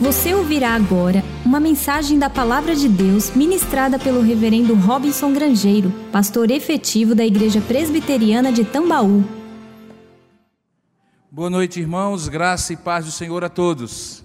Você 0.00 0.32
ouvirá 0.32 0.74
agora 0.74 1.22
uma 1.44 1.60
mensagem 1.60 2.18
da 2.18 2.30
Palavra 2.30 2.74
de 2.74 2.88
Deus 2.88 3.36
ministrada 3.36 3.98
pelo 3.98 4.22
Reverendo 4.22 4.74
Robinson 4.74 5.30
Grangeiro, 5.30 5.92
pastor 6.10 6.50
efetivo 6.50 7.14
da 7.14 7.22
Igreja 7.22 7.60
Presbiteriana 7.60 8.50
de 8.50 8.64
Tambaú. 8.64 9.22
Boa 11.30 11.50
noite, 11.50 11.80
irmãos, 11.80 12.28
graça 12.28 12.72
e 12.72 12.78
paz 12.78 13.04
do 13.04 13.10
Senhor 13.10 13.44
a 13.44 13.50
todos. 13.50 14.24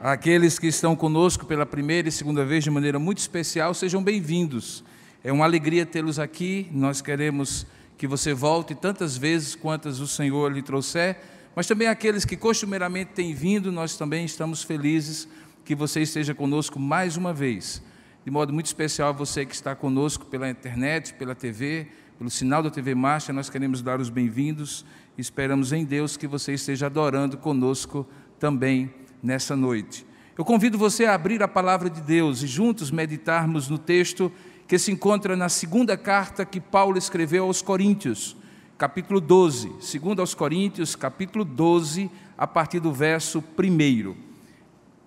Aqueles 0.00 0.58
que 0.58 0.68
estão 0.68 0.96
conosco 0.96 1.44
pela 1.44 1.66
primeira 1.66 2.08
e 2.08 2.12
segunda 2.12 2.42
vez 2.42 2.64
de 2.64 2.70
maneira 2.70 2.98
muito 2.98 3.18
especial, 3.18 3.74
sejam 3.74 4.02
bem-vindos. 4.02 4.82
É 5.22 5.30
uma 5.30 5.44
alegria 5.44 5.84
tê-los 5.84 6.18
aqui. 6.18 6.66
Nós 6.72 7.02
queremos 7.02 7.66
que 7.98 8.06
você 8.06 8.32
volte 8.32 8.74
tantas 8.74 9.18
vezes 9.18 9.54
quantas 9.54 10.00
o 10.00 10.06
Senhor 10.06 10.50
lhe 10.50 10.62
trouxer 10.62 11.18
mas 11.54 11.66
também 11.66 11.88
aqueles 11.88 12.24
que 12.24 12.36
costumeiramente 12.36 13.12
têm 13.12 13.34
vindo, 13.34 13.70
nós 13.70 13.96
também 13.96 14.24
estamos 14.24 14.62
felizes 14.62 15.28
que 15.64 15.74
você 15.74 16.02
esteja 16.02 16.34
conosco 16.34 16.78
mais 16.78 17.16
uma 17.16 17.32
vez. 17.32 17.82
De 18.24 18.30
modo 18.30 18.52
muito 18.52 18.66
especial, 18.66 19.12
você 19.14 19.44
que 19.44 19.54
está 19.54 19.74
conosco 19.74 20.26
pela 20.26 20.48
internet, 20.48 21.14
pela 21.14 21.34
TV, 21.34 21.88
pelo 22.18 22.30
sinal 22.30 22.62
da 22.62 22.70
TV 22.70 22.94
Marcha, 22.94 23.32
nós 23.32 23.50
queremos 23.50 23.82
dar 23.82 24.00
os 24.00 24.08
bem-vindos 24.08 24.84
esperamos 25.16 25.72
em 25.72 25.84
Deus 25.84 26.16
que 26.16 26.26
você 26.26 26.54
esteja 26.54 26.86
adorando 26.86 27.36
conosco 27.36 28.06
também 28.38 28.92
nessa 29.22 29.54
noite. 29.54 30.06
Eu 30.36 30.44
convido 30.44 30.76
você 30.76 31.04
a 31.04 31.14
abrir 31.14 31.42
a 31.42 31.48
palavra 31.48 31.88
de 31.88 32.00
Deus 32.00 32.42
e 32.42 32.46
juntos 32.46 32.90
meditarmos 32.90 33.68
no 33.68 33.78
texto 33.78 34.32
que 34.66 34.78
se 34.78 34.90
encontra 34.90 35.36
na 35.36 35.48
segunda 35.48 35.96
carta 35.96 36.44
que 36.44 36.60
Paulo 36.60 36.98
escreveu 36.98 37.44
aos 37.44 37.62
Coríntios 37.62 38.36
capítulo 38.76 39.20
12, 39.20 39.72
segundo 39.80 40.20
aos 40.20 40.34
Coríntios, 40.34 40.96
capítulo 40.96 41.44
12, 41.44 42.10
a 42.36 42.46
partir 42.46 42.80
do 42.80 42.92
verso 42.92 43.42
1. 43.56 44.16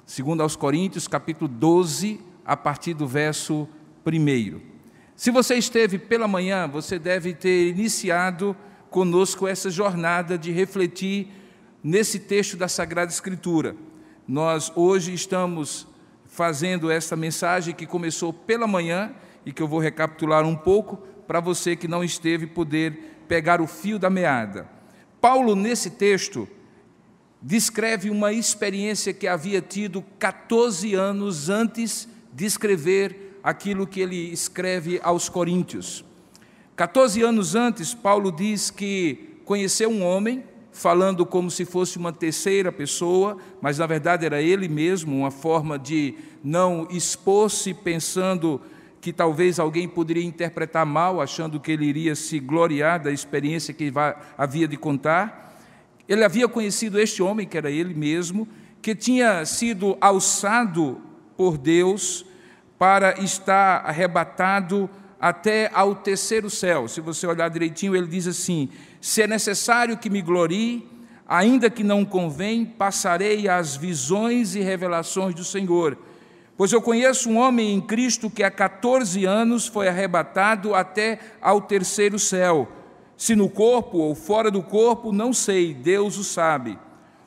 Segundo 0.05 0.41
aos 0.41 0.55
Coríntios, 0.55 1.05
capítulo 1.07 1.49
12, 1.49 2.21
a 2.45 2.55
partir 2.55 2.93
do 2.93 3.05
verso 3.05 3.67
1. 4.05 4.61
Se 5.17 5.31
você 5.31 5.55
esteve 5.55 5.97
pela 5.97 6.29
manhã, 6.29 6.65
você 6.65 6.97
deve 6.97 7.33
ter 7.33 7.67
iniciado 7.67 8.55
conosco 8.89 9.45
essa 9.45 9.69
jornada 9.69 10.37
de 10.37 10.51
refletir 10.51 11.27
nesse 11.83 12.19
texto 12.19 12.55
da 12.55 12.69
Sagrada 12.69 13.11
Escritura. 13.11 13.75
Nós 14.25 14.71
hoje 14.75 15.13
estamos 15.13 15.85
fazendo 16.25 16.89
esta 16.89 17.17
mensagem 17.17 17.75
que 17.75 17.85
começou 17.85 18.31
pela 18.31 18.65
manhã 18.65 19.11
e 19.45 19.51
que 19.51 19.61
eu 19.61 19.67
vou 19.67 19.79
recapitular 19.79 20.45
um 20.45 20.55
pouco 20.55 20.97
para 21.27 21.41
você 21.41 21.75
que 21.75 21.87
não 21.87 22.01
esteve 22.01 22.47
poder 22.47 23.16
pegar 23.27 23.61
o 23.61 23.67
fio 23.67 23.99
da 23.99 24.09
meada. 24.09 24.67
Paulo, 25.19 25.55
nesse 25.55 25.91
texto, 25.91 26.47
descreve 27.41 28.09
uma 28.09 28.33
experiência 28.33 29.13
que 29.13 29.27
havia 29.27 29.61
tido 29.61 30.03
14 30.19 30.93
anos 30.93 31.49
antes 31.49 32.07
de 32.33 32.45
escrever 32.45 33.39
aquilo 33.43 33.87
que 33.87 34.01
ele 34.01 34.31
escreve 34.31 34.99
aos 35.03 35.29
Coríntios. 35.29 36.03
14 36.75 37.21
anos 37.23 37.55
antes, 37.55 37.93
Paulo 37.93 38.31
diz 38.31 38.69
que 38.69 39.39
conheceu 39.45 39.89
um 39.89 40.03
homem, 40.03 40.43
falando 40.71 41.25
como 41.25 41.49
se 41.49 41.65
fosse 41.65 41.97
uma 41.97 42.13
terceira 42.13 42.71
pessoa, 42.71 43.37
mas 43.59 43.79
na 43.79 43.87
verdade 43.87 44.25
era 44.25 44.41
ele 44.41 44.67
mesmo, 44.67 45.17
uma 45.17 45.31
forma 45.31 45.79
de 45.79 46.15
não 46.43 46.87
expor-se 46.91 47.73
pensando 47.73 48.61
que 48.99 49.13
talvez 49.13 49.59
alguém 49.59 49.87
poderia 49.87 50.23
interpretar 50.23 50.85
mal, 50.85 51.21
achando 51.21 51.59
que 51.59 51.71
ele 51.71 51.85
iria 51.85 52.15
se 52.15 52.39
gloriar 52.39 52.99
da 52.99 53.11
experiência 53.11 53.73
que 53.73 53.91
havia 54.37 54.67
de 54.67 54.77
contar. 54.77 55.55
Ele 56.07 56.23
havia 56.23 56.47
conhecido 56.47 56.99
este 56.99 57.21
homem, 57.21 57.47
que 57.47 57.57
era 57.57 57.69
ele 57.69 57.93
mesmo, 57.93 58.47
que 58.81 58.95
tinha 58.95 59.45
sido 59.45 59.97
alçado 59.99 61.01
por 61.35 61.57
Deus 61.57 62.25
para 62.77 63.19
estar 63.21 63.85
arrebatado 63.85 64.89
até 65.19 65.69
ao 65.73 65.95
terceiro 65.95 66.49
céu. 66.49 66.87
Se 66.87 67.01
você 67.01 67.27
olhar 67.27 67.49
direitinho, 67.49 67.95
ele 67.95 68.07
diz 68.07 68.27
assim: 68.27 68.69
Se 69.01 69.21
é 69.21 69.27
necessário 69.27 69.97
que 69.97 70.09
me 70.09 70.21
glorie, 70.21 70.87
ainda 71.27 71.69
que 71.69 71.83
não 71.83 72.05
convém, 72.05 72.65
passarei 72.65 73.49
às 73.49 73.75
visões 73.75 74.55
e 74.55 74.61
revelações 74.61 75.35
do 75.35 75.43
Senhor. 75.43 75.97
Pois 76.57 76.73
eu 76.73 76.81
conheço 76.81 77.29
um 77.29 77.37
homem 77.37 77.75
em 77.75 77.79
Cristo 77.79 78.31
que 78.31 78.41
há 78.41 78.49
14 78.49 79.23
anos 79.25 79.67
foi 79.67 79.87
arrebatado 79.87 80.73
até 80.73 81.19
ao 81.39 81.61
terceiro 81.61 82.17
céu. 82.17 82.67
Se 83.15 83.35
no 83.35 83.47
corpo 83.47 83.99
ou 83.99 84.15
fora 84.15 84.49
do 84.49 84.63
corpo, 84.63 85.11
não 85.11 85.31
sei, 85.31 85.71
Deus 85.71 86.17
o 86.17 86.23
sabe. 86.23 86.79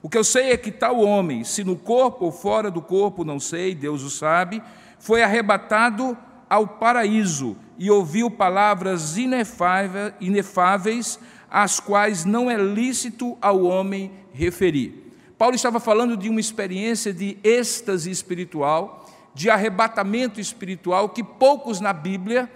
O 0.03 0.09
que 0.09 0.19
eu 0.19 0.25
sei 0.25 0.51
é 0.51 0.57
que 0.57 0.73
tal 0.73 1.01
homem, 1.01 1.45
se 1.45 1.63
no 1.63 1.77
corpo 1.77 2.25
ou 2.25 2.33
fora 2.33 2.73
do 2.73 2.83
corpo, 2.83 3.25
não 3.25 3.39
sei, 3.39 3.73
Deus 3.73 4.03
o 4.03 4.11
sabe, 4.11 4.61
foi 4.99 5.23
arrebatado 5.23 6.19
ao 6.49 6.67
paraíso 6.67 7.57
e 7.79 7.89
ouviu 7.89 8.33
palavras 8.33 9.17
inefáveis, 9.17 11.21
às 11.49 11.79
quais 11.79 12.25
não 12.25 12.51
é 12.51 12.57
lícito 12.57 13.39
ao 13.41 13.63
homem 13.63 14.11
referir. 14.33 15.15
Paulo 15.39 15.55
estava 15.55 15.79
falando 15.79 16.17
de 16.17 16.29
uma 16.29 16.41
experiência 16.41 17.13
de 17.13 17.39
êxtase 17.45 18.11
espiritual 18.11 19.07
de 19.35 19.49
arrebatamento 19.51 20.41
espiritual 20.41 21.09
que 21.09 21.23
poucos 21.23 21.81
na 21.81 21.93
Bíblia 21.93 22.51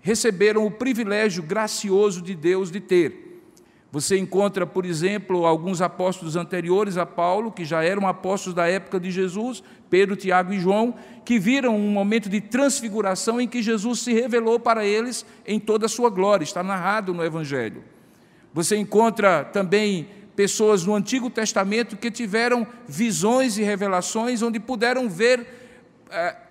receberam 0.00 0.66
o 0.66 0.70
privilégio 0.70 1.42
gracioso 1.42 2.20
de 2.20 2.34
Deus 2.34 2.70
de 2.70 2.80
ter. 2.80 3.22
Você 3.92 4.16
encontra, 4.16 4.66
por 4.66 4.86
exemplo, 4.86 5.44
alguns 5.44 5.82
apóstolos 5.82 6.34
anteriores 6.34 6.96
a 6.96 7.04
Paulo, 7.04 7.52
que 7.52 7.62
já 7.62 7.84
eram 7.84 8.08
apóstolos 8.08 8.54
da 8.54 8.66
época 8.66 8.98
de 8.98 9.10
Jesus, 9.10 9.62
Pedro, 9.90 10.16
Tiago 10.16 10.54
e 10.54 10.58
João, 10.58 10.94
que 11.26 11.38
viram 11.38 11.76
um 11.76 11.90
momento 11.90 12.30
de 12.30 12.40
transfiguração 12.40 13.38
em 13.38 13.46
que 13.46 13.62
Jesus 13.62 14.00
se 14.00 14.14
revelou 14.14 14.58
para 14.58 14.82
eles 14.82 15.26
em 15.46 15.60
toda 15.60 15.84
a 15.84 15.90
sua 15.90 16.08
glória, 16.08 16.42
está 16.42 16.62
narrado 16.62 17.12
no 17.12 17.22
Evangelho. 17.22 17.84
Você 18.54 18.78
encontra 18.78 19.44
também 19.44 20.08
pessoas 20.34 20.86
no 20.86 20.94
Antigo 20.94 21.28
Testamento 21.28 21.96
que 21.96 22.10
tiveram 22.10 22.66
visões 22.88 23.58
e 23.58 23.62
revelações 23.62 24.40
onde 24.40 24.58
puderam 24.58 25.06
ver 25.06 25.61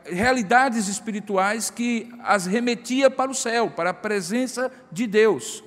realidades 0.06 0.88
espirituais 0.88 1.70
que 1.70 2.10
as 2.24 2.46
remetia 2.46 3.10
para 3.10 3.30
o 3.30 3.36
céu, 3.36 3.70
para 3.70 3.92
a 3.92 3.94
presença 3.94 4.72
de 4.92 5.06
Deus. 5.06 5.64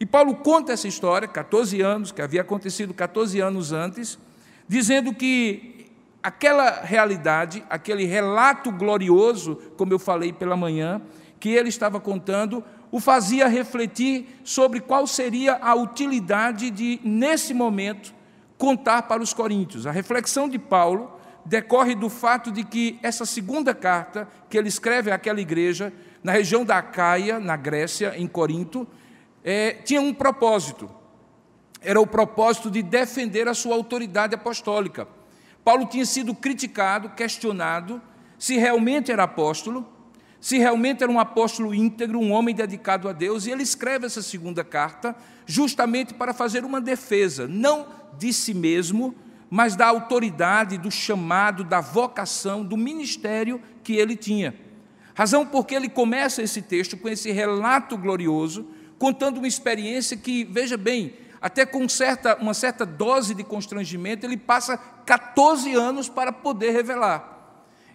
E 0.00 0.06
Paulo 0.06 0.36
conta 0.36 0.72
essa 0.72 0.86
história, 0.86 1.26
14 1.26 1.80
anos, 1.80 2.12
que 2.12 2.22
havia 2.22 2.42
acontecido 2.42 2.94
14 2.94 3.40
anos 3.40 3.72
antes, 3.72 4.18
dizendo 4.68 5.12
que 5.12 5.90
aquela 6.22 6.82
realidade, 6.82 7.64
aquele 7.68 8.04
relato 8.04 8.70
glorioso, 8.70 9.56
como 9.76 9.92
eu 9.92 9.98
falei 9.98 10.32
pela 10.32 10.56
manhã, 10.56 11.00
que 11.40 11.48
ele 11.50 11.68
estava 11.68 12.00
contando, 12.00 12.62
o 12.90 13.00
fazia 13.00 13.48
refletir 13.48 14.40
sobre 14.44 14.80
qual 14.80 15.06
seria 15.06 15.58
a 15.60 15.74
utilidade 15.74 16.70
de, 16.70 17.00
nesse 17.02 17.52
momento, 17.52 18.14
contar 18.56 19.02
para 19.02 19.22
os 19.22 19.32
coríntios. 19.32 19.86
A 19.86 19.90
reflexão 19.90 20.48
de 20.48 20.58
Paulo 20.58 21.17
decorre 21.48 21.94
do 21.94 22.10
fato 22.10 22.52
de 22.52 22.62
que 22.62 22.98
essa 23.02 23.24
segunda 23.24 23.74
carta 23.74 24.28
que 24.50 24.58
ele 24.58 24.68
escreve 24.68 25.10
àquela 25.10 25.40
igreja, 25.40 25.92
na 26.22 26.32
região 26.32 26.62
da 26.62 26.76
Acaia, 26.76 27.40
na 27.40 27.56
Grécia, 27.56 28.12
em 28.16 28.28
Corinto, 28.28 28.86
é, 29.42 29.72
tinha 29.72 30.00
um 30.00 30.12
propósito. 30.12 30.90
Era 31.80 31.98
o 31.98 32.06
propósito 32.06 32.70
de 32.70 32.82
defender 32.82 33.48
a 33.48 33.54
sua 33.54 33.74
autoridade 33.74 34.34
apostólica. 34.34 35.08
Paulo 35.64 35.86
tinha 35.86 36.04
sido 36.04 36.34
criticado, 36.34 37.10
questionado, 37.10 38.00
se 38.38 38.58
realmente 38.58 39.10
era 39.10 39.22
apóstolo, 39.22 39.88
se 40.38 40.58
realmente 40.58 41.02
era 41.02 41.10
um 41.10 41.18
apóstolo 41.18 41.74
íntegro, 41.74 42.18
um 42.20 42.30
homem 42.30 42.54
dedicado 42.54 43.08
a 43.08 43.12
Deus, 43.12 43.46
e 43.46 43.50
ele 43.50 43.62
escreve 43.62 44.04
essa 44.04 44.20
segunda 44.20 44.62
carta 44.62 45.16
justamente 45.46 46.12
para 46.12 46.34
fazer 46.34 46.62
uma 46.62 46.80
defesa, 46.80 47.48
não 47.48 47.86
de 48.18 48.32
si 48.34 48.52
mesmo, 48.52 49.14
mas 49.50 49.74
da 49.74 49.86
autoridade, 49.86 50.76
do 50.76 50.90
chamado, 50.90 51.64
da 51.64 51.80
vocação, 51.80 52.64
do 52.64 52.76
ministério 52.76 53.60
que 53.82 53.94
ele 53.94 54.16
tinha. 54.16 54.54
Razão 55.14 55.44
porque 55.44 55.74
ele 55.74 55.88
começa 55.88 56.42
esse 56.42 56.62
texto 56.62 56.96
com 56.96 57.08
esse 57.08 57.32
relato 57.32 57.96
glorioso, 57.96 58.68
contando 58.98 59.38
uma 59.38 59.48
experiência 59.48 60.16
que, 60.16 60.44
veja 60.44 60.76
bem, 60.76 61.14
até 61.40 61.64
com 61.64 61.88
certa, 61.88 62.36
uma 62.36 62.54
certa 62.54 62.84
dose 62.84 63.34
de 63.34 63.44
constrangimento, 63.44 64.26
ele 64.26 64.36
passa 64.36 64.76
14 64.76 65.72
anos 65.74 66.08
para 66.08 66.32
poder 66.32 66.72
revelar. 66.72 67.36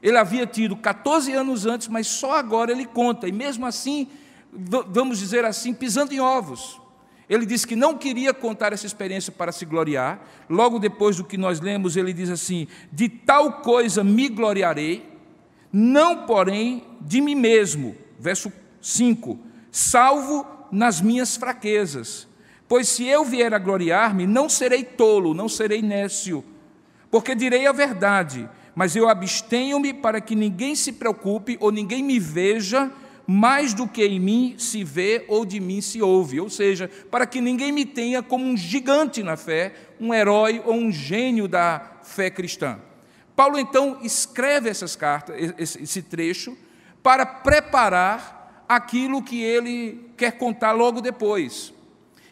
Ele 0.01 0.17
havia 0.17 0.45
tido 0.45 0.75
14 0.75 1.31
anos 1.31 1.65
antes, 1.65 1.87
mas 1.87 2.07
só 2.07 2.37
agora 2.37 2.71
ele 2.71 2.85
conta, 2.85 3.27
e 3.27 3.31
mesmo 3.31 3.65
assim, 3.65 4.09
vamos 4.51 5.19
dizer 5.19 5.45
assim, 5.45 5.73
pisando 5.73 6.13
em 6.13 6.19
ovos. 6.19 6.81
Ele 7.33 7.47
disse 7.47 7.65
que 7.65 7.75
não 7.75 7.97
queria 7.97 8.31
contar 8.31 8.73
essa 8.73 8.85
experiência 8.85 9.31
para 9.31 9.51
se 9.51 9.65
gloriar. 9.65 10.21
Logo 10.47 10.77
depois 10.77 11.17
do 11.17 11.23
que 11.23 11.35
nós 11.35 11.59
lemos, 11.59 11.97
ele 11.97 12.13
diz 12.13 12.29
assim: 12.29 12.67
De 12.91 13.09
tal 13.09 13.53
coisa 13.61 14.03
me 14.03 14.29
gloriarei, 14.29 15.03
não 15.71 16.27
porém 16.27 16.83
de 17.01 17.19
mim 17.19 17.33
mesmo. 17.33 17.95
Verso 18.19 18.53
5: 18.79 19.39
Salvo 19.71 20.45
nas 20.71 21.01
minhas 21.01 21.35
fraquezas. 21.35 22.27
Pois 22.67 22.87
se 22.87 23.07
eu 23.07 23.25
vier 23.25 23.51
a 23.51 23.57
gloriar-me, 23.57 24.27
não 24.27 24.47
serei 24.47 24.83
tolo, 24.83 25.33
não 25.33 25.49
serei 25.49 25.81
nécio, 25.81 26.43
porque 27.09 27.33
direi 27.33 27.65
a 27.65 27.71
verdade. 27.71 28.47
mas 28.75 28.95
eu 28.95 29.07
abstenho-me 29.07 29.93
para 29.93 30.19
que 30.19 30.35
ninguém 30.35 30.73
se 30.75 30.93
preocupe 30.93 31.57
ou 31.59 31.71
ninguém 31.71 32.03
me 32.03 32.19
veja 32.19 32.91
mais 33.25 33.73
do 33.73 33.87
que 33.87 34.03
em 34.05 34.19
mim 34.19 34.55
se 34.57 34.83
vê 34.83 35.23
ou 35.27 35.45
de 35.45 35.59
mim 35.59 35.81
se 35.81 36.01
ouve, 36.01 36.39
ou 36.39 36.49
seja, 36.49 36.89
para 37.09 37.25
que 37.25 37.39
ninguém 37.39 37.71
me 37.71 37.85
tenha 37.85 38.21
como 38.21 38.45
um 38.45 38.57
gigante 38.57 39.23
na 39.23 39.37
fé, 39.37 39.73
um 39.99 40.13
herói 40.13 40.61
ou 40.65 40.73
um 40.73 40.91
gênio 40.91 41.47
da 41.47 41.99
fé 42.03 42.29
cristã. 42.29 42.79
Paulo 43.35 43.57
então 43.57 43.97
escreve 44.01 44.69
essas 44.69 44.95
cartas, 44.95 45.35
esse 45.57 46.01
trecho, 46.01 46.57
para 47.01 47.25
preparar 47.25 48.65
aquilo 48.67 49.23
que 49.23 49.41
ele 49.41 50.09
quer 50.17 50.31
contar 50.33 50.71
logo 50.71 51.01
depois. 51.01 51.73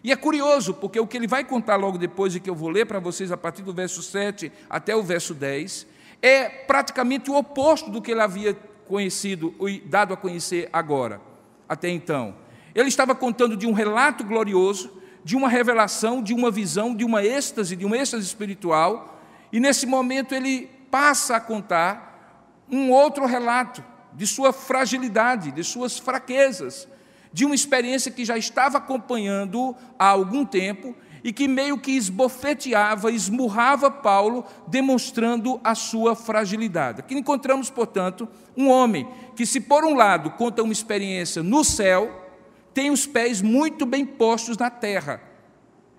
E 0.04 0.12
é 0.12 0.16
curioso, 0.16 0.74
porque 0.74 1.00
o 1.00 1.08
que 1.08 1.18
ele 1.18 1.28
vai 1.28 1.44
contar 1.44 1.76
logo 1.76 1.98
depois, 1.98 2.36
e 2.36 2.40
que 2.40 2.50
eu 2.50 2.56
vou 2.56 2.70
ler 2.70 2.86
para 2.86 3.00
vocês 3.00 3.32
a 3.32 3.38
partir 3.38 3.62
do 3.62 3.74
verso 3.74 4.02
7 4.02 4.52
até 4.70 4.96
o 4.96 5.04
verso 5.04 5.34
10, 5.34 5.86
é 6.22 6.50
praticamente 6.50 7.30
o 7.30 7.36
oposto 7.36 7.90
do 7.90 8.02
que 8.02 8.12
ele 8.12 8.22
havia 8.22 8.58
conhecido 8.92 9.56
e 9.62 9.80
dado 9.80 10.14
a 10.14 10.18
conhecer 10.18 10.70
agora, 10.74 11.22
até 11.68 11.88
então. 11.88 12.36
Ele 12.76 12.90
estava 12.90 13.16
contando 13.16 13.56
de 13.56 13.66
um 13.66 13.72
relato 13.72 14.22
glorioso, 14.22 14.92
de 15.24 15.34
uma 15.34 15.48
revelação, 15.48 16.22
de 16.22 16.34
uma 16.34 16.52
visão, 16.52 16.94
de 16.94 17.06
uma 17.06 17.24
êxtase, 17.24 17.78
de 17.78 17.86
um 17.86 17.96
êxtase 17.96 18.26
espiritual, 18.26 19.18
e 19.50 19.62
nesse 19.62 19.86
momento 19.86 20.36
ele 20.36 20.70
passa 20.92 21.38
a 21.38 21.40
contar 21.40 22.66
um 22.70 22.92
outro 22.92 23.26
relato 23.26 23.82
de 24.14 24.28
sua 24.28 24.52
fragilidade, 24.52 25.52
de 25.52 25.64
suas 25.64 25.98
fraquezas, 25.98 26.86
de 27.32 27.46
uma 27.46 27.56
experiência 27.56 28.12
que 28.12 28.26
já 28.26 28.38
estava 28.38 28.78
acompanhando 28.78 29.74
há 29.98 30.08
algum 30.08 30.44
tempo 30.44 30.94
e 31.24 31.32
que 31.32 31.48
meio 31.48 31.78
que 31.78 31.92
esbofeteava, 31.92 33.12
esmurrava 33.12 33.92
Paulo, 33.92 34.46
demonstrando 34.68 35.60
a 35.64 35.76
sua 35.76 36.16
fragilidade. 36.16 37.02
Aqui 37.02 37.16
encontramos, 37.16 37.70
portanto, 37.70 38.28
um 38.58 38.70
homem 38.70 39.08
que, 39.36 39.46
se 39.46 39.60
por 39.60 39.86
um 39.86 39.96
lado 39.96 40.32
conta 40.32 40.64
uma 40.64 40.74
experiência 40.74 41.44
no 41.44 41.64
céu, 41.64 42.30
tem 42.74 42.90
os 42.90 43.06
pés 43.06 43.42
muito 43.42 43.86
bem 43.86 44.06
postos 44.06 44.58
na 44.58 44.70
terra. 44.70 45.22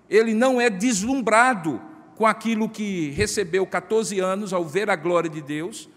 Ele 0.09 0.33
não 0.33 0.59
é 0.59 0.69
deslumbrado 0.69 1.81
com 2.15 2.25
aquilo 2.25 2.69
que 2.69 3.11
recebeu 3.11 3.65
14 3.65 4.19
anos 4.19 4.53
ao 4.53 4.65
ver 4.65 4.89
a 4.89 4.95
glória 4.95 5.29
de 5.29 5.41
Deus, 5.41 5.89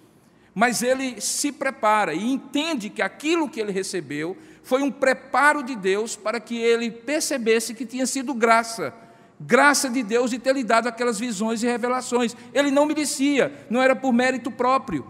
mas 0.54 0.82
ele 0.82 1.20
se 1.20 1.52
prepara 1.52 2.14
e 2.14 2.32
entende 2.32 2.88
que 2.88 3.02
aquilo 3.02 3.48
que 3.48 3.60
ele 3.60 3.72
recebeu 3.72 4.36
foi 4.62 4.82
um 4.82 4.90
preparo 4.90 5.62
de 5.62 5.76
Deus 5.76 6.16
para 6.16 6.40
que 6.40 6.56
ele 6.56 6.90
percebesse 6.90 7.74
que 7.74 7.84
tinha 7.84 8.06
sido 8.06 8.32
graça 8.32 8.94
graça 9.40 9.88
de 9.90 10.02
Deus 10.02 10.30
de 10.30 10.38
ter 10.38 10.54
lhe 10.54 10.64
dado 10.64 10.88
aquelas 10.88 11.18
visões 11.18 11.62
e 11.62 11.66
revelações. 11.66 12.36
Ele 12.52 12.70
não 12.70 12.86
merecia, 12.86 13.66
não 13.68 13.82
era 13.82 13.94
por 13.94 14.12
mérito 14.12 14.50
próprio. 14.50 15.06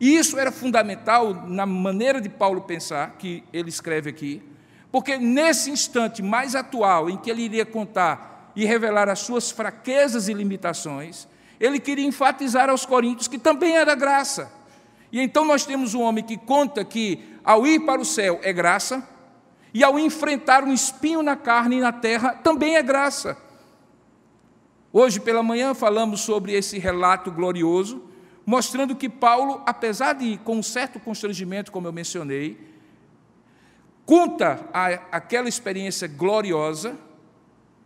E 0.00 0.16
isso 0.16 0.38
era 0.38 0.50
fundamental 0.50 1.34
na 1.46 1.66
maneira 1.66 2.20
de 2.20 2.28
Paulo 2.28 2.62
pensar, 2.62 3.16
que 3.18 3.44
ele 3.52 3.68
escreve 3.68 4.08
aqui, 4.08 4.42
porque 4.90 5.18
nesse 5.18 5.70
instante 5.70 6.22
mais 6.22 6.54
atual 6.54 7.10
em 7.10 7.16
que 7.16 7.30
ele 7.30 7.42
iria 7.42 7.66
contar 7.66 8.50
e 8.56 8.64
revelar 8.64 9.08
as 9.08 9.20
suas 9.20 9.50
fraquezas 9.50 10.26
e 10.26 10.32
limitações, 10.32 11.28
ele 11.60 11.78
queria 11.78 12.06
enfatizar 12.06 12.70
aos 12.70 12.86
coríntios 12.86 13.28
que 13.28 13.38
também 13.38 13.76
era 13.76 13.94
graça. 13.94 14.50
E 15.12 15.20
então 15.20 15.44
nós 15.44 15.66
temos 15.66 15.94
um 15.94 16.00
homem 16.00 16.24
que 16.24 16.38
conta 16.38 16.84
que 16.84 17.36
ao 17.44 17.66
ir 17.66 17.80
para 17.80 18.00
o 18.00 18.04
céu 18.04 18.40
é 18.42 18.52
graça, 18.52 19.06
e 19.72 19.84
ao 19.84 19.98
enfrentar 19.98 20.64
um 20.64 20.72
espinho 20.72 21.22
na 21.22 21.36
carne 21.36 21.76
e 21.76 21.80
na 21.80 21.92
terra 21.92 22.32
também 22.42 22.76
é 22.76 22.82
graça. 22.82 23.36
Hoje 24.92 25.20
pela 25.20 25.42
manhã 25.42 25.72
falamos 25.72 26.20
sobre 26.20 26.52
esse 26.52 26.76
relato 26.78 27.30
glorioso, 27.30 28.02
mostrando 28.44 28.96
que 28.96 29.08
Paulo, 29.08 29.62
apesar 29.64 30.14
de 30.14 30.36
com 30.38 30.56
um 30.56 30.62
certo 30.62 30.98
constrangimento, 30.98 31.70
como 31.70 31.86
eu 31.86 31.92
mencionei, 31.92 32.58
conta 34.04 34.68
a, 34.74 34.86
aquela 35.12 35.48
experiência 35.48 36.08
gloriosa 36.08 36.98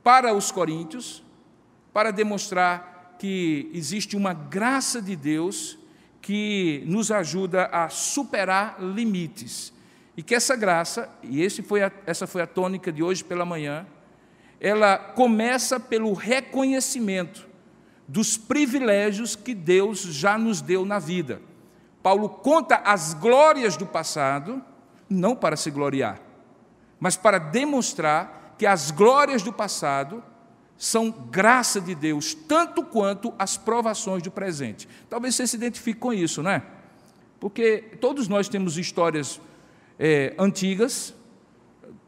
para 0.03 0.33
os 0.33 0.51
coríntios, 0.51 1.23
para 1.93 2.11
demonstrar 2.11 3.17
que 3.19 3.71
existe 3.75 4.17
uma 4.17 4.33
graça 4.33 5.03
de 5.03 5.15
Deus 5.15 5.79
que 6.23 6.83
nos 6.87 7.11
ajuda 7.11 7.67
a 7.67 7.91
superar 7.91 8.77
limites. 8.81 9.75
E 10.17 10.23
que 10.23 10.35
essa 10.35 10.57
graça, 10.57 11.11
e 11.23 11.43
esse 11.43 11.63
foi 11.63 11.83
a, 11.83 11.93
essa 12.07 12.27
foi 12.27 12.41
a 12.41 12.47
tônica 12.47 12.91
de 12.91 13.03
hoje 13.03 13.23
pela 13.23 13.45
manhã, 13.45 13.87
ela 14.61 14.97
começa 14.97 15.79
pelo 15.79 16.13
reconhecimento 16.13 17.47
dos 18.07 18.37
privilégios 18.37 19.35
que 19.35 19.55
Deus 19.55 20.01
já 20.01 20.37
nos 20.37 20.61
deu 20.61 20.85
na 20.85 20.99
vida. 20.99 21.41
Paulo 22.03 22.29
conta 22.29 22.77
as 22.77 23.15
glórias 23.15 23.77
do 23.77 23.87
passado, 23.87 24.63
não 25.09 25.35
para 25.35 25.57
se 25.57 25.71
gloriar, 25.71 26.21
mas 27.01 27.17
para 27.17 27.39
demonstrar 27.39 28.55
que 28.59 28.67
as 28.67 28.91
glórias 28.91 29.43
do 29.43 29.53
passado 29.53 30.23
são 30.77 31.11
graça 31.11 31.81
de 31.81 31.95
Deus, 31.95 32.35
tanto 32.35 32.83
quanto 32.85 33.33
as 33.39 33.57
provações 33.57 34.23
do 34.23 34.31
presente. 34.31 34.89
Talvez 35.09 35.35
você 35.35 35.47
se 35.47 35.57
identifique 35.57 35.99
com 35.99 36.13
isso, 36.13 36.43
não 36.43 36.51
é? 36.51 36.63
Porque 37.41 37.97
todos 38.01 38.29
nós 38.29 38.49
temos 38.49 38.77
histórias 38.77 39.41
é, 39.99 40.35
antigas, 40.39 41.15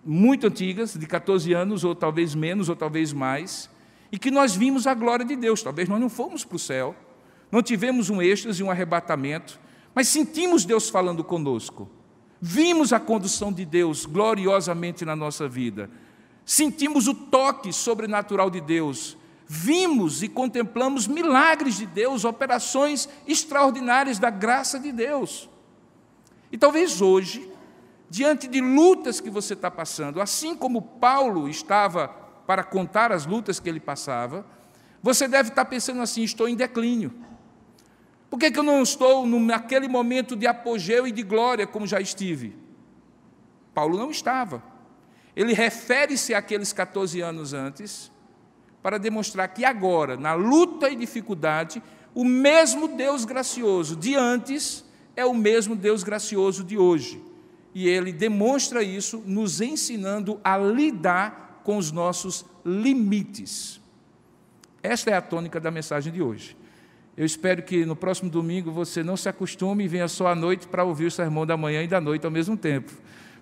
muito 0.06 0.46
antigas, 0.46 0.94
de 0.94 1.06
14 1.06 1.52
anos, 1.52 1.82
ou 1.82 1.94
talvez 1.94 2.34
menos, 2.34 2.68
ou 2.68 2.76
talvez 2.76 3.12
mais, 3.12 3.68
e 4.12 4.18
que 4.18 4.30
nós 4.30 4.54
vimos 4.54 4.86
a 4.86 4.94
glória 4.94 5.24
de 5.24 5.34
Deus. 5.34 5.62
Talvez 5.62 5.88
nós 5.88 6.00
não 6.00 6.08
fomos 6.08 6.44
para 6.44 6.56
o 6.56 6.58
céu, 6.58 6.94
não 7.50 7.62
tivemos 7.62 8.08
um 8.08 8.22
êxtase, 8.22 8.62
um 8.62 8.70
arrebatamento, 8.70 9.58
mas 9.94 10.08
sentimos 10.08 10.64
Deus 10.64 10.88
falando 10.88 11.24
conosco. 11.24 11.88
Vimos 12.40 12.92
a 12.92 13.00
condução 13.00 13.52
de 13.52 13.64
Deus 13.64 14.06
gloriosamente 14.06 15.04
na 15.04 15.16
nossa 15.16 15.48
vida. 15.48 15.90
Sentimos 16.44 17.08
o 17.08 17.14
toque 17.14 17.72
sobrenatural 17.72 18.48
de 18.48 18.60
Deus. 18.60 19.16
Vimos 19.48 20.22
e 20.22 20.28
contemplamos 20.28 21.06
milagres 21.06 21.78
de 21.78 21.86
Deus, 21.86 22.24
operações 22.24 23.08
extraordinárias 23.26 24.18
da 24.18 24.30
graça 24.30 24.78
de 24.78 24.92
Deus. 24.92 25.48
E 26.52 26.58
talvez 26.58 27.00
hoje 27.00 27.50
diante 28.08 28.46
de 28.46 28.60
lutas 28.60 29.20
que 29.20 29.30
você 29.30 29.54
está 29.54 29.70
passando, 29.70 30.20
assim 30.20 30.54
como 30.54 30.80
Paulo 30.80 31.48
estava 31.48 32.08
para 32.46 32.62
contar 32.62 33.10
as 33.10 33.26
lutas 33.26 33.58
que 33.58 33.68
ele 33.68 33.80
passava, 33.80 34.46
você 35.02 35.26
deve 35.26 35.50
estar 35.50 35.64
pensando 35.64 36.00
assim: 36.00 36.22
estou 36.22 36.48
em 36.48 36.56
declínio. 36.56 37.12
Por 38.30 38.38
que, 38.38 38.50
que 38.50 38.58
eu 38.58 38.62
não 38.62 38.82
estou 38.82 39.26
naquele 39.26 39.88
momento 39.88 40.34
de 40.34 40.46
apogeu 40.46 41.06
e 41.06 41.12
de 41.12 41.22
glória 41.22 41.66
como 41.66 41.86
já 41.86 42.00
estive? 42.00 42.56
Paulo 43.72 43.96
não 43.96 44.10
estava. 44.10 44.62
Ele 45.34 45.52
refere-se 45.52 46.34
àqueles 46.34 46.72
14 46.72 47.20
anos 47.20 47.52
antes 47.52 48.10
para 48.82 48.98
demonstrar 48.98 49.48
que 49.48 49.64
agora, 49.64 50.16
na 50.16 50.34
luta 50.34 50.88
e 50.88 50.96
dificuldade, 50.96 51.82
o 52.14 52.24
mesmo 52.24 52.88
Deus 52.88 53.24
gracioso 53.24 53.96
de 53.96 54.14
antes 54.14 54.84
é 55.14 55.24
o 55.24 55.34
mesmo 55.34 55.76
Deus 55.76 56.02
gracioso 56.02 56.64
de 56.64 56.78
hoje 56.78 57.25
e 57.78 57.86
ele 57.86 58.10
demonstra 58.10 58.82
isso 58.82 59.22
nos 59.26 59.60
ensinando 59.60 60.40
a 60.42 60.56
lidar 60.56 61.60
com 61.62 61.76
os 61.76 61.92
nossos 61.92 62.42
limites. 62.64 63.78
Esta 64.82 65.10
é 65.10 65.12
a 65.12 65.20
tônica 65.20 65.60
da 65.60 65.70
mensagem 65.70 66.10
de 66.10 66.22
hoje. 66.22 66.56
Eu 67.14 67.26
espero 67.26 67.62
que 67.62 67.84
no 67.84 67.94
próximo 67.94 68.30
domingo 68.30 68.72
você 68.72 69.02
não 69.02 69.14
se 69.14 69.28
acostume 69.28 69.84
e 69.84 69.88
venha 69.88 70.08
só 70.08 70.28
à 70.28 70.34
noite 70.34 70.66
para 70.66 70.84
ouvir 70.84 71.04
o 71.04 71.10
sermão 71.10 71.44
da 71.44 71.54
manhã 71.54 71.82
e 71.82 71.86
da 71.86 72.00
noite 72.00 72.24
ao 72.24 72.30
mesmo 72.30 72.56
tempo, 72.56 72.90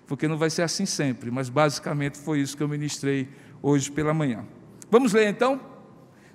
porque 0.05 0.27
não 0.27 0.37
vai 0.37 0.49
ser 0.49 0.63
assim 0.63 0.85
sempre, 0.85 1.31
mas 1.31 1.47
basicamente 1.47 2.17
foi 2.17 2.41
isso 2.41 2.57
que 2.57 2.63
eu 2.63 2.67
ministrei 2.67 3.29
hoje 3.61 3.89
pela 3.89 4.13
manhã. 4.13 4.43
Vamos 4.91 5.13
ler 5.13 5.29
então? 5.29 5.61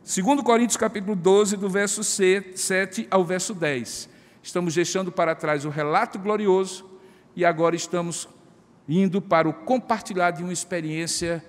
2 0.02 0.40
Coríntios 0.40 0.78
capítulo 0.78 1.14
12, 1.14 1.54
do 1.58 1.68
verso 1.68 2.02
7 2.02 3.06
ao 3.10 3.26
verso 3.26 3.52
10. 3.52 4.08
Estamos 4.42 4.74
deixando 4.74 5.12
para 5.12 5.34
trás 5.34 5.66
o 5.66 5.68
relato 5.68 6.18
glorioso 6.18 6.88
e 7.34 7.44
agora 7.44 7.76
estamos 7.76 8.28
indo 8.88 9.20
para 9.20 9.48
o 9.48 9.52
compartilhar 9.52 10.30
de 10.32 10.42
uma 10.42 10.52
experiência 10.52 11.44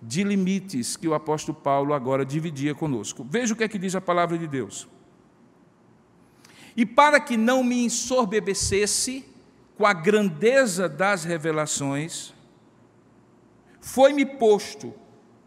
de 0.00 0.22
limites 0.22 0.96
que 0.96 1.08
o 1.08 1.14
apóstolo 1.14 1.58
Paulo 1.58 1.92
agora 1.92 2.24
dividia 2.24 2.74
conosco. 2.74 3.26
Veja 3.28 3.54
o 3.54 3.56
que 3.56 3.64
é 3.64 3.68
que 3.68 3.78
diz 3.78 3.94
a 3.94 4.00
palavra 4.00 4.38
de 4.38 4.46
Deus. 4.46 4.88
E 6.76 6.84
para 6.84 7.18
que 7.18 7.36
não 7.36 7.64
me 7.64 7.84
ensorbebecesse 7.84 9.24
com 9.76 9.86
a 9.86 9.92
grandeza 9.92 10.88
das 10.88 11.24
revelações, 11.24 12.34
foi-me 13.80 14.26
posto 14.26 14.92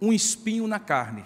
um 0.02 0.14
espinho 0.14 0.66
na 0.68 0.80
carne, 0.80 1.26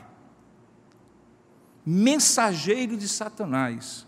mensageiro 1.86 2.98
de 2.98 3.08
Satanás, 3.08 4.08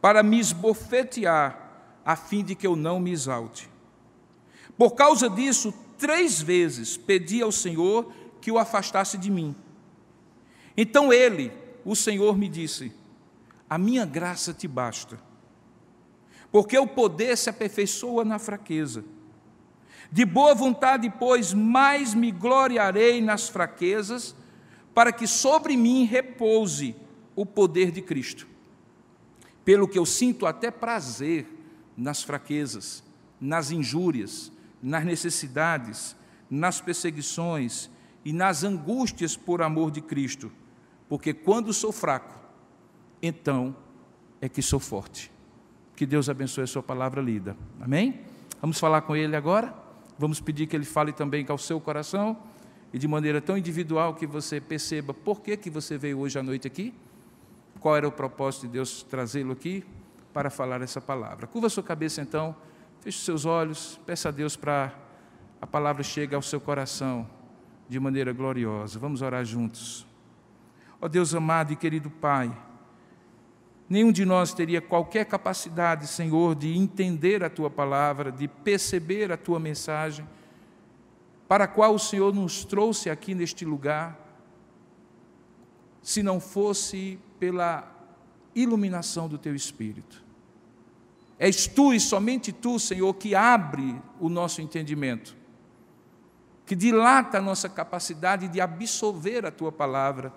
para 0.00 0.22
me 0.22 0.38
esbofetear 0.38 1.69
a 2.04 2.16
fim 2.16 2.42
de 2.42 2.54
que 2.54 2.66
eu 2.66 2.74
não 2.76 2.98
me 2.98 3.10
exalte. 3.10 3.68
Por 4.76 4.92
causa 4.92 5.28
disso, 5.28 5.74
três 5.98 6.40
vezes 6.40 6.96
pedi 6.96 7.42
ao 7.42 7.52
Senhor 7.52 8.12
que 8.40 8.50
o 8.50 8.58
afastasse 8.58 9.18
de 9.18 9.30
mim. 9.30 9.54
Então 10.76 11.12
ele, 11.12 11.52
o 11.84 11.94
Senhor, 11.94 12.36
me 12.36 12.48
disse: 12.48 12.92
A 13.68 13.76
minha 13.76 14.06
graça 14.06 14.54
te 14.54 14.66
basta, 14.66 15.20
porque 16.50 16.78
o 16.78 16.86
poder 16.86 17.36
se 17.36 17.50
aperfeiçoa 17.50 18.24
na 18.24 18.38
fraqueza. 18.38 19.04
De 20.10 20.24
boa 20.24 20.54
vontade, 20.54 21.12
pois, 21.18 21.52
mais 21.52 22.14
me 22.14 22.32
gloriarei 22.32 23.20
nas 23.20 23.48
fraquezas, 23.48 24.34
para 24.92 25.12
que 25.12 25.26
sobre 25.26 25.76
mim 25.76 26.04
repouse 26.04 26.96
o 27.36 27.46
poder 27.46 27.92
de 27.92 28.02
Cristo. 28.02 28.48
Pelo 29.64 29.86
que 29.86 29.98
eu 29.98 30.06
sinto 30.06 30.46
até 30.46 30.70
prazer 30.70 31.59
nas 32.00 32.22
fraquezas, 32.22 33.04
nas 33.38 33.70
injúrias, 33.70 34.50
nas 34.82 35.04
necessidades, 35.04 36.16
nas 36.48 36.80
perseguições 36.80 37.90
e 38.24 38.32
nas 38.32 38.64
angústias 38.64 39.36
por 39.36 39.60
amor 39.60 39.90
de 39.90 40.00
Cristo, 40.00 40.50
porque 41.08 41.34
quando 41.34 41.72
sou 41.72 41.92
fraco, 41.92 42.34
então 43.22 43.76
é 44.40 44.48
que 44.48 44.62
sou 44.62 44.80
forte. 44.80 45.30
Que 45.94 46.06
Deus 46.06 46.30
abençoe 46.30 46.64
a 46.64 46.66
sua 46.66 46.82
palavra 46.82 47.20
lida. 47.20 47.54
Amém? 47.78 48.22
Vamos 48.60 48.80
falar 48.80 49.02
com 49.02 49.14
Ele 49.14 49.36
agora? 49.36 49.74
Vamos 50.18 50.40
pedir 50.40 50.66
que 50.66 50.74
Ele 50.74 50.86
fale 50.86 51.12
também 51.12 51.44
com 51.44 51.52
o 51.52 51.58
seu 51.58 51.78
coração 51.78 52.38
e 52.92 52.98
de 52.98 53.06
maneira 53.06 53.42
tão 53.42 53.58
individual 53.58 54.14
que 54.14 54.26
você 54.26 54.58
perceba 54.60 55.12
por 55.12 55.42
que, 55.42 55.54
que 55.56 55.68
você 55.68 55.98
veio 55.98 56.18
hoje 56.20 56.38
à 56.38 56.42
noite 56.42 56.66
aqui, 56.66 56.94
qual 57.78 57.94
era 57.94 58.08
o 58.08 58.12
propósito 58.12 58.62
de 58.62 58.72
Deus 58.72 59.02
trazê-lo 59.02 59.52
aqui 59.52 59.84
para 60.32 60.50
falar 60.50 60.80
essa 60.82 61.00
palavra. 61.00 61.46
Curva 61.46 61.68
sua 61.68 61.82
cabeça 61.82 62.20
então, 62.20 62.54
feche 63.00 63.18
seus 63.18 63.44
olhos, 63.44 64.00
peça 64.06 64.28
a 64.28 64.32
Deus 64.32 64.56
para 64.56 64.92
a 65.60 65.66
palavra 65.66 66.02
chegue 66.02 66.34
ao 66.34 66.40
seu 66.40 66.60
coração 66.60 67.28
de 67.88 68.00
maneira 68.00 68.32
gloriosa. 68.32 68.98
Vamos 68.98 69.20
orar 69.20 69.44
juntos. 69.44 70.06
Ó 71.00 71.08
Deus 71.08 71.34
amado 71.34 71.72
e 71.72 71.76
querido 71.76 72.08
Pai, 72.10 72.54
nenhum 73.88 74.12
de 74.12 74.24
nós 74.24 74.54
teria 74.54 74.80
qualquer 74.80 75.24
capacidade, 75.24 76.06
Senhor, 76.06 76.54
de 76.54 76.76
entender 76.76 77.42
a 77.42 77.50
tua 77.50 77.68
palavra, 77.70 78.30
de 78.30 78.46
perceber 78.46 79.32
a 79.32 79.36
tua 79.36 79.58
mensagem, 79.58 80.26
para 81.48 81.64
a 81.64 81.68
qual 81.68 81.94
o 81.94 81.98
Senhor 81.98 82.32
nos 82.32 82.64
trouxe 82.64 83.10
aqui 83.10 83.34
neste 83.34 83.64
lugar, 83.64 84.18
se 86.02 86.22
não 86.22 86.38
fosse 86.38 87.18
pela 87.38 87.99
iluminação 88.54 89.28
do 89.28 89.38
teu 89.38 89.54
espírito. 89.54 90.24
És 91.38 91.66
tu 91.66 91.94
e 91.94 92.00
somente 92.00 92.52
tu, 92.52 92.78
Senhor, 92.78 93.14
que 93.14 93.34
abre 93.34 94.00
o 94.18 94.28
nosso 94.28 94.60
entendimento, 94.60 95.34
que 96.66 96.76
dilata 96.76 97.38
a 97.38 97.40
nossa 97.40 97.68
capacidade 97.68 98.46
de 98.48 98.60
absorver 98.60 99.46
a 99.46 99.50
tua 99.50 99.72
palavra, 99.72 100.32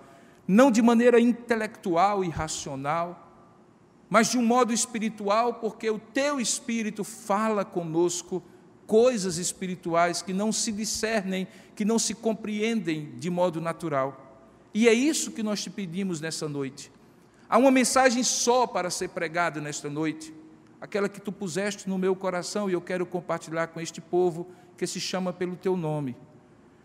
não 0.48 0.70
de 0.70 0.80
maneira 0.80 1.20
intelectual 1.20 2.24
e 2.24 2.28
racional, 2.28 3.20
mas 4.08 4.30
de 4.30 4.38
um 4.38 4.46
modo 4.46 4.72
espiritual, 4.72 5.54
porque 5.54 5.90
o 5.90 5.98
teu 5.98 6.40
espírito 6.40 7.04
fala 7.04 7.64
conosco 7.64 8.42
coisas 8.86 9.38
espirituais 9.38 10.22
que 10.22 10.32
não 10.32 10.52
se 10.52 10.70
discernem, 10.70 11.46
que 11.74 11.84
não 11.84 11.98
se 11.98 12.14
compreendem 12.14 13.14
de 13.16 13.28
modo 13.30 13.60
natural. 13.60 14.38
E 14.72 14.88
é 14.88 14.92
isso 14.92 15.32
que 15.32 15.42
nós 15.42 15.62
te 15.62 15.70
pedimos 15.70 16.20
nessa 16.20 16.48
noite. 16.48 16.90
Há 17.54 17.56
uma 17.56 17.70
mensagem 17.70 18.24
só 18.24 18.66
para 18.66 18.90
ser 18.90 19.10
pregada 19.10 19.60
nesta 19.60 19.88
noite, 19.88 20.34
aquela 20.80 21.08
que 21.08 21.20
tu 21.20 21.30
puseste 21.30 21.88
no 21.88 21.96
meu 21.96 22.16
coração 22.16 22.68
e 22.68 22.72
eu 22.72 22.80
quero 22.80 23.06
compartilhar 23.06 23.68
com 23.68 23.80
este 23.80 24.00
povo 24.00 24.48
que 24.76 24.84
se 24.88 24.98
chama 24.98 25.32
pelo 25.32 25.54
teu 25.54 25.76
nome. 25.76 26.16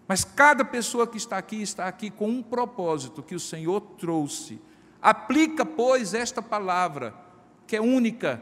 Mas 0.07 0.23
cada 0.23 0.63
pessoa 0.63 1.07
que 1.07 1.17
está 1.17 1.39
aqui 1.39 1.59
está 1.59 1.87
aqui 1.87 2.11
com 2.11 2.29
um 2.29 2.43
propósito 2.43 3.23
que 3.23 3.33
o 3.33 3.39
Senhor 3.39 3.81
trouxe. 3.97 4.61
Aplica, 5.01 5.65
pois, 5.65 6.13
esta 6.13 6.39
palavra, 6.39 7.15
que 7.65 7.75
é 7.75 7.81
única, 7.81 8.39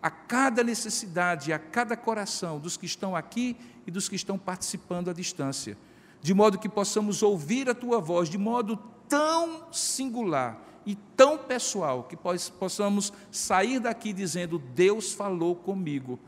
a 0.00 0.08
cada 0.08 0.62
necessidade, 0.62 1.52
a 1.52 1.58
cada 1.58 1.96
coração 1.96 2.60
dos 2.60 2.76
que 2.76 2.86
estão 2.86 3.16
aqui 3.16 3.56
e 3.84 3.90
dos 3.90 4.08
que 4.08 4.14
estão 4.14 4.38
participando 4.38 5.10
à 5.10 5.12
distância, 5.12 5.76
de 6.22 6.32
modo 6.32 6.60
que 6.60 6.68
possamos 6.68 7.24
ouvir 7.24 7.68
a 7.68 7.74
tua 7.74 7.98
voz 7.98 8.28
de 8.28 8.38
modo 8.38 8.78
tão 9.08 9.66
singular 9.72 10.64
e 10.86 10.94
tão 10.94 11.36
pessoal 11.36 12.04
que 12.04 12.16
possamos 12.16 13.12
sair 13.30 13.80
daqui 13.80 14.12
dizendo: 14.12 14.58
Deus 14.58 15.12
falou 15.12 15.54
comigo, 15.54 16.18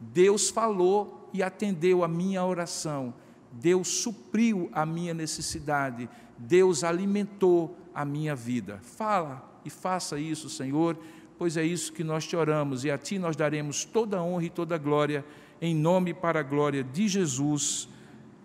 Deus 0.00 0.48
falou 0.48 1.28
e 1.32 1.42
atendeu 1.42 2.02
a 2.02 2.08
minha 2.08 2.44
oração, 2.44 3.14
Deus 3.52 3.88
supriu 3.88 4.70
a 4.72 4.86
minha 4.86 5.12
necessidade, 5.12 6.08
Deus 6.38 6.82
alimentou 6.82 7.76
a 7.94 8.04
minha 8.04 8.34
vida. 8.34 8.80
Fala 8.82 9.60
e 9.64 9.70
faça 9.70 10.18
isso, 10.18 10.48
Senhor 10.48 10.96
pois 11.40 11.56
é 11.56 11.64
isso 11.64 11.94
que 11.94 12.04
nós 12.04 12.26
te 12.26 12.36
oramos, 12.36 12.84
e 12.84 12.90
a 12.90 12.98
ti 12.98 13.18
nós 13.18 13.34
daremos 13.34 13.82
toda 13.82 14.22
honra 14.22 14.44
e 14.44 14.50
toda 14.50 14.76
glória, 14.76 15.24
em 15.58 15.74
nome 15.74 16.12
para 16.12 16.40
a 16.40 16.42
glória 16.42 16.84
de 16.84 17.08
Jesus. 17.08 17.88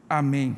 Amém. 0.07 0.55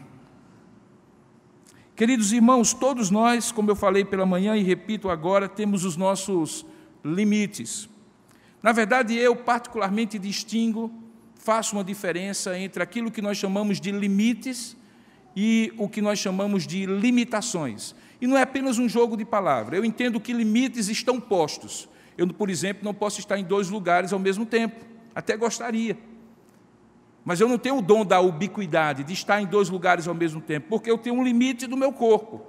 Queridos 1.97 2.31
irmãos, 2.31 2.75
todos 2.75 3.09
nós, 3.09 3.51
como 3.51 3.71
eu 3.71 3.75
falei 3.75 4.05
pela 4.05 4.23
manhã 4.23 4.55
e 4.55 4.61
repito 4.61 5.09
agora, 5.09 5.49
temos 5.49 5.83
os 5.83 5.97
nossos 5.97 6.63
limites. 7.03 7.89
Na 8.61 8.71
verdade, 8.71 9.15
eu 9.15 9.35
particularmente 9.35 10.19
distingo, 10.19 10.93
faço 11.33 11.75
uma 11.75 11.83
diferença 11.83 12.55
entre 12.55 12.83
aquilo 12.83 13.09
que 13.09 13.19
nós 13.19 13.35
chamamos 13.35 13.81
de 13.81 13.91
limites 13.91 14.77
e 15.35 15.73
o 15.75 15.89
que 15.89 15.99
nós 15.99 16.19
chamamos 16.19 16.67
de 16.67 16.85
limitações. 16.85 17.95
E 18.21 18.27
não 18.27 18.37
é 18.37 18.43
apenas 18.43 18.77
um 18.77 18.87
jogo 18.87 19.17
de 19.17 19.25
palavras. 19.25 19.79
Eu 19.79 19.83
entendo 19.83 20.19
que 20.19 20.33
limites 20.33 20.89
estão 20.89 21.19
postos. 21.19 21.89
Eu, 22.15 22.27
por 22.27 22.51
exemplo, 22.51 22.85
não 22.85 22.93
posso 22.93 23.19
estar 23.19 23.39
em 23.39 23.43
dois 23.43 23.71
lugares 23.71 24.13
ao 24.13 24.19
mesmo 24.19 24.45
tempo. 24.45 24.85
Até 25.15 25.35
gostaria. 25.35 25.97
Mas 27.27 27.41
eu 27.41 27.49
não 27.49 27.57
tenho 27.57 27.79
o 27.79 27.81
dom 27.81 28.05
da 28.05 28.21
ubiquidade, 28.21 29.03
de 29.03 29.11
estar 29.11 29.41
em 29.41 29.45
dois 29.45 29.67
lugares 29.67 30.07
ao 30.07 30.15
mesmo 30.15 30.39
tempo, 30.39 30.67
porque 30.69 30.89
eu 30.89 30.97
tenho 30.97 31.17
um 31.17 31.23
limite 31.25 31.67
do 31.67 31.75
meu 31.75 31.91
corpo. 31.91 32.41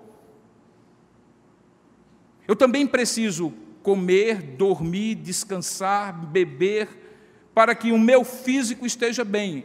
Eu 2.47 2.54
também 2.54 2.87
preciso 2.87 3.52
comer, 3.82 4.40
dormir, 4.40 5.16
descansar, 5.16 6.25
beber, 6.26 6.88
para 7.52 7.75
que 7.75 7.90
o 7.90 7.99
meu 7.99 8.23
físico 8.23 8.87
esteja 8.87 9.25
bem. 9.25 9.64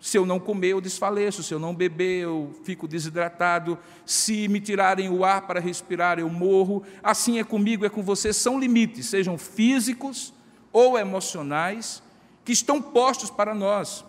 Se 0.00 0.18
eu 0.18 0.26
não 0.26 0.40
comer, 0.40 0.72
eu 0.72 0.80
desfaleço. 0.80 1.44
Se 1.44 1.54
eu 1.54 1.60
não 1.60 1.72
beber, 1.72 2.24
eu 2.24 2.52
fico 2.64 2.88
desidratado. 2.88 3.78
Se 4.04 4.48
me 4.48 4.60
tirarem 4.60 5.08
o 5.08 5.24
ar 5.24 5.42
para 5.42 5.60
respirar, 5.60 6.18
eu 6.18 6.28
morro. 6.28 6.82
Assim 7.00 7.38
é 7.38 7.44
comigo, 7.44 7.86
é 7.86 7.88
com 7.88 8.02
você. 8.02 8.32
São 8.32 8.58
limites, 8.58 9.06
sejam 9.06 9.38
físicos 9.38 10.34
ou 10.72 10.98
emocionais, 10.98 12.02
que 12.44 12.50
estão 12.50 12.82
postos 12.82 13.30
para 13.30 13.54
nós. 13.54 14.04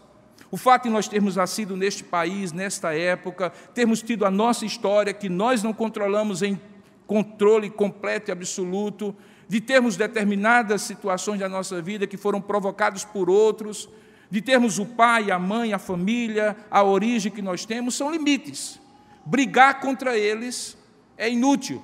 O 0.51 0.57
fato 0.57 0.83
de 0.83 0.89
nós 0.89 1.07
termos 1.07 1.35
nascido 1.35 1.77
neste 1.77 2.03
país, 2.03 2.51
nesta 2.51 2.93
época, 2.93 3.51
termos 3.73 4.01
tido 4.01 4.25
a 4.25 4.31
nossa 4.31 4.65
história, 4.65 5.13
que 5.13 5.29
nós 5.29 5.61
não 5.61 5.73
controlamos 5.73 6.41
em 6.41 6.59
controle 7.05 7.69
completo 7.69 8.29
e 8.29 8.31
absoluto, 8.31 9.15
de 9.47 9.61
termos 9.61 9.95
determinadas 9.95 10.83
situações 10.83 11.39
da 11.39 11.49
nossa 11.49 11.81
vida 11.81 12.07
que 12.07 12.17
foram 12.17 12.39
provocadas 12.41 13.03
por 13.03 13.29
outros, 13.29 13.89
de 14.29 14.41
termos 14.41 14.77
o 14.77 14.85
pai, 14.85 15.31
a 15.31 15.39
mãe, 15.39 15.73
a 15.73 15.79
família, 15.79 16.55
a 16.69 16.83
origem 16.83 17.31
que 17.31 17.41
nós 17.41 17.65
temos, 17.65 17.95
são 17.95 18.11
limites. 18.11 18.79
Brigar 19.25 19.79
contra 19.79 20.17
eles 20.17 20.77
é 21.17 21.29
inútil, 21.29 21.83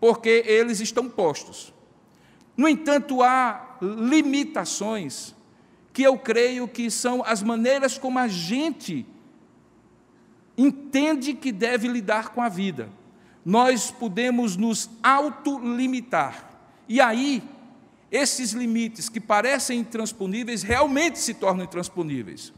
porque 0.00 0.44
eles 0.46 0.80
estão 0.80 1.08
postos. 1.08 1.72
No 2.56 2.68
entanto, 2.68 3.22
há 3.22 3.78
limitações 3.80 5.34
que 5.92 6.02
eu 6.02 6.18
creio 6.18 6.66
que 6.66 6.90
são 6.90 7.22
as 7.24 7.42
maneiras 7.42 7.98
como 7.98 8.18
a 8.18 8.28
gente 8.28 9.06
entende 10.56 11.34
que 11.34 11.52
deve 11.52 11.88
lidar 11.88 12.30
com 12.30 12.42
a 12.42 12.48
vida. 12.48 12.88
Nós 13.44 13.90
podemos 13.90 14.56
nos 14.56 14.88
autolimitar. 15.02 16.50
E 16.88 17.00
aí, 17.00 17.42
esses 18.10 18.52
limites 18.52 19.08
que 19.08 19.20
parecem 19.20 19.80
intransponíveis 19.80 20.62
realmente 20.62 21.18
se 21.18 21.34
tornam 21.34 21.64
intransponíveis. 21.64 22.52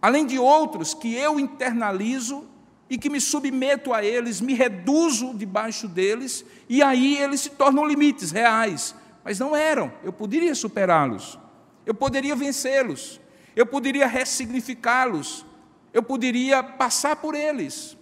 Além 0.00 0.26
de 0.26 0.38
outros 0.38 0.94
que 0.94 1.14
eu 1.14 1.38
internalizo 1.38 2.46
e 2.88 2.96
que 2.96 3.10
me 3.10 3.20
submeto 3.20 3.92
a 3.92 4.02
eles, 4.04 4.40
me 4.40 4.54
reduzo 4.54 5.34
debaixo 5.34 5.86
deles, 5.86 6.44
e 6.68 6.82
aí 6.82 7.18
eles 7.18 7.42
se 7.42 7.50
tornam 7.50 7.86
limites 7.86 8.30
reais, 8.30 8.94
mas 9.24 9.38
não 9.38 9.54
eram. 9.54 9.92
Eu 10.02 10.12
poderia 10.12 10.54
superá-los, 10.54 11.38
eu 11.86 11.94
poderia 11.94 12.34
vencê-los, 12.34 13.20
eu 13.54 13.66
poderia 13.66 14.06
ressignificá-los, 14.06 15.44
eu 15.92 16.02
poderia 16.02 16.62
passar 16.62 17.16
por 17.16 17.34
eles. 17.34 17.96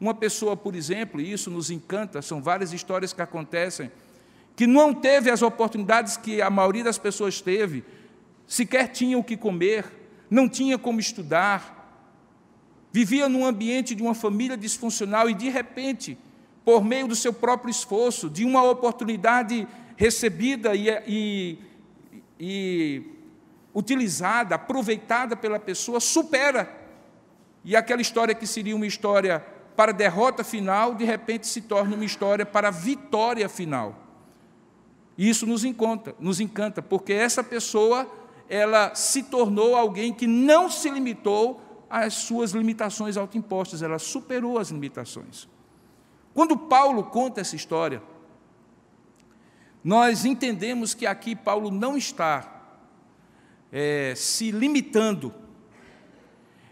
Uma 0.00 0.14
pessoa, 0.14 0.56
por 0.56 0.74
exemplo, 0.76 1.20
e 1.20 1.32
isso 1.32 1.50
nos 1.50 1.70
encanta, 1.70 2.22
são 2.22 2.40
várias 2.40 2.72
histórias 2.72 3.12
que 3.12 3.20
acontecem, 3.20 3.90
que 4.54 4.66
não 4.66 4.94
teve 4.94 5.30
as 5.30 5.42
oportunidades 5.42 6.16
que 6.16 6.40
a 6.40 6.50
maioria 6.50 6.84
das 6.84 6.98
pessoas 6.98 7.40
teve, 7.40 7.84
sequer 8.46 8.88
tinha 8.88 9.18
o 9.18 9.24
que 9.24 9.36
comer, 9.36 9.84
não 10.30 10.48
tinha 10.48 10.78
como 10.78 11.00
estudar, 11.00 11.78
vivia 12.92 13.28
num 13.28 13.44
ambiente 13.44 13.94
de 13.94 14.02
uma 14.02 14.14
família 14.14 14.56
disfuncional 14.56 15.28
e, 15.28 15.34
de 15.34 15.48
repente, 15.48 16.16
por 16.64 16.84
meio 16.84 17.08
do 17.08 17.16
seu 17.16 17.32
próprio 17.32 17.70
esforço, 17.70 18.28
de 18.28 18.44
uma 18.44 18.62
oportunidade 18.62 19.66
recebida 19.98 20.76
e, 20.76 20.88
e, 21.08 21.58
e 22.38 23.02
utilizada, 23.74 24.54
aproveitada 24.54 25.36
pela 25.36 25.58
pessoa, 25.58 25.98
supera. 25.98 26.72
E 27.64 27.74
aquela 27.74 28.00
história 28.00 28.32
que 28.32 28.46
seria 28.46 28.76
uma 28.76 28.86
história 28.86 29.44
para 29.74 29.92
derrota 29.92 30.44
final, 30.44 30.94
de 30.94 31.04
repente 31.04 31.48
se 31.48 31.62
torna 31.62 31.96
uma 31.96 32.04
história 32.04 32.46
para 32.46 32.70
vitória 32.70 33.48
final. 33.48 33.96
E 35.16 35.28
isso 35.28 35.44
nos 35.48 35.64
encanta, 35.64 36.14
nos 36.20 36.38
encanta, 36.38 36.80
porque 36.80 37.12
essa 37.12 37.42
pessoa, 37.42 38.08
ela 38.48 38.94
se 38.94 39.24
tornou 39.24 39.74
alguém 39.74 40.14
que 40.14 40.28
não 40.28 40.70
se 40.70 40.88
limitou 40.88 41.60
às 41.90 42.14
suas 42.14 42.52
limitações 42.52 43.16
autoimpostas, 43.16 43.82
ela 43.82 43.98
superou 43.98 44.60
as 44.60 44.68
limitações. 44.68 45.48
Quando 46.32 46.56
Paulo 46.56 47.02
conta 47.02 47.40
essa 47.40 47.56
história, 47.56 48.00
nós 49.82 50.24
entendemos 50.24 50.94
que 50.94 51.06
aqui 51.06 51.34
Paulo 51.36 51.70
não 51.70 51.96
está 51.96 52.58
é, 53.72 54.14
se 54.16 54.50
limitando, 54.50 55.34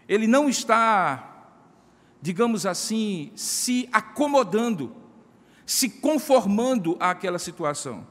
ele 0.07 0.27
não 0.27 0.49
está, 0.49 1.51
digamos 2.21 2.65
assim, 2.65 3.31
se 3.35 3.87
acomodando, 3.91 4.95
se 5.65 5.89
conformando 5.89 6.95
àquela 6.99 7.39
situação. 7.39 8.05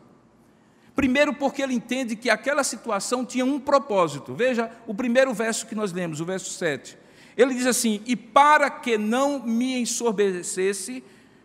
Primeiro, 0.94 1.34
porque 1.34 1.62
ele 1.62 1.74
entende 1.74 2.16
que 2.16 2.30
aquela 2.30 2.64
situação 2.64 3.24
tinha 3.24 3.44
um 3.44 3.60
propósito. 3.60 4.34
Veja 4.34 4.70
o 4.86 4.94
primeiro 4.94 5.34
verso 5.34 5.66
que 5.66 5.74
nós 5.74 5.92
lemos, 5.92 6.20
o 6.20 6.24
verso 6.24 6.50
7. 6.50 6.96
Ele 7.36 7.54
diz 7.54 7.66
assim: 7.66 8.00
E 8.06 8.16
para 8.16 8.70
que 8.70 8.96
não 8.96 9.38
me 9.42 9.78
ensoberbecesse, 9.78 11.04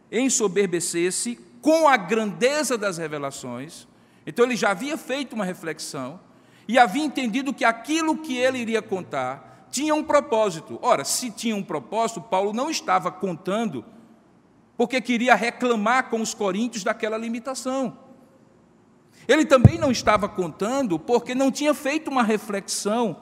ensoberbecesse 0.09 1.37
com 1.61 1.87
a 1.87 1.95
grandeza 1.95 2.77
das 2.77 2.97
revelações, 2.97 3.87
então 4.25 4.45
ele 4.45 4.55
já 4.55 4.71
havia 4.71 4.97
feito 4.97 5.33
uma 5.33 5.45
reflexão 5.45 6.19
e 6.67 6.77
havia 6.77 7.03
entendido 7.03 7.53
que 7.53 7.65
aquilo 7.65 8.17
que 8.17 8.37
ele 8.37 8.59
iria 8.59 8.81
contar 8.81 9.67
tinha 9.71 9.95
um 9.95 10.03
propósito. 10.03 10.77
Ora, 10.81 11.03
se 11.03 11.31
tinha 11.31 11.55
um 11.55 11.63
propósito, 11.63 12.21
Paulo 12.21 12.53
não 12.53 12.69
estava 12.69 13.11
contando 13.11 13.85
porque 14.77 14.99
queria 14.99 15.35
reclamar 15.35 16.09
com 16.09 16.19
os 16.21 16.33
coríntios 16.33 16.83
daquela 16.83 17.17
limitação. 17.17 17.97
Ele 19.27 19.45
também 19.45 19.77
não 19.77 19.91
estava 19.91 20.27
contando 20.27 20.97
porque 20.97 21.35
não 21.35 21.51
tinha 21.51 21.73
feito 21.73 22.09
uma 22.09 22.23
reflexão 22.23 23.17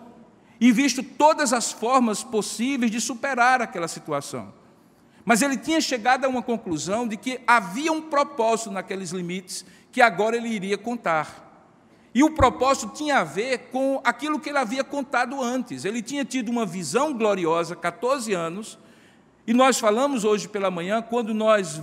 e 0.60 0.72
visto 0.72 1.04
todas 1.04 1.54
as 1.54 1.72
formas 1.72 2.24
possíveis 2.24 2.92
de 2.92 3.00
superar 3.00 3.62
aquela 3.62 3.88
situação. 3.88 4.54
Mas 5.30 5.44
ele 5.44 5.58
tinha 5.58 5.80
chegado 5.80 6.26
a 6.26 6.28
uma 6.28 6.42
conclusão 6.42 7.08
de 7.08 7.16
que 7.16 7.40
havia 7.46 7.92
um 7.92 8.02
propósito 8.02 8.72
naqueles 8.72 9.12
limites 9.12 9.64
que 9.92 10.02
agora 10.02 10.36
ele 10.36 10.50
iria 10.50 10.76
contar. 10.76 11.70
E 12.16 12.24
o 12.24 12.32
propósito 12.32 12.94
tinha 12.96 13.20
a 13.20 13.24
ver 13.24 13.70
com 13.72 14.02
aquilo 14.04 14.40
que 14.40 14.50
ele 14.50 14.58
havia 14.58 14.84
contado 14.84 15.40
antes. 15.40 15.86
Ele 15.86 16.02
tinha 16.02 16.26
tido 16.26 16.50
uma 16.50 16.66
visão 16.66 17.14
gloriosa, 17.14 17.76
14 17.76 18.34
anos, 18.34 18.80
e 19.46 19.54
nós 19.54 19.80
falamos 19.80 20.24
hoje 20.24 20.48
pela 20.48 20.72
manhã, 20.72 21.00
quando 21.00 21.32
nós 21.32 21.80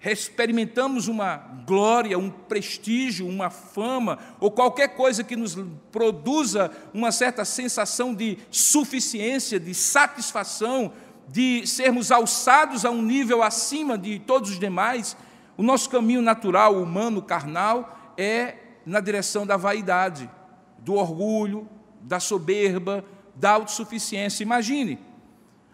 experimentamos 0.00 1.08
uma 1.08 1.36
glória, 1.66 2.16
um 2.16 2.30
prestígio, 2.30 3.26
uma 3.26 3.50
fama, 3.50 4.20
ou 4.38 4.52
qualquer 4.52 4.94
coisa 4.94 5.24
que 5.24 5.34
nos 5.34 5.58
produza 5.90 6.70
uma 6.94 7.10
certa 7.10 7.44
sensação 7.44 8.14
de 8.14 8.38
suficiência, 8.52 9.58
de 9.58 9.74
satisfação, 9.74 10.92
de 11.28 11.66
sermos 11.66 12.10
alçados 12.10 12.84
a 12.84 12.90
um 12.90 13.02
nível 13.02 13.42
acima 13.42 13.98
de 13.98 14.18
todos 14.18 14.50
os 14.50 14.58
demais, 14.58 15.16
o 15.56 15.62
nosso 15.62 15.90
caminho 15.90 16.22
natural, 16.22 16.80
humano, 16.80 17.20
carnal, 17.20 18.14
é 18.16 18.56
na 18.86 19.00
direção 19.00 19.46
da 19.46 19.56
vaidade, 19.56 20.30
do 20.78 20.94
orgulho, 20.94 21.68
da 22.00 22.18
soberba, 22.18 23.04
da 23.34 23.50
autossuficiência. 23.50 24.42
Imagine, 24.42 24.98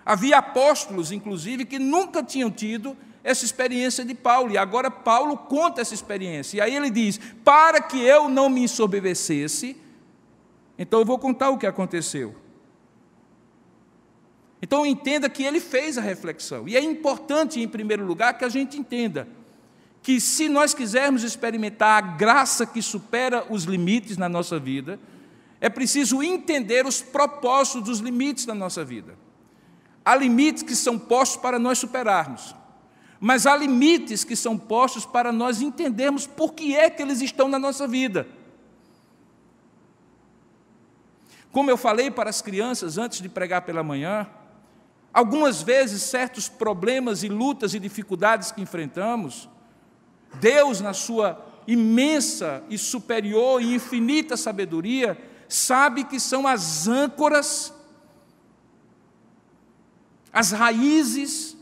havia 0.04 0.38
apóstolos, 0.38 1.12
inclusive, 1.12 1.64
que 1.64 1.78
nunca 1.78 2.22
tinham 2.22 2.50
tido 2.50 2.96
essa 3.22 3.44
experiência 3.44 4.04
de 4.04 4.14
Paulo, 4.14 4.52
e 4.52 4.58
agora 4.58 4.90
Paulo 4.90 5.36
conta 5.36 5.80
essa 5.80 5.94
experiência. 5.94 6.58
E 6.58 6.60
aí 6.60 6.74
ele 6.74 6.90
diz: 6.90 7.18
Para 7.42 7.80
que 7.80 7.98
eu 7.98 8.28
não 8.28 8.50
me 8.50 8.64
ensoberbecesse, 8.64 9.76
então 10.78 10.98
eu 10.98 11.06
vou 11.06 11.18
contar 11.18 11.50
o 11.50 11.56
que 11.56 11.66
aconteceu. 11.66 12.34
Então 14.64 14.86
entenda 14.86 15.28
que 15.28 15.42
ele 15.42 15.60
fez 15.60 15.98
a 15.98 16.00
reflexão. 16.00 16.66
E 16.66 16.74
é 16.74 16.82
importante, 16.82 17.60
em 17.60 17.68
primeiro 17.68 18.02
lugar, 18.02 18.38
que 18.38 18.46
a 18.46 18.48
gente 18.48 18.78
entenda 18.78 19.28
que 20.02 20.18
se 20.18 20.48
nós 20.48 20.72
quisermos 20.72 21.22
experimentar 21.22 21.98
a 21.98 22.00
graça 22.00 22.64
que 22.64 22.80
supera 22.80 23.44
os 23.50 23.64
limites 23.64 24.16
na 24.16 24.26
nossa 24.26 24.58
vida, 24.58 24.98
é 25.60 25.68
preciso 25.68 26.22
entender 26.22 26.86
os 26.86 27.02
propósitos 27.02 27.82
dos 27.82 27.98
limites 27.98 28.46
da 28.46 28.54
nossa 28.54 28.82
vida. 28.82 29.18
Há 30.02 30.16
limites 30.16 30.62
que 30.62 30.74
são 30.74 30.98
postos 30.98 31.36
para 31.42 31.58
nós 31.58 31.76
superarmos, 31.76 32.54
mas 33.20 33.46
há 33.46 33.54
limites 33.54 34.24
que 34.24 34.34
são 34.34 34.56
postos 34.56 35.04
para 35.04 35.30
nós 35.30 35.60
entendermos 35.60 36.26
por 36.26 36.54
que 36.54 36.74
é 36.74 36.88
que 36.88 37.02
eles 37.02 37.20
estão 37.20 37.48
na 37.48 37.58
nossa 37.58 37.86
vida. 37.86 38.26
Como 41.52 41.70
eu 41.70 41.76
falei 41.76 42.10
para 42.10 42.30
as 42.30 42.40
crianças 42.40 42.96
antes 42.96 43.20
de 43.20 43.28
pregar 43.28 43.60
pela 43.60 43.82
manhã, 43.82 44.26
Algumas 45.14 45.62
vezes, 45.62 46.02
certos 46.02 46.48
problemas 46.48 47.22
e 47.22 47.28
lutas 47.28 47.72
e 47.72 47.78
dificuldades 47.78 48.50
que 48.50 48.60
enfrentamos, 48.60 49.48
Deus, 50.40 50.80
na 50.80 50.92
sua 50.92 51.40
imensa 51.68 52.64
e 52.68 52.76
superior 52.76 53.62
e 53.62 53.74
infinita 53.76 54.36
sabedoria, 54.36 55.16
sabe 55.48 56.02
que 56.02 56.18
são 56.18 56.48
as 56.48 56.88
âncoras, 56.88 57.72
as 60.32 60.50
raízes 60.50 61.56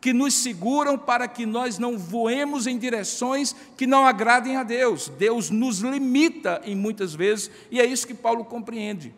que 0.00 0.14
nos 0.14 0.32
seguram 0.32 0.96
para 0.96 1.28
que 1.28 1.44
nós 1.44 1.78
não 1.78 1.98
voemos 1.98 2.66
em 2.66 2.78
direções 2.78 3.54
que 3.76 3.86
não 3.86 4.06
agradem 4.06 4.56
a 4.56 4.62
Deus. 4.62 5.08
Deus 5.08 5.50
nos 5.50 5.80
limita 5.80 6.62
em 6.64 6.74
muitas 6.74 7.14
vezes, 7.14 7.50
e 7.70 7.78
é 7.78 7.84
isso 7.84 8.06
que 8.06 8.14
Paulo 8.14 8.46
compreende. 8.46 9.14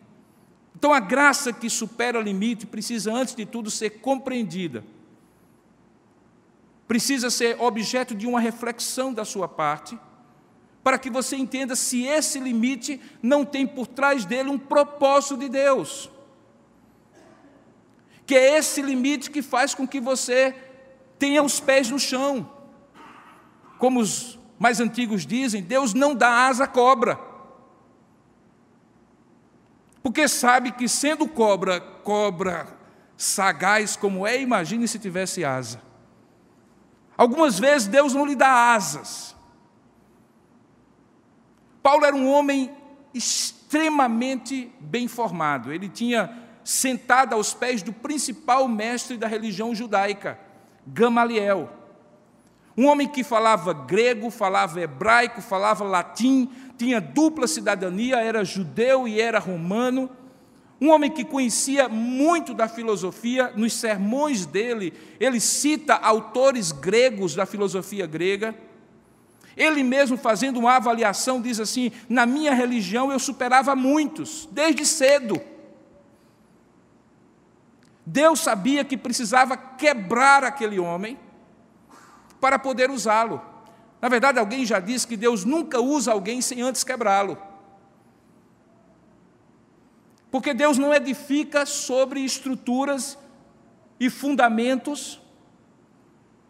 Então 0.77 0.93
a 0.93 1.01
graça 1.01 1.55
que 1.55 1.71
supera 1.71 2.19
o 2.19 2.23
limite 2.23 2.67
precisa, 2.67 3.11
antes 3.11 3.35
de 3.35 3.47
tudo, 3.47 3.71
ser 3.71 3.99
compreendida. 4.01 4.85
Precisa 6.87 7.31
ser 7.31 7.59
objeto 7.59 8.15
de 8.15 8.27
uma 8.27 8.39
reflexão 8.39 9.11
da 9.13 9.25
sua 9.25 9.49
parte, 9.49 9.99
para 10.85 10.99
que 10.99 11.09
você 11.09 11.35
entenda 11.35 11.75
se 11.75 12.05
esse 12.05 12.39
limite 12.39 13.01
não 13.23 13.43
tem 13.43 13.67
por 13.67 13.87
trás 13.87 14.27
dele 14.27 14.51
um 14.51 14.59
propósito 14.59 15.39
de 15.39 15.49
Deus. 15.49 16.11
Que 18.27 18.37
é 18.37 18.59
esse 18.59 18.83
limite 18.83 19.31
que 19.31 19.41
faz 19.41 19.75
com 19.75 19.89
que 19.89 19.99
você 19.99 20.55
tenha 21.19 21.43
os 21.43 21.59
pés 21.59 21.91
no 21.91 21.99
chão. 21.99 22.53
Como 23.79 23.99
os 23.99 24.39
mais 24.59 24.79
antigos 24.79 25.25
dizem, 25.25 25.63
Deus 25.63 25.95
não 25.95 26.15
dá 26.15 26.47
asa 26.47 26.65
à 26.65 26.69
cobra 26.69 27.26
porque 30.07 30.29
sabe 30.29 30.71
que 30.71 30.89
sendo 30.89 31.27
cobra, 31.27 31.81
cobra 31.81 32.69
sagaz 33.17 33.97
como 33.97 34.25
é, 34.25 34.41
imagine 34.41 34.87
se 34.87 35.01
tivesse 35.01 35.45
asa. 35.45 35.83
Algumas 37.17 37.59
vezes 37.59 37.89
Deus 37.89 38.15
não 38.15 38.25
lhe 38.25 38.37
dá 38.37 38.73
asas. 38.73 39.35
Paulo 41.83 42.05
era 42.05 42.15
um 42.15 42.31
homem 42.31 42.71
extremamente 43.13 44.73
bem 44.79 45.09
formado. 45.09 45.73
Ele 45.73 45.89
tinha 45.89 46.41
sentado 46.63 47.33
aos 47.33 47.53
pés 47.53 47.83
do 47.83 47.93
principal 47.93 48.69
mestre 48.69 49.17
da 49.17 49.27
religião 49.27 49.75
judaica, 49.75 50.39
Gamaliel. 50.87 51.69
Um 52.79 52.87
homem 52.87 53.09
que 53.09 53.25
falava 53.25 53.73
grego, 53.73 54.31
falava 54.31 54.81
hebraico, 54.81 55.43
falava 55.43 55.83
latim, 55.83 56.49
tinha 56.77 57.01
dupla 57.01 57.47
cidadania, 57.47 58.17
era 58.17 58.45
judeu 58.45 59.09
e 59.09 59.21
era 59.21 59.39
romano. 59.39 60.11
Um 60.81 60.91
homem 60.91 61.11
que 61.11 61.25
conhecia 61.25 61.89
muito 61.89 62.53
da 62.53 62.69
filosofia, 62.69 63.53
nos 63.57 63.73
sermões 63.73 64.45
dele, 64.45 64.93
ele 65.19 65.41
cita 65.41 65.95
autores 65.95 66.71
gregos 66.71 67.35
da 67.35 67.47
filosofia 67.47 68.07
grega. 68.07 68.55
Ele 69.57 69.83
mesmo, 69.83 70.19
fazendo 70.19 70.59
uma 70.59 70.77
avaliação, 70.77 71.41
diz 71.41 71.59
assim: 71.59 71.91
Na 72.09 72.27
minha 72.27 72.53
religião 72.53 73.11
eu 73.11 73.19
superava 73.19 73.75
muitos, 73.75 74.47
desde 74.53 74.85
cedo. 74.85 75.41
Deus 78.05 78.41
sabia 78.41 78.85
que 78.85 78.97
precisava 78.97 79.57
quebrar 79.57 80.45
aquele 80.45 80.79
homem 80.79 81.19
para 82.41 82.59
poder 82.59 82.91
usá-lo. 82.91 83.56
Na 84.07 84.09
verdade, 84.09 84.39
alguém 84.39 84.65
já 84.65 84.79
disse 84.79 85.05
que 85.05 85.17
Deus 85.17 85.45
nunca 85.45 85.81
usa 85.81 86.13
alguém 86.13 86.41
sem 86.41 86.63
antes 86.63 86.85
quebrá-lo. 86.85 87.37
Porque 90.31 90.55
Deus 90.55 90.79
não 90.79 90.95
edifica 90.95 91.67
sobre 91.67 92.21
estruturas 92.21 93.19
e 93.99 94.09
fundamentos 94.09 95.21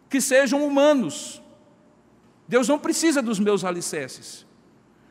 que 0.07 0.21
sejam 0.21 0.63
humanos. 0.63 1.41
Deus 2.47 2.67
não 2.67 2.77
precisa 2.77 3.23
dos 3.23 3.39
meus 3.39 3.63
alicerces. 3.63 4.45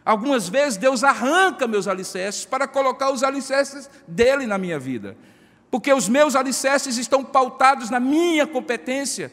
Algumas 0.05 0.49
vezes 0.49 0.77
Deus 0.77 1.03
arranca 1.03 1.67
meus 1.67 1.89
alicerces 1.89 2.45
para 2.45 2.69
colocar 2.69 3.11
os 3.11 3.25
alicerces 3.25 3.91
dele 4.07 4.47
na 4.47 4.57
minha 4.57 4.79
vida. 4.79 5.17
Porque 5.69 5.93
os 5.93 6.09
meus 6.09 6.37
alicerces 6.37 6.97
estão 6.97 7.25
pautados 7.25 7.91
na 7.91 7.99
minha 7.99 8.47
competência, 8.47 9.33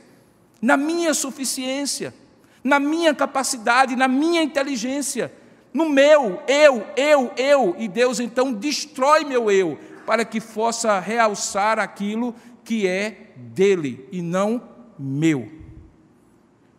na 0.60 0.76
minha 0.76 1.14
suficiência, 1.14 2.12
na 2.64 2.80
minha 2.80 3.14
capacidade, 3.14 3.96
na 3.96 4.08
minha 4.08 4.42
inteligência, 4.42 5.32
no 5.74 5.90
meu 5.90 6.42
eu, 6.48 6.86
eu, 6.96 7.32
eu. 7.36 7.76
E 7.78 7.88
Deus 7.88 8.20
então 8.20 8.54
destrói 8.54 9.26
meu 9.26 9.52
eu, 9.52 9.78
para 10.06 10.24
que 10.24 10.40
possa 10.40 11.00
realçar 11.00 11.80
aquilo 11.80 12.34
que 12.64 12.88
é 12.88 13.34
dele 13.36 14.08
e 14.12 14.22
não 14.22 14.62
meu. 14.98 15.52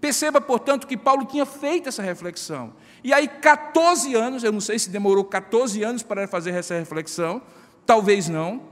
Perceba, 0.01 0.41
portanto, 0.41 0.87
que 0.87 0.97
Paulo 0.97 1.25
tinha 1.25 1.47
feito 1.47 1.89
essa 1.89 2.03
reflexão. 2.03 2.75
E 3.03 3.13
aí, 3.13 3.27
14 3.27 4.15
anos, 4.15 4.45
eu 4.45 4.53
não 4.53 4.61
sei 4.61 4.79
se 4.79 4.91
demorou 4.91 5.25
14 5.25 5.83
anos 5.83 6.03
para 6.03 6.29
fazer 6.29 6.51
essa 6.51 6.79
reflexão, 6.79 7.43
talvez 7.87 8.29
não. 8.29 8.63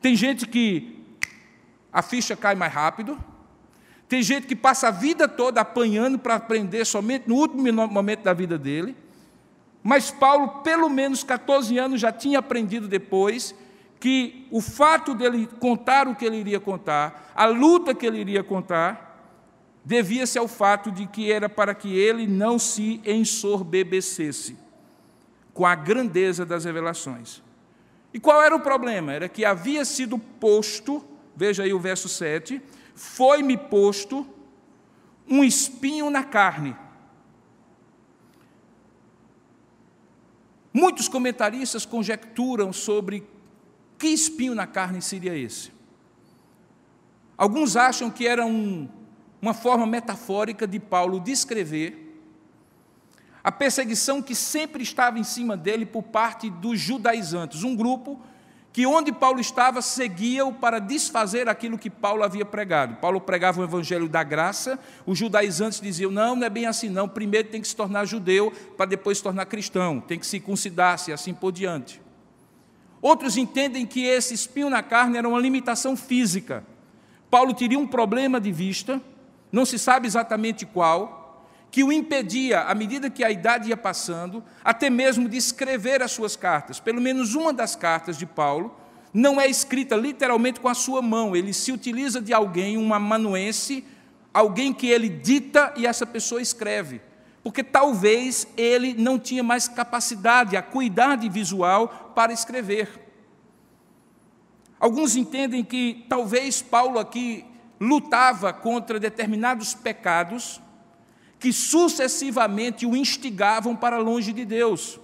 Tem 0.00 0.14
gente 0.14 0.46
que 0.46 1.04
a 1.92 2.02
ficha 2.02 2.36
cai 2.36 2.54
mais 2.54 2.72
rápido, 2.72 3.18
tem 4.08 4.22
gente 4.22 4.46
que 4.46 4.54
passa 4.54 4.88
a 4.88 4.90
vida 4.90 5.26
toda 5.26 5.60
apanhando 5.60 6.18
para 6.18 6.36
aprender 6.36 6.84
somente 6.84 7.28
no 7.28 7.34
último 7.34 7.72
momento 7.88 8.22
da 8.22 8.32
vida 8.32 8.56
dele. 8.56 8.96
Mas 9.82 10.10
Paulo, 10.10 10.62
pelo 10.62 10.88
menos 10.88 11.24
14 11.24 11.76
anos, 11.78 12.00
já 12.00 12.12
tinha 12.12 12.38
aprendido 12.38 12.88
depois 12.88 13.54
que 13.98 14.46
o 14.50 14.60
fato 14.60 15.14
dele 15.14 15.48
contar 15.58 16.06
o 16.06 16.14
que 16.14 16.24
ele 16.24 16.36
iria 16.36 16.60
contar, 16.60 17.32
a 17.34 17.46
luta 17.46 17.94
que 17.94 18.06
ele 18.06 18.18
iria 18.18 18.44
contar, 18.44 19.06
devia-se 19.84 20.38
ao 20.38 20.46
fato 20.46 20.90
de 20.90 21.06
que 21.06 21.30
era 21.30 21.48
para 21.48 21.74
que 21.74 21.96
ele 21.96 22.26
não 22.26 22.58
se 22.58 23.00
ensorbebecesse 23.04 24.56
com 25.54 25.64
a 25.64 25.74
grandeza 25.74 26.44
das 26.44 26.64
revelações. 26.64 27.42
E 28.12 28.20
qual 28.20 28.42
era 28.42 28.54
o 28.54 28.60
problema? 28.60 29.12
Era 29.12 29.28
que 29.28 29.44
havia 29.44 29.84
sido 29.84 30.18
posto, 30.18 31.04
veja 31.34 31.62
aí 31.62 31.72
o 31.72 31.78
verso 31.78 32.08
7, 32.08 32.60
foi-me 32.96 33.56
posto 33.58 34.26
um 35.28 35.44
espinho 35.44 36.08
na 36.08 36.24
carne. 36.24 36.74
Muitos 40.72 41.06
comentaristas 41.08 41.84
conjecturam 41.84 42.72
sobre 42.72 43.26
que 43.98 44.08
espinho 44.08 44.54
na 44.54 44.66
carne 44.66 45.00
seria 45.00 45.36
esse? 45.36 45.70
Alguns 47.36 47.76
acham 47.76 48.10
que 48.10 48.26
era 48.26 48.44
um, 48.46 48.88
uma 49.40 49.52
forma 49.52 49.86
metafórica 49.86 50.66
de 50.66 50.80
Paulo 50.80 51.20
descrever 51.20 52.02
a 53.44 53.52
perseguição 53.52 54.20
que 54.22 54.34
sempre 54.34 54.82
estava 54.82 55.18
em 55.18 55.24
cima 55.24 55.56
dele 55.56 55.86
por 55.86 56.02
parte 56.02 56.50
dos 56.50 56.80
judaizantes, 56.80 57.62
um 57.62 57.76
grupo 57.76 58.20
que 58.76 58.84
onde 58.84 59.10
Paulo 59.10 59.40
estava 59.40 59.80
seguia-o 59.80 60.52
para 60.52 60.78
desfazer 60.78 61.48
aquilo 61.48 61.78
que 61.78 61.88
Paulo 61.88 62.22
havia 62.22 62.44
pregado. 62.44 62.96
Paulo 62.96 63.18
pregava 63.18 63.58
o 63.58 63.64
evangelho 63.64 64.06
da 64.06 64.22
graça, 64.22 64.78
os 65.06 65.16
judaizantes 65.18 65.80
diziam: 65.80 66.10
não, 66.10 66.36
não 66.36 66.46
é 66.46 66.50
bem 66.50 66.66
assim, 66.66 66.90
não. 66.90 67.08
Primeiro 67.08 67.48
tem 67.48 67.62
que 67.62 67.68
se 67.68 67.74
tornar 67.74 68.04
judeu 68.04 68.52
para 68.76 68.84
depois 68.84 69.16
se 69.16 69.24
tornar 69.24 69.46
cristão, 69.46 69.98
tem 69.98 70.18
que 70.18 70.26
se 70.26 70.32
circuncidar-se 70.32 71.10
e 71.10 71.14
assim 71.14 71.32
por 71.32 71.52
diante. 71.52 72.02
Outros 73.00 73.38
entendem 73.38 73.86
que 73.86 74.04
esse 74.04 74.34
espinho 74.34 74.68
na 74.68 74.82
carne 74.82 75.16
era 75.16 75.26
uma 75.26 75.40
limitação 75.40 75.96
física. 75.96 76.62
Paulo 77.30 77.54
teria 77.54 77.78
um 77.78 77.86
problema 77.86 78.38
de 78.38 78.52
vista, 78.52 79.00
não 79.50 79.64
se 79.64 79.78
sabe 79.78 80.06
exatamente 80.06 80.66
qual, 80.66 81.15
que 81.76 81.84
o 81.84 81.92
impedia, 81.92 82.62
à 82.62 82.74
medida 82.74 83.10
que 83.10 83.22
a 83.22 83.30
idade 83.30 83.68
ia 83.68 83.76
passando, 83.76 84.42
até 84.64 84.88
mesmo 84.88 85.28
de 85.28 85.36
escrever 85.36 86.02
as 86.02 86.10
suas 86.10 86.34
cartas. 86.34 86.80
Pelo 86.80 87.02
menos 87.02 87.34
uma 87.34 87.52
das 87.52 87.76
cartas 87.76 88.16
de 88.16 88.24
Paulo 88.24 88.74
não 89.12 89.38
é 89.38 89.46
escrita 89.46 89.94
literalmente 89.94 90.58
com 90.58 90.68
a 90.68 90.74
sua 90.74 91.02
mão, 91.02 91.36
ele 91.36 91.52
se 91.52 91.70
utiliza 91.72 92.18
de 92.18 92.32
alguém, 92.32 92.78
um 92.78 92.94
amanuense, 92.94 93.84
alguém 94.32 94.72
que 94.72 94.86
ele 94.86 95.10
dita 95.10 95.74
e 95.76 95.86
essa 95.86 96.06
pessoa 96.06 96.40
escreve 96.40 97.02
porque 97.42 97.62
talvez 97.62 98.48
ele 98.56 98.94
não 98.94 99.18
tinha 99.18 99.42
mais 99.42 99.68
capacidade, 99.68 100.56
acuidade 100.56 101.28
visual 101.28 102.10
para 102.14 102.32
escrever. 102.32 102.88
Alguns 104.80 105.14
entendem 105.14 105.62
que 105.62 106.06
talvez 106.08 106.62
Paulo 106.62 106.98
aqui 106.98 107.44
lutava 107.78 108.50
contra 108.50 108.98
determinados 108.98 109.74
pecados 109.74 110.62
que 111.46 111.52
sucessivamente 111.52 112.84
o 112.84 112.96
instigavam 112.96 113.76
para 113.76 113.98
longe 113.98 114.32
de 114.32 114.44
Deus. 114.44 114.98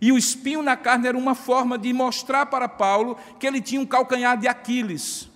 E 0.00 0.10
o 0.10 0.18
espinho 0.18 0.64
na 0.64 0.76
carne 0.76 1.06
era 1.06 1.16
uma 1.16 1.36
forma 1.36 1.78
de 1.78 1.92
mostrar 1.92 2.46
para 2.46 2.68
Paulo 2.68 3.16
que 3.38 3.46
ele 3.46 3.60
tinha 3.60 3.80
um 3.80 3.86
calcanhar 3.86 4.36
de 4.36 4.48
Aquiles 4.48 5.30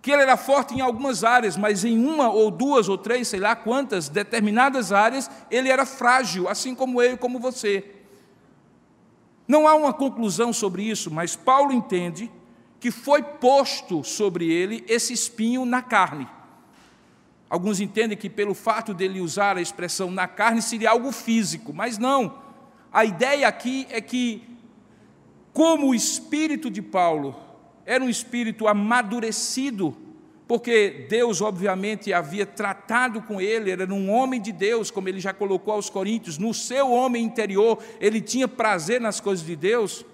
que 0.00 0.10
ele 0.10 0.20
era 0.20 0.36
forte 0.36 0.74
em 0.74 0.82
algumas 0.82 1.24
áreas, 1.24 1.56
mas 1.56 1.82
em 1.82 1.98
uma 1.98 2.30
ou 2.30 2.50
duas 2.50 2.90
ou 2.90 2.98
três, 2.98 3.26
sei 3.26 3.40
lá 3.40 3.56
quantas, 3.56 4.06
determinadas 4.06 4.92
áreas, 4.92 5.30
ele 5.50 5.70
era 5.70 5.86
frágil, 5.86 6.46
assim 6.46 6.74
como 6.74 7.00
eu 7.00 7.14
e 7.14 7.16
como 7.16 7.38
você. 7.38 7.82
Não 9.48 9.66
há 9.66 9.74
uma 9.74 9.94
conclusão 9.94 10.52
sobre 10.52 10.82
isso, 10.82 11.10
mas 11.10 11.36
Paulo 11.36 11.72
entende 11.72 12.30
que 12.78 12.90
foi 12.90 13.22
posto 13.22 14.04
sobre 14.04 14.50
ele 14.50 14.84
esse 14.86 15.14
espinho 15.14 15.64
na 15.64 15.80
carne. 15.80 16.28
Alguns 17.54 17.78
entendem 17.78 18.18
que 18.18 18.28
pelo 18.28 18.52
fato 18.52 18.92
dele 18.92 19.20
usar 19.20 19.56
a 19.56 19.62
expressão 19.62 20.10
na 20.10 20.26
carne 20.26 20.60
seria 20.60 20.90
algo 20.90 21.12
físico, 21.12 21.72
mas 21.72 21.98
não. 21.98 22.36
A 22.92 23.04
ideia 23.04 23.46
aqui 23.46 23.86
é 23.90 24.00
que, 24.00 24.42
como 25.52 25.90
o 25.90 25.94
espírito 25.94 26.68
de 26.68 26.82
Paulo 26.82 27.36
era 27.86 28.02
um 28.02 28.08
espírito 28.08 28.66
amadurecido, 28.66 29.96
porque 30.48 31.06
Deus, 31.08 31.40
obviamente, 31.40 32.12
havia 32.12 32.44
tratado 32.44 33.22
com 33.22 33.40
ele, 33.40 33.70
era 33.70 33.86
um 33.94 34.10
homem 34.10 34.40
de 34.40 34.50
Deus, 34.50 34.90
como 34.90 35.08
ele 35.08 35.20
já 35.20 35.32
colocou 35.32 35.74
aos 35.74 35.88
Coríntios, 35.88 36.38
no 36.38 36.52
seu 36.52 36.90
homem 36.90 37.24
interior, 37.24 37.80
ele 38.00 38.20
tinha 38.20 38.48
prazer 38.48 39.00
nas 39.00 39.20
coisas 39.20 39.46
de 39.46 39.54
Deus. 39.54 40.04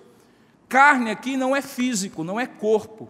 Carne 0.69 1.11
aqui 1.11 1.39
não 1.39 1.57
é 1.57 1.63
físico, 1.63 2.23
não 2.23 2.39
é 2.39 2.47
corpo, 2.47 3.09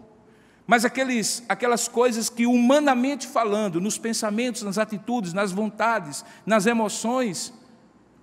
mas 0.71 0.85
aqueles, 0.85 1.43
aquelas 1.49 1.89
coisas 1.89 2.29
que, 2.29 2.45
humanamente 2.45 3.27
falando, 3.27 3.81
nos 3.81 3.97
pensamentos, 3.97 4.61
nas 4.61 4.77
atitudes, 4.77 5.33
nas 5.33 5.51
vontades, 5.51 6.23
nas 6.45 6.65
emoções, 6.65 7.53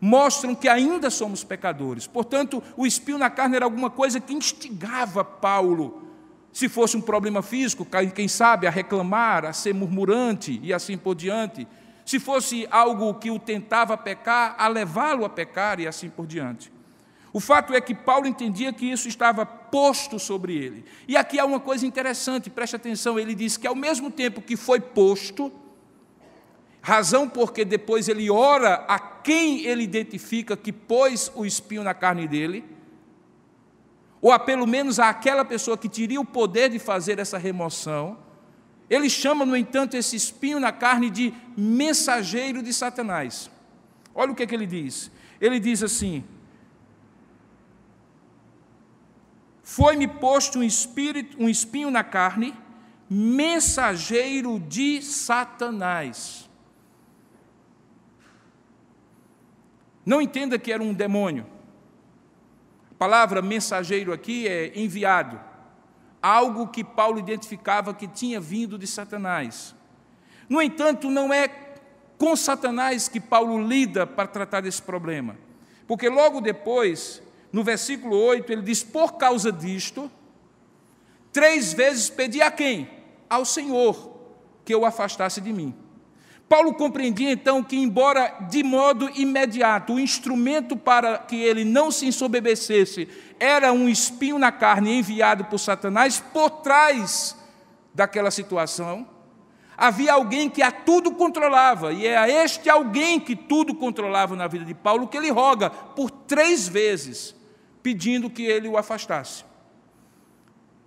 mostram 0.00 0.54
que 0.54 0.66
ainda 0.66 1.10
somos 1.10 1.44
pecadores. 1.44 2.06
Portanto, 2.06 2.62
o 2.74 2.86
espinho 2.86 3.18
na 3.18 3.28
carne 3.28 3.56
era 3.56 3.66
alguma 3.66 3.90
coisa 3.90 4.18
que 4.18 4.32
instigava 4.32 5.22
Paulo 5.22 6.10
se 6.50 6.70
fosse 6.70 6.96
um 6.96 7.02
problema 7.02 7.42
físico, 7.42 7.86
quem 8.14 8.28
sabe 8.28 8.66
a 8.66 8.70
reclamar, 8.70 9.44
a 9.44 9.52
ser 9.52 9.74
murmurante 9.74 10.58
e 10.62 10.72
assim 10.72 10.96
por 10.96 11.14
diante. 11.14 11.68
Se 12.02 12.18
fosse 12.18 12.66
algo 12.70 13.12
que 13.16 13.30
o 13.30 13.38
tentava 13.38 13.94
pecar, 13.94 14.54
a 14.56 14.68
levá-lo 14.68 15.26
a 15.26 15.28
pecar 15.28 15.80
e 15.80 15.86
assim 15.86 16.08
por 16.08 16.26
diante. 16.26 16.72
O 17.32 17.40
fato 17.40 17.74
é 17.74 17.80
que 17.80 17.94
Paulo 17.94 18.26
entendia 18.26 18.72
que 18.72 18.90
isso 18.90 19.06
estava 19.06 19.44
posto 19.44 20.18
sobre 20.18 20.56
ele. 20.56 20.84
E 21.06 21.16
aqui 21.16 21.38
há 21.38 21.44
uma 21.44 21.60
coisa 21.60 21.86
interessante, 21.86 22.48
preste 22.48 22.76
atenção: 22.76 23.18
ele 23.18 23.34
diz 23.34 23.56
que 23.56 23.66
ao 23.66 23.74
mesmo 23.74 24.10
tempo 24.10 24.40
que 24.40 24.56
foi 24.56 24.80
posto, 24.80 25.52
razão 26.80 27.28
porque 27.28 27.64
depois 27.64 28.08
ele 28.08 28.30
ora 28.30 28.84
a 28.88 28.98
quem 28.98 29.64
ele 29.66 29.82
identifica 29.82 30.56
que 30.56 30.72
pôs 30.72 31.30
o 31.34 31.44
espinho 31.44 31.82
na 31.82 31.92
carne 31.92 32.26
dele, 32.26 32.64
ou 34.22 34.32
a 34.32 34.38
pelo 34.38 34.66
menos 34.66 34.98
àquela 34.98 35.44
pessoa 35.44 35.76
que 35.76 35.88
teria 35.88 36.20
o 36.20 36.24
poder 36.24 36.70
de 36.70 36.78
fazer 36.78 37.18
essa 37.18 37.36
remoção, 37.36 38.18
ele 38.88 39.10
chama, 39.10 39.44
no 39.44 39.54
entanto, 39.54 39.96
esse 39.96 40.16
espinho 40.16 40.58
na 40.58 40.72
carne 40.72 41.10
de 41.10 41.34
mensageiro 41.56 42.62
de 42.62 42.72
Satanás. 42.72 43.50
Olha 44.14 44.32
o 44.32 44.34
que, 44.34 44.42
é 44.42 44.46
que 44.46 44.54
ele 44.54 44.66
diz. 44.66 45.10
Ele 45.38 45.60
diz 45.60 45.82
assim: 45.82 46.24
Foi-me 49.70 50.08
posto 50.08 50.60
um 50.60 50.62
espírito, 50.62 51.36
um 51.38 51.46
espinho 51.46 51.90
na 51.90 52.02
carne, 52.02 52.54
mensageiro 53.08 54.58
de 54.58 55.02
Satanás. 55.02 56.48
Não 60.06 60.22
entenda 60.22 60.58
que 60.58 60.72
era 60.72 60.82
um 60.82 60.94
demônio 60.94 61.46
palavra 62.98 63.40
mensageiro 63.40 64.12
aqui 64.12 64.48
é 64.48 64.72
enviado, 64.74 65.38
algo 66.20 66.66
que 66.66 66.82
Paulo 66.82 67.18
identificava 67.18 67.94
que 67.94 68.08
tinha 68.08 68.40
vindo 68.40 68.76
de 68.76 68.86
Satanás. 68.86 69.74
No 70.48 70.60
entanto, 70.60 71.08
não 71.08 71.32
é 71.32 71.48
com 72.16 72.34
Satanás 72.34 73.06
que 73.06 73.20
Paulo 73.20 73.62
lida 73.62 74.06
para 74.06 74.26
tratar 74.26 74.62
desse 74.62 74.82
problema, 74.82 75.36
porque 75.86 76.08
logo 76.08 76.40
depois, 76.40 77.22
no 77.52 77.64
versículo 77.64 78.16
8, 78.16 78.52
ele 78.52 78.62
diz: 78.62 78.82
Por 78.82 79.12
causa 79.14 79.50
disto, 79.50 80.10
três 81.32 81.72
vezes 81.72 82.10
pedi 82.10 82.42
a 82.42 82.50
quem? 82.50 82.88
Ao 83.28 83.44
Senhor, 83.44 84.16
que 84.64 84.74
eu 84.74 84.84
afastasse 84.84 85.40
de 85.40 85.52
mim. 85.52 85.74
Paulo 86.48 86.72
compreendia 86.72 87.30
então 87.30 87.62
que, 87.62 87.76
embora 87.76 88.34
de 88.48 88.62
modo 88.62 89.10
imediato 89.14 89.92
o 89.92 90.00
instrumento 90.00 90.76
para 90.76 91.18
que 91.18 91.36
ele 91.36 91.62
não 91.62 91.90
se 91.90 92.06
ensoberbecesse 92.06 93.06
era 93.38 93.70
um 93.70 93.86
espinho 93.86 94.38
na 94.38 94.50
carne 94.50 94.98
enviado 94.98 95.44
por 95.44 95.58
Satanás, 95.58 96.18
por 96.32 96.48
trás 96.48 97.36
daquela 97.94 98.30
situação, 98.30 99.06
havia 99.76 100.14
alguém 100.14 100.48
que 100.48 100.62
a 100.62 100.72
tudo 100.72 101.12
controlava, 101.12 101.92
e 101.92 102.06
é 102.06 102.16
a 102.16 102.28
este 102.28 102.70
alguém 102.70 103.20
que 103.20 103.36
tudo 103.36 103.74
controlava 103.74 104.34
na 104.34 104.46
vida 104.46 104.64
de 104.64 104.74
Paulo 104.74 105.06
que 105.06 105.18
ele 105.18 105.30
roga 105.30 105.68
por 105.68 106.10
três 106.10 106.66
vezes, 106.66 107.34
pedindo 107.82 108.30
que 108.30 108.42
ele 108.42 108.68
o 108.68 108.76
afastasse. 108.76 109.44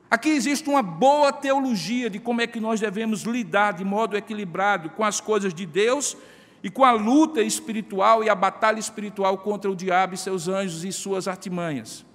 Aqui 0.09 0.29
existe 0.29 0.69
uma 0.69 0.83
boa 0.83 1.31
teologia 1.31 2.09
de 2.09 2.19
como 2.19 2.41
é 2.41 2.47
que 2.47 2.59
nós 2.59 2.81
devemos 2.81 3.21
lidar 3.21 3.71
de 3.71 3.85
modo 3.85 4.17
equilibrado 4.17 4.89
com 4.89 5.05
as 5.05 5.21
coisas 5.21 5.53
de 5.53 5.65
Deus 5.65 6.17
e 6.61 6.69
com 6.69 6.83
a 6.83 6.91
luta 6.91 7.41
espiritual 7.41 8.23
e 8.23 8.29
a 8.29 8.35
batalha 8.35 8.79
espiritual 8.79 9.37
contra 9.37 9.71
o 9.71 9.75
diabo 9.75 10.13
e 10.13 10.17
seus 10.17 10.49
anjos 10.49 10.83
e 10.83 10.91
suas 10.91 11.27
artimanhas. 11.27 12.05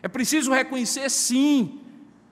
É 0.00 0.06
preciso 0.06 0.52
reconhecer, 0.52 1.10
sim, 1.10 1.80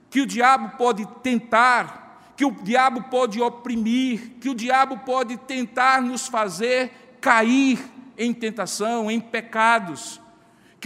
que 0.08 0.20
o 0.20 0.26
diabo 0.26 0.76
pode 0.78 1.04
tentar, 1.20 2.32
que 2.36 2.44
o 2.44 2.52
diabo 2.52 3.02
pode 3.10 3.40
oprimir, 3.40 4.34
que 4.40 4.48
o 4.48 4.54
diabo 4.54 4.98
pode 4.98 5.36
tentar 5.36 6.00
nos 6.00 6.28
fazer 6.28 6.92
cair 7.20 7.78
em 8.16 8.32
tentação, 8.32 9.10
em 9.10 9.20
pecados, 9.20 10.20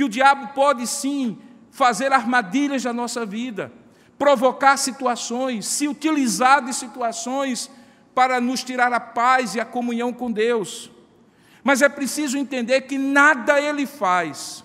que 0.01 0.05
o 0.05 0.09
diabo 0.09 0.55
pode 0.55 0.87
sim 0.87 1.37
fazer 1.71 2.11
armadilhas 2.11 2.85
na 2.85 2.93
nossa 2.93 3.27
vida 3.27 3.71
provocar 4.19 4.79
situações, 4.79 5.67
se 5.67 5.87
utilizar 5.87 6.65
de 6.65 6.73
situações 6.73 7.71
para 8.15 8.41
nos 8.41 8.65
tirar 8.65 8.95
a 8.95 8.99
paz 8.99 9.55
e 9.55 9.61
a 9.61 9.65
comunhão 9.67 10.11
com 10.11 10.33
Deus. 10.33 10.91
Mas 11.63 11.83
é 11.83 11.89
preciso 11.91 12.39
entender 12.39 12.81
que 12.83 12.97
nada 12.97 13.61
ele 13.61 13.85
faz 13.85 14.65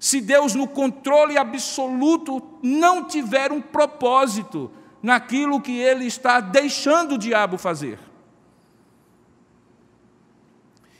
se 0.00 0.20
Deus, 0.20 0.56
no 0.56 0.66
controle 0.66 1.38
absoluto, 1.38 2.42
não 2.60 3.04
tiver 3.04 3.52
um 3.52 3.60
propósito 3.60 4.72
naquilo 5.00 5.60
que 5.60 5.78
ele 5.78 6.04
está 6.04 6.40
deixando 6.40 7.14
o 7.14 7.18
diabo 7.18 7.56
fazer. 7.56 8.00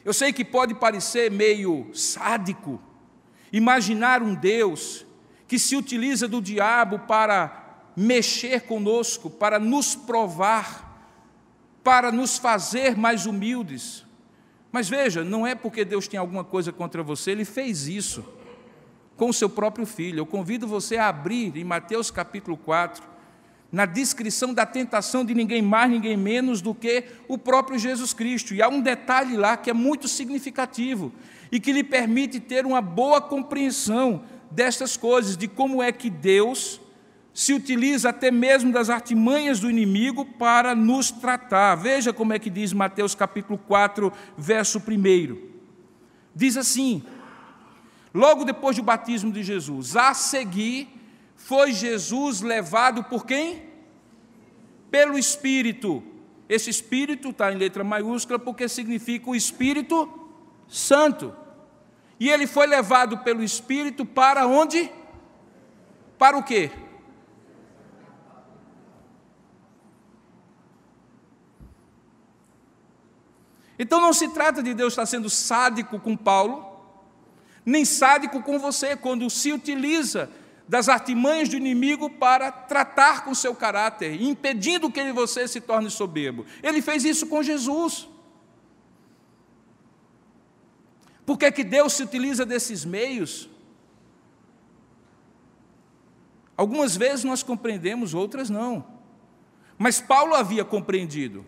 Eu 0.04 0.14
sei 0.14 0.32
que 0.32 0.44
pode 0.44 0.74
parecer 0.74 1.28
meio 1.28 1.90
sádico 1.92 2.80
imaginar 3.56 4.20
um 4.20 4.34
Deus 4.34 5.06
que 5.46 5.60
se 5.60 5.76
utiliza 5.76 6.26
do 6.26 6.42
diabo 6.42 6.98
para 6.98 7.92
mexer 7.96 8.62
conosco, 8.62 9.30
para 9.30 9.60
nos 9.60 9.94
provar, 9.94 11.08
para 11.84 12.10
nos 12.10 12.36
fazer 12.36 12.96
mais 12.96 13.26
humildes. 13.26 14.04
Mas 14.72 14.88
veja, 14.88 15.22
não 15.22 15.46
é 15.46 15.54
porque 15.54 15.84
Deus 15.84 16.08
tem 16.08 16.18
alguma 16.18 16.42
coisa 16.42 16.72
contra 16.72 17.00
você, 17.00 17.30
Ele 17.30 17.44
fez 17.44 17.86
isso 17.86 18.24
com 19.16 19.28
o 19.28 19.32
seu 19.32 19.48
próprio 19.48 19.86
filho. 19.86 20.18
Eu 20.18 20.26
convido 20.26 20.66
você 20.66 20.96
a 20.96 21.06
abrir 21.06 21.56
em 21.56 21.62
Mateus 21.62 22.10
capítulo 22.10 22.56
4, 22.56 23.13
na 23.70 23.86
descrição 23.86 24.54
da 24.54 24.64
tentação 24.64 25.24
de 25.24 25.34
ninguém 25.34 25.60
mais, 25.60 25.90
ninguém 25.90 26.16
menos 26.16 26.60
do 26.60 26.74
que 26.74 27.04
o 27.26 27.36
próprio 27.36 27.78
Jesus 27.78 28.12
Cristo. 28.12 28.54
E 28.54 28.62
há 28.62 28.68
um 28.68 28.80
detalhe 28.80 29.36
lá 29.36 29.56
que 29.56 29.68
é 29.68 29.72
muito 29.72 30.06
significativo 30.06 31.12
e 31.50 31.58
que 31.58 31.72
lhe 31.72 31.82
permite 31.82 32.38
ter 32.40 32.66
uma 32.66 32.80
boa 32.80 33.20
compreensão 33.20 34.22
destas 34.50 34.96
coisas, 34.96 35.36
de 35.36 35.48
como 35.48 35.82
é 35.82 35.90
que 35.90 36.08
Deus 36.08 36.80
se 37.34 37.52
utiliza 37.52 38.10
até 38.10 38.30
mesmo 38.30 38.72
das 38.72 38.88
artimanhas 38.88 39.58
do 39.58 39.68
inimigo 39.68 40.24
para 40.24 40.74
nos 40.74 41.10
tratar. 41.10 41.74
Veja 41.74 42.12
como 42.12 42.32
é 42.32 42.38
que 42.38 42.48
diz 42.48 42.72
Mateus 42.72 43.14
capítulo 43.14 43.58
4, 43.58 44.12
verso 44.38 44.78
1. 44.78 45.36
Diz 46.32 46.56
assim: 46.56 47.02
Logo 48.14 48.44
depois 48.44 48.76
do 48.76 48.82
batismo 48.84 49.32
de 49.32 49.42
Jesus, 49.42 49.96
a 49.96 50.14
seguir, 50.14 50.88
foi 51.44 51.74
Jesus 51.74 52.40
levado 52.40 53.04
por 53.04 53.26
quem? 53.26 53.68
Pelo 54.90 55.18
Espírito. 55.18 56.02
Esse 56.48 56.70
Espírito 56.70 57.28
está 57.28 57.52
em 57.52 57.58
letra 57.58 57.84
maiúscula 57.84 58.38
porque 58.38 58.66
significa 58.66 59.28
o 59.28 59.36
Espírito 59.36 60.08
Santo. 60.66 61.36
E 62.18 62.30
ele 62.30 62.46
foi 62.46 62.66
levado 62.66 63.18
pelo 63.18 63.42
Espírito 63.42 64.06
para 64.06 64.46
onde? 64.46 64.90
Para 66.16 66.38
o 66.38 66.42
quê? 66.42 66.70
Então 73.78 74.00
não 74.00 74.14
se 74.14 74.28
trata 74.28 74.62
de 74.62 74.72
Deus 74.72 74.94
estar 74.94 75.04
sendo 75.04 75.28
sádico 75.28 76.00
com 76.00 76.16
Paulo, 76.16 76.80
nem 77.66 77.84
sádico 77.84 78.42
com 78.42 78.58
você, 78.58 78.96
quando 78.96 79.28
se 79.28 79.52
utiliza 79.52 80.30
das 80.66 80.88
artimanhas 80.88 81.48
do 81.48 81.56
inimigo 81.56 82.08
para 82.08 82.50
tratar 82.50 83.24
com 83.24 83.34
seu 83.34 83.54
caráter, 83.54 84.20
impedindo 84.20 84.90
que 84.90 85.12
você 85.12 85.46
se 85.46 85.60
torne 85.60 85.90
soberbo. 85.90 86.46
Ele 86.62 86.80
fez 86.80 87.04
isso 87.04 87.26
com 87.26 87.42
Jesus. 87.42 88.08
Por 91.26 91.38
que, 91.38 91.50
que 91.52 91.64
Deus 91.64 91.92
se 91.92 92.02
utiliza 92.02 92.44
desses 92.44 92.84
meios? 92.84 93.48
Algumas 96.56 96.96
vezes 96.96 97.24
nós 97.24 97.42
compreendemos, 97.42 98.14
outras 98.14 98.48
não. 98.48 98.86
Mas 99.76 100.00
Paulo 100.00 100.34
havia 100.34 100.64
compreendido. 100.64 101.44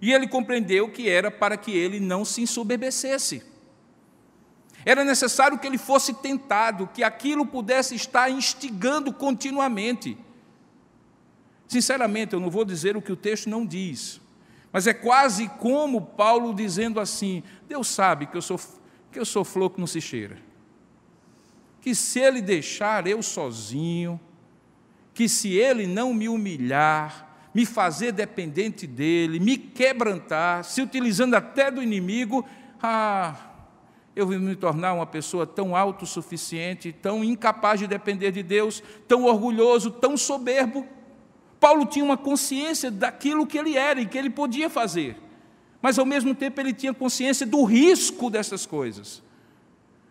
E 0.00 0.12
ele 0.12 0.26
compreendeu 0.26 0.90
que 0.90 1.08
era 1.08 1.30
para 1.30 1.56
que 1.56 1.70
ele 1.70 2.00
não 2.00 2.24
se 2.24 2.42
ensoberbecesse. 2.42 3.42
Era 4.84 5.04
necessário 5.04 5.58
que 5.58 5.66
ele 5.66 5.78
fosse 5.78 6.12
tentado, 6.14 6.88
que 6.92 7.02
aquilo 7.02 7.46
pudesse 7.46 7.94
estar 7.94 8.30
instigando 8.30 9.12
continuamente. 9.12 10.16
Sinceramente, 11.66 12.34
eu 12.34 12.40
não 12.40 12.50
vou 12.50 12.64
dizer 12.64 12.96
o 12.96 13.02
que 13.02 13.12
o 13.12 13.16
texto 13.16 13.48
não 13.48 13.64
diz, 13.64 14.20
mas 14.70 14.86
é 14.86 14.92
quase 14.92 15.48
como 15.48 16.00
Paulo 16.02 16.52
dizendo 16.52 17.00
assim: 17.00 17.42
Deus 17.66 17.88
sabe 17.88 18.26
que 18.26 18.36
eu 18.36 18.42
sou, 18.42 18.60
que 19.10 19.18
eu 19.18 19.24
sou 19.24 19.44
flor 19.44 19.70
que 19.70 19.80
não 19.80 19.86
se 19.86 20.00
cheira. 20.00 20.36
Que 21.80 21.94
se 21.94 22.18
ele 22.18 22.42
deixar 22.42 23.06
eu 23.06 23.22
sozinho, 23.22 24.20
que 25.14 25.28
se 25.28 25.54
ele 25.54 25.86
não 25.86 26.12
me 26.12 26.28
humilhar, 26.28 27.48
me 27.54 27.64
fazer 27.64 28.12
dependente 28.12 28.86
dele, 28.86 29.38
me 29.38 29.56
quebrantar, 29.56 30.64
se 30.64 30.82
utilizando 30.82 31.34
até 31.34 31.70
do 31.70 31.82
inimigo, 31.82 32.44
ah, 32.82 33.53
eu 34.16 34.26
vou 34.26 34.38
me 34.38 34.54
tornar 34.54 34.92
uma 34.92 35.06
pessoa 35.06 35.46
tão 35.46 35.74
autossuficiente, 35.74 36.92
tão 36.92 37.24
incapaz 37.24 37.80
de 37.80 37.86
depender 37.86 38.30
de 38.30 38.42
Deus, 38.42 38.82
tão 39.08 39.24
orgulhoso, 39.24 39.90
tão 39.90 40.16
soberbo. 40.16 40.86
Paulo 41.58 41.84
tinha 41.86 42.04
uma 42.04 42.16
consciência 42.16 42.90
daquilo 42.90 43.46
que 43.46 43.58
ele 43.58 43.76
era 43.76 44.00
e 44.00 44.06
que 44.06 44.16
ele 44.16 44.30
podia 44.30 44.70
fazer, 44.70 45.16
mas 45.82 45.98
ao 45.98 46.06
mesmo 46.06 46.34
tempo 46.34 46.60
ele 46.60 46.72
tinha 46.72 46.94
consciência 46.94 47.46
do 47.46 47.64
risco 47.64 48.30
dessas 48.30 48.66
coisas, 48.66 49.22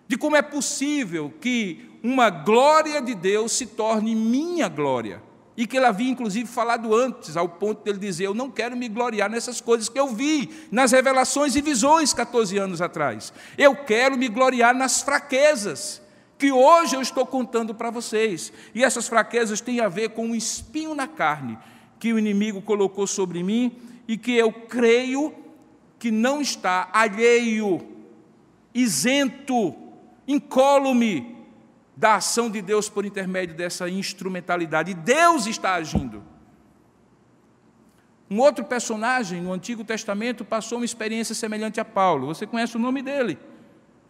de 0.08 0.18
como 0.18 0.36
é 0.36 0.42
possível 0.42 1.32
que 1.40 1.90
uma 2.04 2.30
glória 2.30 3.02
de 3.02 3.16
Deus 3.16 3.54
se 3.54 3.68
torne 3.68 4.16
minha 4.16 4.68
glória 4.68 5.22
e 5.56 5.68
que 5.68 5.78
ele 5.78 5.86
havia 5.86 6.10
inclusive 6.10 6.48
falado 6.48 6.96
antes, 6.96 7.38
ao 7.38 7.48
ponto 7.48 7.84
de 7.84 7.90
ele 7.90 8.00
dizer: 8.00 8.26
Eu 8.26 8.34
não 8.34 8.50
quero 8.50 8.76
me 8.76 8.90
gloriar 8.90 9.30
nessas 9.30 9.62
coisas 9.62 9.88
que 9.90 10.00
eu 10.00 10.08
vi, 10.08 10.50
nas 10.72 10.92
revelações 10.92 11.56
e 11.56 11.62
visões 11.62 12.14
14 12.14 12.58
anos 12.58 12.82
atrás. 12.82 13.32
Eu 13.58 13.76
quero 13.76 14.18
me 14.18 14.28
gloriar 14.28 14.74
nas 14.74 15.02
fraquezas 15.02 16.02
que 16.38 16.52
hoje 16.52 16.96
eu 16.96 17.02
estou 17.02 17.26
contando 17.26 17.74
para 17.74 17.90
vocês. 17.90 18.52
E 18.74 18.84
essas 18.84 19.08
fraquezas 19.08 19.62
têm 19.62 19.80
a 19.80 19.88
ver 19.88 20.10
com 20.10 20.28
um 20.28 20.36
espinho 20.36 20.94
na 20.96 21.08
carne 21.08 21.58
que 22.00 22.12
o 22.12 22.20
inimigo 22.20 22.62
colocou 22.62 23.08
sobre 23.08 23.42
mim 23.44 23.78
e 24.08 24.18
que 24.18 24.34
eu 24.34 24.52
creio 24.52 25.34
que 25.98 26.12
não 26.12 26.42
está 26.42 26.90
alheio, 26.92 27.80
isento, 28.74 29.74
incólume 30.28 31.33
da 32.04 32.16
ação 32.16 32.50
de 32.50 32.62
Deus 32.62 32.90
por 32.90 33.06
intermédio 33.06 33.56
dessa 33.56 33.88
instrumentalidade. 33.88 34.94
Deus 34.94 35.48
está 35.48 35.76
agindo. 35.76 36.22
Um 38.30 38.42
outro 38.42 38.66
personagem 38.66 39.42
no 39.42 39.54
Antigo 39.54 39.86
Testamento 39.86 40.44
passou 40.44 40.80
uma 40.80 40.84
experiência 40.84 41.34
semelhante 41.34 41.80
a 41.80 41.86
Paulo. 41.86 42.28
Você 42.28 42.46
conhece 42.46 42.76
o 42.76 42.80
nome 42.80 43.02
dele? 43.02 43.40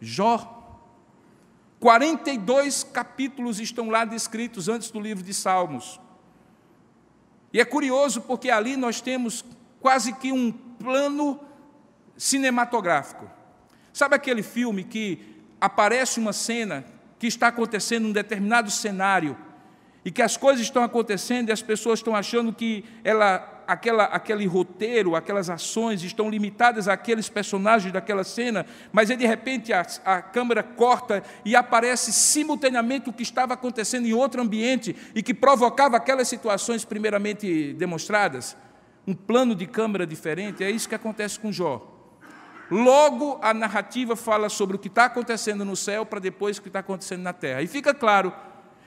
Jó. 0.00 0.82
42 1.78 2.82
capítulos 2.82 3.60
estão 3.60 3.88
lá 3.90 4.04
descritos 4.04 4.68
antes 4.68 4.90
do 4.90 4.98
livro 4.98 5.22
de 5.22 5.32
Salmos. 5.32 6.00
E 7.52 7.60
é 7.60 7.64
curioso 7.64 8.22
porque 8.22 8.50
ali 8.50 8.76
nós 8.76 9.00
temos 9.00 9.44
quase 9.80 10.12
que 10.14 10.32
um 10.32 10.50
plano 10.50 11.38
cinematográfico. 12.16 13.30
Sabe 13.92 14.16
aquele 14.16 14.42
filme 14.42 14.82
que 14.82 15.44
aparece 15.60 16.18
uma 16.18 16.32
cena 16.32 16.92
que 17.24 17.28
está 17.28 17.48
acontecendo 17.48 18.06
um 18.06 18.12
determinado 18.12 18.70
cenário 18.70 19.34
e 20.04 20.10
que 20.10 20.20
as 20.20 20.36
coisas 20.36 20.60
estão 20.60 20.82
acontecendo 20.82 21.48
e 21.48 21.52
as 21.52 21.62
pessoas 21.62 22.00
estão 22.00 22.14
achando 22.14 22.52
que 22.52 22.84
ela 23.02 23.62
aquela, 23.66 24.04
aquele 24.04 24.44
roteiro, 24.44 25.16
aquelas 25.16 25.48
ações 25.48 26.02
estão 26.02 26.28
limitadas 26.28 26.86
àqueles 26.86 27.30
personagens 27.30 27.90
daquela 27.90 28.22
cena, 28.24 28.66
mas 28.92 29.10
aí, 29.10 29.16
de 29.16 29.24
repente 29.24 29.72
a, 29.72 29.86
a 30.04 30.20
câmera 30.20 30.62
corta 30.62 31.22
e 31.46 31.56
aparece 31.56 32.12
simultaneamente 32.12 33.08
o 33.08 33.12
que 33.14 33.22
estava 33.22 33.54
acontecendo 33.54 34.04
em 34.06 34.12
outro 34.12 34.42
ambiente 34.42 34.94
e 35.14 35.22
que 35.22 35.32
provocava 35.32 35.96
aquelas 35.96 36.28
situações 36.28 36.84
primeiramente 36.84 37.72
demonstradas. 37.72 38.54
Um 39.06 39.14
plano 39.14 39.54
de 39.54 39.66
câmera 39.66 40.06
diferente, 40.06 40.62
é 40.62 40.70
isso 40.70 40.86
que 40.86 40.94
acontece 40.94 41.40
com 41.40 41.50
Jó. 41.50 41.93
Logo, 42.70 43.38
a 43.42 43.52
narrativa 43.52 44.16
fala 44.16 44.48
sobre 44.48 44.76
o 44.76 44.78
que 44.78 44.88
está 44.88 45.04
acontecendo 45.04 45.64
no 45.64 45.76
céu 45.76 46.06
para 46.06 46.18
depois 46.18 46.58
o 46.58 46.62
que 46.62 46.68
está 46.68 46.78
acontecendo 46.80 47.22
na 47.22 47.32
terra. 47.32 47.62
E 47.62 47.66
fica 47.66 47.92
claro 47.92 48.32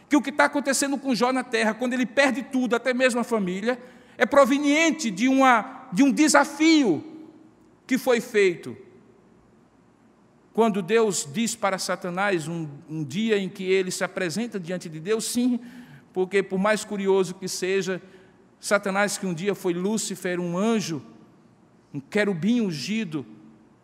que 0.09 0.15
o 0.15 0.21
que 0.21 0.29
está 0.29 0.45
acontecendo 0.45 0.97
com 0.97 1.13
Jó 1.13 1.31
na 1.31 1.43
terra, 1.43 1.73
quando 1.73 1.93
ele 1.93 2.05
perde 2.05 2.41
tudo, 2.43 2.75
até 2.75 2.93
mesmo 2.93 3.19
a 3.19 3.23
família, 3.23 3.79
é 4.17 4.25
proveniente 4.25 5.11
de, 5.11 5.27
uma, 5.27 5.87
de 5.91 6.01
um 6.01 6.11
desafio 6.11 7.03
que 7.85 7.97
foi 7.97 8.19
feito. 8.19 8.75
Quando 10.53 10.81
Deus 10.81 11.27
diz 11.31 11.55
para 11.55 11.77
Satanás, 11.77 12.47
um, 12.47 12.67
um 12.89 13.03
dia 13.03 13.37
em 13.37 13.47
que 13.47 13.63
ele 13.63 13.91
se 13.91 14.03
apresenta 14.03 14.59
diante 14.59 14.89
de 14.89 14.99
Deus, 14.99 15.25
sim, 15.25 15.59
porque 16.11 16.41
por 16.41 16.57
mais 16.57 16.83
curioso 16.83 17.35
que 17.35 17.47
seja, 17.47 18.01
Satanás, 18.59 19.19
que 19.19 19.27
um 19.27 19.35
dia 19.35 19.53
foi 19.53 19.73
Lúcifer, 19.73 20.39
um 20.39 20.57
anjo, 20.57 21.03
um 21.93 21.99
querubim 21.99 22.61
ungido, 22.61 23.23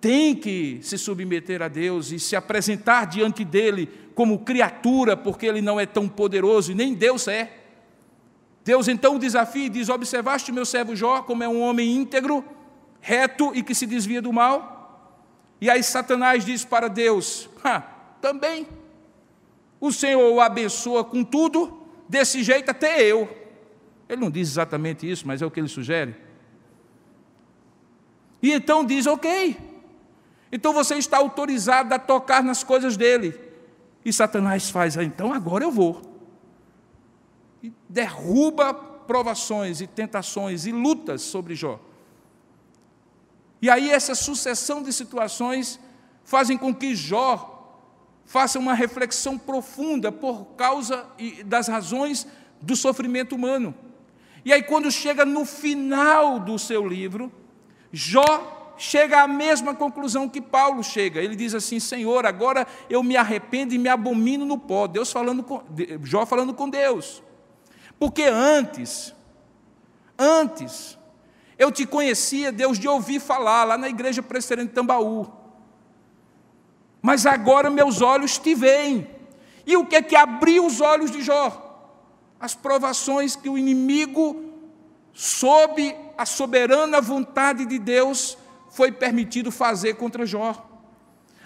tem 0.03 0.35
que 0.35 0.79
se 0.81 0.97
submeter 0.97 1.61
a 1.61 1.69
Deus 1.69 2.11
e 2.11 2.19
se 2.19 2.35
apresentar 2.35 3.07
diante 3.07 3.45
dele 3.45 3.89
como 4.13 4.39
criatura, 4.39 5.15
porque 5.15 5.45
ele 5.45 5.61
não 5.61 5.79
é 5.79 5.85
tão 5.85 6.09
poderoso 6.09 6.73
e 6.73 6.75
nem 6.75 6.93
Deus 6.93 7.25
é. 7.29 7.59
Deus 8.65 8.89
então 8.89 9.17
desafia 9.17 9.67
e 9.67 9.69
diz: 9.69 9.87
Observaste 9.87 10.51
meu 10.51 10.65
servo 10.65 10.93
Jó, 10.93 11.21
como 11.21 11.41
é 11.41 11.47
um 11.47 11.61
homem 11.61 11.95
íntegro, 11.95 12.43
reto 12.99 13.53
e 13.55 13.63
que 13.63 13.73
se 13.73 13.85
desvia 13.85 14.21
do 14.21 14.33
mal? 14.33 15.15
E 15.61 15.69
aí 15.69 15.81
Satanás 15.81 16.43
diz 16.43 16.65
para 16.65 16.89
Deus: 16.89 17.49
Também. 18.19 18.67
O 19.79 19.89
Senhor 19.89 20.33
o 20.33 20.41
abençoa 20.41 21.05
com 21.05 21.23
tudo, 21.23 21.81
desse 22.09 22.43
jeito 22.43 22.69
até 22.69 23.01
eu. 23.01 23.29
Ele 24.09 24.19
não 24.19 24.29
diz 24.29 24.49
exatamente 24.49 25.09
isso, 25.09 25.25
mas 25.25 25.41
é 25.41 25.45
o 25.45 25.51
que 25.51 25.61
ele 25.61 25.69
sugere. 25.69 26.13
E 28.41 28.51
então 28.51 28.83
diz: 28.83 29.07
Ok, 29.07 29.71
então 30.55 30.71
você 30.71 30.93
está 30.93 31.17
autorizado 31.17 31.91
a 31.95 31.97
tocar 31.97 32.43
nas 32.43 32.63
coisas 32.63 32.95
dele. 32.95 33.33
E 34.05 34.13
Satanás 34.13 34.69
faz, 34.69 34.95
ah, 34.95 35.03
então 35.03 35.33
agora 35.33 35.63
eu 35.63 35.71
vou. 35.71 35.99
E 37.63 37.73
derruba 37.89 38.71
provações 38.71 39.81
e 39.81 39.87
tentações 39.87 40.67
e 40.67 40.71
lutas 40.71 41.23
sobre 41.23 41.55
Jó. 41.55 41.79
E 43.63 43.67
aí 43.67 43.89
essa 43.89 44.13
sucessão 44.13 44.83
de 44.83 44.93
situações 44.93 45.79
fazem 46.23 46.55
com 46.55 46.71
que 46.71 46.95
Jó 46.95 47.81
faça 48.23 48.59
uma 48.59 48.75
reflexão 48.75 49.39
profunda 49.39 50.11
por 50.11 50.45
causa 50.55 51.07
das 51.47 51.67
razões 51.67 52.27
do 52.61 52.75
sofrimento 52.75 53.33
humano. 53.33 53.73
E 54.45 54.53
aí 54.53 54.61
quando 54.61 54.91
chega 54.91 55.25
no 55.25 55.45
final 55.45 56.39
do 56.39 56.59
seu 56.59 56.87
livro, 56.87 57.31
Jó 57.91 58.62
chega 58.77 59.21
à 59.21 59.27
mesma 59.27 59.73
conclusão 59.73 60.27
que 60.27 60.41
Paulo 60.41 60.83
chega. 60.83 61.21
Ele 61.21 61.35
diz 61.35 61.53
assim: 61.53 61.79
Senhor, 61.79 62.25
agora 62.25 62.67
eu 62.89 63.03
me 63.03 63.15
arrependo 63.15 63.73
e 63.73 63.77
me 63.77 63.89
abomino 63.89 64.45
no 64.45 64.57
pó. 64.57 64.87
Deus 64.87 65.11
falando 65.11 65.43
com, 65.43 65.61
Jó 66.03 66.25
falando 66.25 66.53
com 66.53 66.69
Deus. 66.69 67.21
Porque 67.99 68.23
antes, 68.23 69.13
antes, 70.17 70.97
eu 71.57 71.71
te 71.71 71.85
conhecia, 71.85 72.51
Deus, 72.51 72.79
de 72.79 72.87
ouvir 72.87 73.19
falar, 73.19 73.63
lá 73.63 73.77
na 73.77 73.89
igreja 73.89 74.21
presbiteriana 74.21 74.67
de 74.67 74.75
Tambaú. 74.75 75.27
Mas 77.01 77.25
agora 77.25 77.69
meus 77.69 78.01
olhos 78.01 78.37
te 78.37 78.55
veem. 78.55 79.07
E 79.65 79.77
o 79.77 79.85
que 79.85 79.95
é 79.95 80.01
que 80.01 80.15
abriu 80.15 80.65
os 80.65 80.81
olhos 80.81 81.11
de 81.11 81.21
Jó? 81.21 81.59
As 82.39 82.55
provações 82.55 83.35
que 83.35 83.49
o 83.49 83.57
inimigo, 83.57 84.51
sob 85.13 85.95
a 86.17 86.25
soberana 86.25 86.99
vontade 86.99 87.65
de 87.65 87.79
Deus, 87.79 88.37
foi 88.73 88.91
permitido 88.91 89.51
fazer 89.51 89.93
contra 89.95 90.25
Jó. 90.25 90.69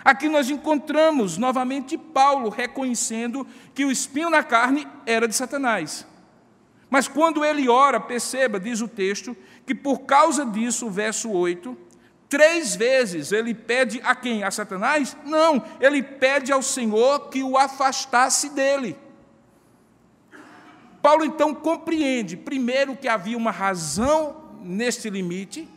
Aqui 0.03 0.29
nós 0.29 0.49
encontramos 0.49 1.37
novamente 1.37 1.97
Paulo 1.97 2.49
reconhecendo 2.49 3.45
que 3.75 3.83
o 3.83 3.91
espinho 3.91 4.29
na 4.29 4.41
carne 4.41 4.87
era 5.05 5.27
de 5.27 5.35
Satanás. 5.35 6.07
Mas 6.89 7.09
quando 7.09 7.43
ele 7.43 7.67
ora, 7.67 7.99
perceba, 7.99 8.57
diz 8.57 8.79
o 8.79 8.87
texto, 8.87 9.35
que 9.65 9.75
por 9.75 9.99
causa 9.99 10.45
disso, 10.45 10.89
verso 10.89 11.29
8, 11.29 11.77
três 12.29 12.73
vezes 12.77 13.33
ele 13.33 13.53
pede 13.53 13.99
a 14.05 14.15
quem? 14.15 14.43
A 14.43 14.49
Satanás? 14.49 15.17
Não, 15.25 15.61
ele 15.81 16.01
pede 16.01 16.53
ao 16.53 16.61
Senhor 16.61 17.27
que 17.27 17.43
o 17.43 17.57
afastasse 17.57 18.49
dele. 18.51 18.97
Paulo 21.01 21.25
então 21.25 21.53
compreende, 21.53 22.37
primeiro, 22.37 22.95
que 22.95 23.09
havia 23.09 23.37
uma 23.37 23.51
razão 23.51 24.57
neste 24.63 25.09
limite, 25.09 25.67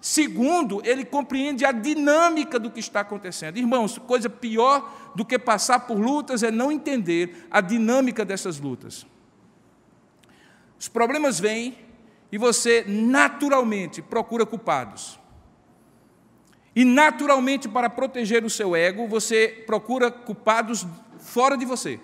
Segundo, 0.00 0.80
ele 0.84 1.04
compreende 1.04 1.64
a 1.64 1.72
dinâmica 1.72 2.58
do 2.58 2.70
que 2.70 2.78
está 2.78 3.00
acontecendo. 3.00 3.56
Irmãos, 3.56 3.98
coisa 3.98 4.30
pior 4.30 5.12
do 5.14 5.24
que 5.24 5.38
passar 5.38 5.80
por 5.80 5.98
lutas 5.98 6.42
é 6.42 6.50
não 6.50 6.70
entender 6.70 7.46
a 7.50 7.60
dinâmica 7.60 8.24
dessas 8.24 8.60
lutas. 8.60 9.04
Os 10.78 10.86
problemas 10.86 11.40
vêm 11.40 11.76
e 12.30 12.38
você 12.38 12.84
naturalmente 12.86 14.00
procura 14.00 14.46
culpados. 14.46 15.18
E 16.76 16.84
naturalmente, 16.84 17.68
para 17.68 17.90
proteger 17.90 18.44
o 18.44 18.50
seu 18.50 18.76
ego, 18.76 19.08
você 19.08 19.64
procura 19.66 20.12
culpados 20.12 20.86
fora 21.18 21.56
de 21.56 21.64
você. 21.64 21.98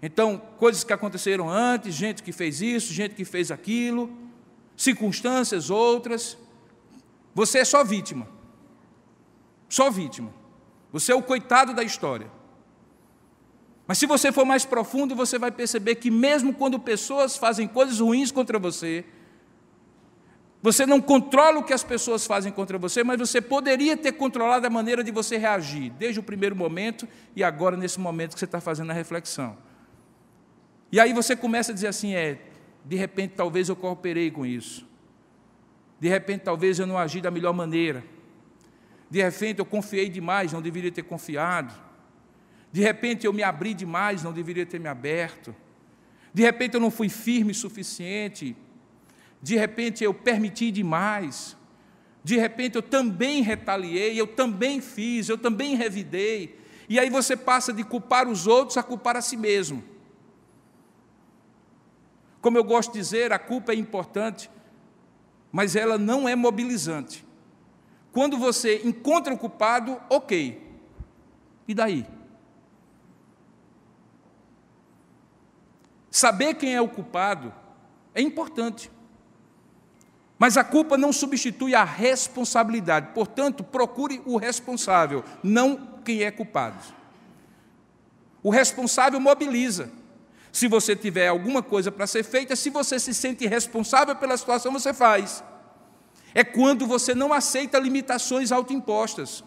Então, 0.00 0.40
coisas 0.56 0.84
que 0.84 0.92
aconteceram 0.92 1.50
antes, 1.50 1.94
gente 1.94 2.22
que 2.22 2.32
fez 2.32 2.62
isso, 2.62 2.94
gente 2.94 3.14
que 3.14 3.26
fez 3.26 3.50
aquilo, 3.50 4.10
circunstâncias 4.74 5.68
outras. 5.68 6.38
Você 7.36 7.58
é 7.58 7.64
só 7.66 7.84
vítima. 7.84 8.26
Só 9.68 9.90
vítima. 9.90 10.32
Você 10.90 11.12
é 11.12 11.14
o 11.14 11.22
coitado 11.22 11.74
da 11.74 11.82
história. 11.82 12.30
Mas 13.86 13.98
se 13.98 14.06
você 14.06 14.32
for 14.32 14.46
mais 14.46 14.64
profundo, 14.64 15.14
você 15.14 15.38
vai 15.38 15.50
perceber 15.50 15.96
que, 15.96 16.10
mesmo 16.10 16.54
quando 16.54 16.80
pessoas 16.80 17.36
fazem 17.36 17.68
coisas 17.68 18.00
ruins 18.00 18.32
contra 18.32 18.58
você, 18.58 19.04
você 20.62 20.86
não 20.86 20.98
controla 20.98 21.58
o 21.58 21.62
que 21.62 21.74
as 21.74 21.84
pessoas 21.84 22.26
fazem 22.26 22.50
contra 22.50 22.78
você, 22.78 23.04
mas 23.04 23.18
você 23.18 23.42
poderia 23.42 23.98
ter 23.98 24.12
controlado 24.12 24.66
a 24.66 24.70
maneira 24.70 25.04
de 25.04 25.10
você 25.10 25.36
reagir, 25.36 25.90
desde 25.90 26.18
o 26.18 26.22
primeiro 26.22 26.56
momento 26.56 27.06
e 27.36 27.44
agora 27.44 27.76
nesse 27.76 28.00
momento 28.00 28.32
que 28.32 28.38
você 28.38 28.46
está 28.46 28.62
fazendo 28.62 28.92
a 28.92 28.94
reflexão. 28.94 29.58
E 30.90 30.98
aí 30.98 31.12
você 31.12 31.36
começa 31.36 31.70
a 31.70 31.74
dizer 31.74 31.88
assim: 31.88 32.14
é, 32.14 32.40
de 32.82 32.96
repente 32.96 33.34
talvez 33.36 33.68
eu 33.68 33.76
cooperei 33.76 34.30
com 34.30 34.46
isso. 34.46 34.85
De 35.98 36.08
repente, 36.08 36.42
talvez 36.42 36.78
eu 36.78 36.86
não 36.86 36.98
agi 36.98 37.20
da 37.20 37.30
melhor 37.30 37.52
maneira. 37.52 38.04
De 39.10 39.22
repente, 39.22 39.60
eu 39.60 39.64
confiei 39.64 40.08
demais, 40.08 40.52
não 40.52 40.60
deveria 40.60 40.92
ter 40.92 41.02
confiado. 41.02 41.72
De 42.72 42.82
repente, 42.82 43.26
eu 43.26 43.32
me 43.32 43.42
abri 43.42 43.72
demais, 43.72 44.22
não 44.22 44.32
deveria 44.32 44.66
ter 44.66 44.78
me 44.78 44.88
aberto. 44.88 45.54
De 46.34 46.42
repente, 46.42 46.74
eu 46.74 46.80
não 46.80 46.90
fui 46.90 47.08
firme 47.08 47.52
o 47.52 47.54
suficiente. 47.54 48.56
De 49.40 49.56
repente, 49.56 50.04
eu 50.04 50.12
permiti 50.12 50.70
demais. 50.70 51.56
De 52.22 52.36
repente, 52.36 52.76
eu 52.76 52.82
também 52.82 53.40
retaliei, 53.40 54.20
eu 54.20 54.26
também 54.26 54.80
fiz, 54.80 55.28
eu 55.28 55.38
também 55.38 55.76
revidei. 55.76 56.58
E 56.88 56.98
aí 56.98 57.08
você 57.08 57.36
passa 57.36 57.72
de 57.72 57.84
culpar 57.84 58.28
os 58.28 58.46
outros 58.46 58.76
a 58.76 58.82
culpar 58.82 59.16
a 59.16 59.22
si 59.22 59.36
mesmo. 59.36 59.82
Como 62.40 62.58
eu 62.58 62.64
gosto 62.64 62.92
de 62.92 62.98
dizer, 62.98 63.32
a 63.32 63.38
culpa 63.38 63.72
é 63.72 63.76
importante, 63.76 64.50
mas 65.52 65.76
ela 65.76 65.96
não 65.96 66.28
é 66.28 66.34
mobilizante. 66.34 67.24
Quando 68.12 68.38
você 68.38 68.82
encontra 68.84 69.34
o 69.34 69.38
culpado, 69.38 70.00
ok. 70.08 70.62
E 71.68 71.74
daí? 71.74 72.06
Saber 76.10 76.54
quem 76.54 76.74
é 76.74 76.80
o 76.80 76.88
culpado 76.88 77.52
é 78.14 78.22
importante. 78.22 78.90
Mas 80.38 80.56
a 80.56 80.64
culpa 80.64 80.96
não 80.96 81.12
substitui 81.12 81.74
a 81.74 81.84
responsabilidade. 81.84 83.08
Portanto, 83.14 83.64
procure 83.64 84.22
o 84.24 84.36
responsável, 84.36 85.24
não 85.42 86.00
quem 86.04 86.22
é 86.22 86.30
culpado. 86.30 86.78
O 88.42 88.50
responsável 88.50 89.18
mobiliza. 89.18 89.90
Se 90.56 90.68
você 90.68 90.96
tiver 90.96 91.28
alguma 91.28 91.62
coisa 91.62 91.92
para 91.92 92.06
ser 92.06 92.24
feita, 92.24 92.56
se 92.56 92.70
você 92.70 92.98
se 92.98 93.12
sente 93.12 93.46
responsável 93.46 94.16
pela 94.16 94.34
situação, 94.38 94.72
você 94.72 94.94
faz. 94.94 95.44
É 96.34 96.42
quando 96.42 96.86
você 96.86 97.14
não 97.14 97.30
aceita 97.30 97.78
limitações 97.78 98.50
autoimpostas. 98.50 99.44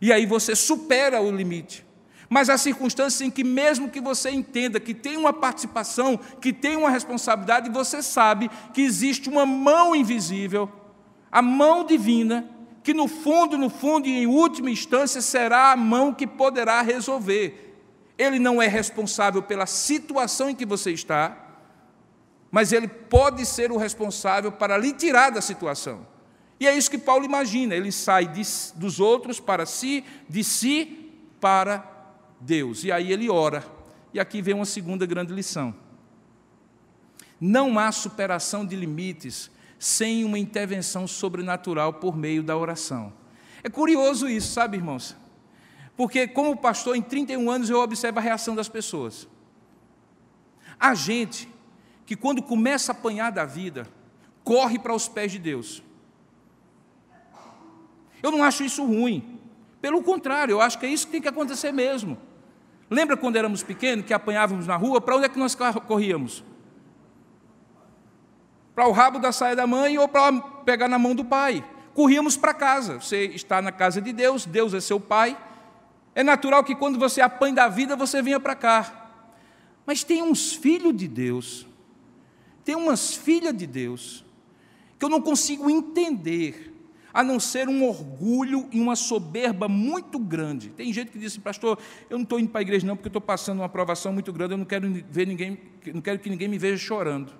E 0.00 0.12
aí 0.12 0.26
você 0.26 0.56
supera 0.56 1.20
o 1.20 1.30
limite. 1.30 1.86
Mas 2.28 2.50
há 2.50 2.58
circunstâncias 2.58 3.20
em 3.20 3.30
que, 3.30 3.44
mesmo 3.44 3.90
que 3.90 4.00
você 4.00 4.28
entenda 4.28 4.80
que 4.80 4.92
tem 4.92 5.16
uma 5.16 5.32
participação, 5.32 6.18
que 6.40 6.52
tem 6.52 6.74
uma 6.74 6.90
responsabilidade, 6.90 7.70
você 7.70 8.02
sabe 8.02 8.50
que 8.74 8.82
existe 8.82 9.28
uma 9.28 9.46
mão 9.46 9.94
invisível, 9.94 10.68
a 11.30 11.40
mão 11.40 11.84
divina, 11.84 12.44
que 12.82 12.92
no 12.92 13.06
fundo, 13.06 13.56
no 13.56 13.70
fundo 13.70 14.08
e 14.08 14.18
em 14.18 14.26
última 14.26 14.68
instância 14.68 15.20
será 15.20 15.70
a 15.70 15.76
mão 15.76 16.12
que 16.12 16.26
poderá 16.26 16.82
resolver. 16.82 17.67
Ele 18.18 18.40
não 18.40 18.60
é 18.60 18.66
responsável 18.66 19.42
pela 19.42 19.64
situação 19.64 20.50
em 20.50 20.54
que 20.54 20.66
você 20.66 20.90
está, 20.90 21.36
mas 22.50 22.72
ele 22.72 22.88
pode 22.88 23.46
ser 23.46 23.70
o 23.70 23.76
responsável 23.76 24.50
para 24.50 24.76
lhe 24.76 24.92
tirar 24.92 25.30
da 25.30 25.40
situação. 25.40 26.04
E 26.58 26.66
é 26.66 26.76
isso 26.76 26.90
que 26.90 26.98
Paulo 26.98 27.24
imagina: 27.24 27.74
ele 27.74 27.92
sai 27.92 28.26
de, 28.26 28.42
dos 28.74 28.98
outros 28.98 29.38
para 29.38 29.64
si, 29.64 30.04
de 30.28 30.42
si 30.42 31.12
para 31.40 31.84
Deus. 32.40 32.84
E 32.84 32.90
aí 32.90 33.12
ele 33.12 33.30
ora. 33.30 33.64
E 34.12 34.18
aqui 34.18 34.42
vem 34.42 34.54
uma 34.54 34.64
segunda 34.64 35.06
grande 35.06 35.32
lição. 35.32 35.74
Não 37.40 37.78
há 37.78 37.92
superação 37.92 38.66
de 38.66 38.74
limites 38.74 39.50
sem 39.78 40.24
uma 40.24 40.38
intervenção 40.38 41.06
sobrenatural 41.06 41.92
por 41.92 42.16
meio 42.16 42.42
da 42.42 42.56
oração. 42.56 43.12
É 43.62 43.68
curioso 43.68 44.28
isso, 44.28 44.52
sabe, 44.52 44.76
irmãos? 44.76 45.14
Porque, 45.98 46.28
como 46.28 46.56
pastor, 46.56 46.94
em 46.94 47.02
31 47.02 47.50
anos 47.50 47.68
eu 47.68 47.80
observo 47.80 48.20
a 48.20 48.22
reação 48.22 48.54
das 48.54 48.68
pessoas. 48.68 49.26
A 50.78 50.94
gente 50.94 51.48
que, 52.06 52.14
quando 52.14 52.40
começa 52.40 52.92
a 52.92 52.94
apanhar 52.94 53.32
da 53.32 53.44
vida, 53.44 53.84
corre 54.44 54.78
para 54.78 54.94
os 54.94 55.08
pés 55.08 55.32
de 55.32 55.40
Deus. 55.40 55.82
Eu 58.22 58.30
não 58.30 58.44
acho 58.44 58.62
isso 58.62 58.84
ruim. 58.84 59.40
Pelo 59.80 60.00
contrário, 60.00 60.52
eu 60.52 60.60
acho 60.60 60.78
que 60.78 60.86
é 60.86 60.88
isso 60.88 61.04
que 61.06 61.10
tem 61.10 61.20
que 61.20 61.26
acontecer 61.26 61.72
mesmo. 61.72 62.16
Lembra 62.88 63.16
quando 63.16 63.34
éramos 63.34 63.64
pequenos, 63.64 64.06
que 64.06 64.14
apanhávamos 64.14 64.68
na 64.68 64.76
rua? 64.76 65.00
Para 65.00 65.16
onde 65.16 65.26
é 65.26 65.28
que 65.28 65.38
nós 65.38 65.56
corríamos? 65.88 66.44
Para 68.72 68.86
o 68.86 68.92
rabo 68.92 69.18
da 69.18 69.32
saia 69.32 69.56
da 69.56 69.66
mãe 69.66 69.98
ou 69.98 70.06
para 70.06 70.32
pegar 70.64 70.86
na 70.86 70.96
mão 70.96 71.12
do 71.12 71.24
pai? 71.24 71.68
Corríamos 71.92 72.36
para 72.36 72.54
casa. 72.54 73.00
Você 73.00 73.24
está 73.24 73.60
na 73.60 73.72
casa 73.72 74.00
de 74.00 74.12
Deus, 74.12 74.46
Deus 74.46 74.72
é 74.74 74.78
seu 74.80 75.00
pai. 75.00 75.36
É 76.18 76.22
natural 76.24 76.64
que 76.64 76.74
quando 76.74 76.98
você 76.98 77.20
apanha 77.20 77.54
da 77.54 77.68
vida, 77.68 77.94
você 77.94 78.20
venha 78.20 78.40
para 78.40 78.56
cá. 78.56 79.08
Mas 79.86 80.02
tem 80.02 80.20
uns 80.20 80.52
filhos 80.52 80.96
de 80.96 81.06
Deus, 81.06 81.64
tem 82.64 82.74
umas 82.74 83.14
filhas 83.14 83.56
de 83.56 83.68
Deus, 83.68 84.24
que 84.98 85.04
eu 85.04 85.08
não 85.08 85.22
consigo 85.22 85.70
entender 85.70 86.74
a 87.14 87.22
não 87.22 87.38
ser 87.38 87.68
um 87.68 87.86
orgulho 87.86 88.68
e 88.72 88.80
uma 88.80 88.96
soberba 88.96 89.68
muito 89.68 90.18
grande. 90.18 90.70
Tem 90.70 90.92
gente 90.92 91.12
que 91.12 91.20
diz 91.20 91.34
assim, 91.34 91.40
pastor, 91.40 91.78
eu 92.10 92.18
não 92.18 92.24
estou 92.24 92.40
indo 92.40 92.50
para 92.50 92.62
a 92.62 92.62
igreja 92.62 92.84
não, 92.84 92.96
porque 92.96 93.06
eu 93.06 93.10
estou 93.10 93.22
passando 93.22 93.60
uma 93.60 93.66
aprovação 93.66 94.12
muito 94.12 94.32
grande, 94.32 94.54
eu 94.54 94.58
não 94.58 94.64
quero 94.64 94.92
ver 95.08 95.24
ninguém, 95.24 95.56
não 95.94 96.00
quero 96.00 96.18
que 96.18 96.28
ninguém 96.28 96.48
me 96.48 96.58
veja 96.58 96.78
chorando. 96.78 97.32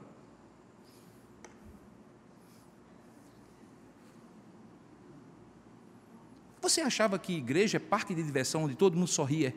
Você 6.68 6.82
achava 6.82 7.18
que 7.18 7.32
igreja 7.32 7.78
é 7.78 7.80
parque 7.80 8.14
de 8.14 8.22
diversão 8.22 8.64
onde 8.64 8.74
todo 8.74 8.94
mundo 8.94 9.08
sorria? 9.08 9.56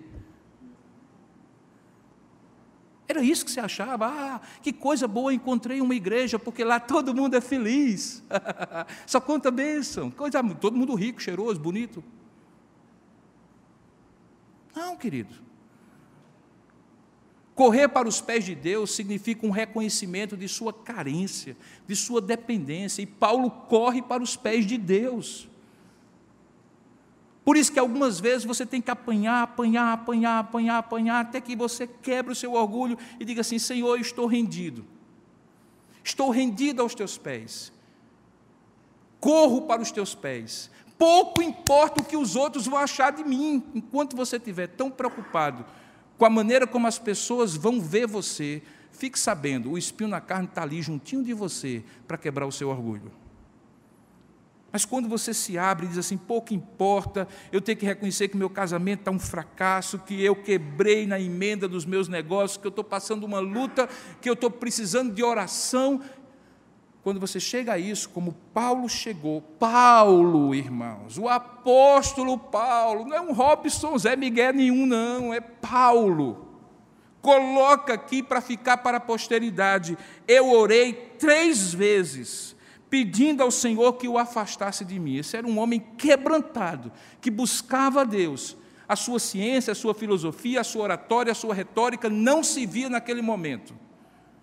Era 3.05 3.21
isso 3.21 3.43
que 3.43 3.51
você 3.51 3.59
achava? 3.59 4.07
Ah, 4.07 4.41
que 4.63 4.71
coisa 4.71 5.09
boa, 5.09 5.33
encontrei 5.33 5.81
uma 5.81 5.93
igreja, 5.93 6.39
porque 6.39 6.63
lá 6.63 6.79
todo 6.79 7.13
mundo 7.13 7.35
é 7.35 7.41
feliz. 7.41 8.23
Só 9.05 9.19
conta 9.19 9.51
bênção. 9.51 10.09
Coisa, 10.09 10.41
todo 10.55 10.77
mundo 10.77 10.95
rico, 10.95 11.21
cheiroso, 11.21 11.59
bonito. 11.59 12.01
Não, 14.73 14.95
querido. 14.95 15.35
Correr 17.53 17.89
para 17.89 18.07
os 18.07 18.21
pés 18.21 18.45
de 18.45 18.55
Deus 18.55 18.95
significa 18.95 19.45
um 19.45 19.51
reconhecimento 19.51 20.37
de 20.37 20.47
sua 20.47 20.71
carência, 20.71 21.57
de 21.85 21.95
sua 21.97 22.21
dependência. 22.21 23.01
E 23.01 23.05
Paulo 23.05 23.51
corre 23.51 24.01
para 24.01 24.23
os 24.23 24.37
pés 24.37 24.65
de 24.65 24.77
Deus. 24.77 25.50
Por 27.43 27.57
isso 27.57 27.71
que 27.71 27.79
algumas 27.79 28.19
vezes 28.19 28.45
você 28.45 28.65
tem 28.65 28.81
que 28.81 28.91
apanhar, 28.91 29.43
apanhar, 29.43 29.93
apanhar, 29.93 30.39
apanhar, 30.39 30.77
apanhar, 30.77 31.19
até 31.21 31.41
que 31.41 31.55
você 31.55 31.87
quebre 31.87 32.31
o 32.31 32.35
seu 32.35 32.53
orgulho 32.53 32.97
e 33.19 33.25
diga 33.25 33.41
assim: 33.41 33.57
Senhor, 33.57 33.95
eu 33.95 34.01
estou 34.01 34.27
rendido. 34.27 34.85
Estou 36.03 36.29
rendido 36.29 36.81
aos 36.81 36.93
teus 36.93 37.17
pés. 37.17 37.71
Corro 39.19 39.63
para 39.63 39.81
os 39.81 39.91
teus 39.91 40.13
pés. 40.13 40.69
Pouco 40.97 41.41
importa 41.41 42.01
o 42.01 42.05
que 42.05 42.15
os 42.15 42.35
outros 42.35 42.67
vão 42.67 42.77
achar 42.77 43.11
de 43.11 43.23
mim, 43.23 43.63
enquanto 43.73 44.15
você 44.15 44.37
estiver 44.37 44.67
tão 44.67 44.91
preocupado 44.91 45.65
com 46.21 46.25
a 46.27 46.29
maneira 46.29 46.67
como 46.67 46.85
as 46.85 46.99
pessoas 46.99 47.55
vão 47.55 47.81
ver 47.81 48.05
você, 48.05 48.61
fique 48.91 49.19
sabendo, 49.19 49.71
o 49.71 49.77
espinho 49.79 50.11
na 50.11 50.21
carne 50.21 50.45
está 50.45 50.61
ali 50.61 50.79
juntinho 50.79 51.23
de 51.23 51.33
você 51.33 51.83
para 52.07 52.15
quebrar 52.15 52.45
o 52.45 52.51
seu 52.51 52.69
orgulho. 52.69 53.11
Mas 54.71 54.85
quando 54.85 55.09
você 55.09 55.33
se 55.33 55.57
abre 55.57 55.85
e 55.85 55.89
diz 55.89 55.97
assim, 55.97 56.17
pouco 56.17 56.53
importa, 56.53 57.27
eu 57.51 57.59
tenho 57.59 57.77
que 57.77 57.85
reconhecer 57.85 58.29
que 58.29 58.37
meu 58.37 58.49
casamento 58.49 58.99
está 58.99 59.11
um 59.11 59.19
fracasso, 59.19 59.99
que 59.99 60.23
eu 60.23 60.35
quebrei 60.35 61.05
na 61.05 61.19
emenda 61.19 61.67
dos 61.67 61.85
meus 61.85 62.07
negócios, 62.07 62.57
que 62.57 62.65
eu 62.65 62.69
estou 62.69 62.83
passando 62.83 63.25
uma 63.25 63.39
luta, 63.39 63.89
que 64.21 64.29
eu 64.29 64.33
estou 64.33 64.49
precisando 64.49 65.13
de 65.13 65.23
oração. 65.23 66.01
Quando 67.03 67.19
você 67.19 67.39
chega 67.39 67.73
a 67.73 67.77
isso, 67.77 68.09
como 68.09 68.33
Paulo 68.53 68.87
chegou, 68.87 69.41
Paulo, 69.41 70.55
irmãos, 70.55 71.17
o 71.17 71.27
apóstolo 71.27 72.37
Paulo, 72.37 73.05
não 73.05 73.17
é 73.17 73.19
um 73.19 73.33
Robson 73.33 73.97
Zé 73.97 74.15
Miguel 74.15 74.53
nenhum, 74.53 74.85
não, 74.85 75.33
é 75.33 75.41
Paulo. 75.41 76.47
Coloca 77.21 77.93
aqui 77.93 78.23
para 78.23 78.39
ficar 78.39 78.77
para 78.77 78.97
a 78.97 79.01
posteridade. 79.01 79.97
Eu 80.27 80.51
orei 80.51 80.93
três 81.19 81.73
vezes 81.73 82.55
pedindo 82.91 83.41
ao 83.41 83.49
Senhor 83.49 83.93
que 83.93 84.07
o 84.09 84.17
afastasse 84.17 84.83
de 84.83 84.99
mim. 84.99 85.15
Esse 85.15 85.37
era 85.37 85.47
um 85.47 85.57
homem 85.57 85.79
quebrantado, 85.97 86.91
que 87.21 87.31
buscava 87.31 88.01
a 88.01 88.03
Deus. 88.03 88.57
A 88.85 88.97
sua 88.97 89.17
ciência, 89.17 89.71
a 89.71 89.75
sua 89.75 89.95
filosofia, 89.95 90.59
a 90.59 90.63
sua 90.65 90.83
oratória, 90.83 91.31
a 91.31 91.35
sua 91.35 91.55
retórica 91.55 92.09
não 92.09 92.43
se 92.43 92.65
via 92.65 92.89
naquele 92.89 93.21
momento. 93.21 93.73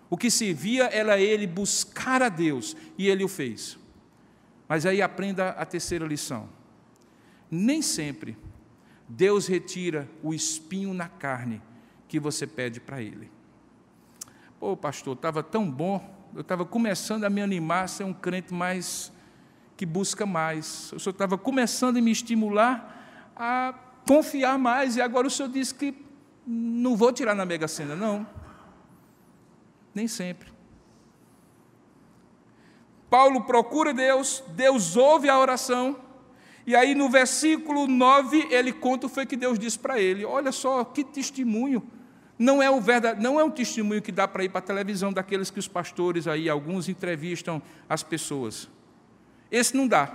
O 0.09 0.17
que 0.17 0.31
se 0.31 0.55
via 0.55 0.85
era 0.85 1.21
ele 1.21 1.47
buscar 1.47 2.23
a 2.23 2.31
Deus, 2.31 2.75
e 2.97 3.07
ele 3.07 3.23
o 3.23 3.29
fez. 3.29 3.79
Mas 4.67 4.87
aí 4.87 5.03
aprenda 5.03 5.51
a 5.51 5.67
terceira 5.67 6.07
lição. 6.07 6.49
Nem 7.51 7.83
sempre 7.83 8.35
Deus 9.07 9.47
retira 9.47 10.09
o 10.23 10.33
espinho 10.33 10.95
na 10.95 11.09
carne 11.09 11.61
que 12.09 12.19
você 12.19 12.47
pede 12.47 12.81
para 12.81 13.03
ele. 13.03 13.31
Pô, 14.59 14.75
pastor, 14.75 15.15
estava 15.15 15.43
tão 15.43 15.71
bom 15.71 16.18
eu 16.39 16.43
estava 16.43 16.64
começando 16.64 17.24
a 17.24 17.30
me 17.30 17.43
animar 17.43 17.82
a 17.82 17.89
ser 17.89 18.05
um 18.05 18.14
crente 18.14 18.55
mais 18.55 19.12
que 19.76 19.84
busca 19.84 20.24
mais. 20.24 20.93
Eu 20.93 21.11
estava 21.11 21.36
começando 21.36 21.97
a 21.97 22.01
me 22.01 22.12
estimular 22.12 23.32
a 23.34 23.74
confiar 24.07 24.57
mais, 24.57 24.95
e 24.95 25.01
agora 25.01 25.26
o 25.26 25.30
senhor 25.30 25.49
disse 25.49 25.74
que 25.74 25.93
não 26.47 26.95
vou 26.95 27.12
tirar 27.12 27.34
na 27.34 27.45
Mega 27.45 27.66
Sena, 27.66 27.97
não. 27.97 28.24
Nem 29.93 30.07
sempre. 30.07 30.53
Paulo 33.11 33.43
procura 33.43 33.93
Deus, 33.93 34.41
Deus 34.51 34.97
ouve 34.97 35.28
a 35.28 35.36
oração, 35.36 35.99
e 36.64 36.76
aí 36.76 36.95
no 36.95 37.11
versículo 37.11 37.89
9 37.89 38.47
ele 38.49 38.72
conta 38.72 39.09
o 39.09 39.26
que 39.26 39.36
Deus 39.36 39.59
disse 39.59 39.76
para 39.76 39.99
ele. 39.99 40.24
Olha 40.24 40.53
só 40.53 40.84
que 40.84 41.03
testemunho 41.03 41.82
não 42.39 42.62
é, 42.62 42.70
o 42.70 42.80
verdade, 42.80 43.20
não 43.20 43.41
é 43.41 43.43
um 43.45 43.51
testemunho 43.51 44.01
que 44.01 44.12
dá 44.12 44.28
para 44.28 44.45
ir 44.45 44.49
para 44.49 44.61
a 44.61 44.62
televisão 44.62 45.12
daqueles 45.12 45.51
que 45.51 45.59
os 45.59 45.66
pastores 45.66 46.28
aí, 46.28 46.49
alguns 46.49 46.89
entrevistam 46.89 47.61
as 47.89 48.03
pessoas. 48.03 48.68
Esse 49.51 49.76
não 49.76 49.89
dá. 49.89 50.14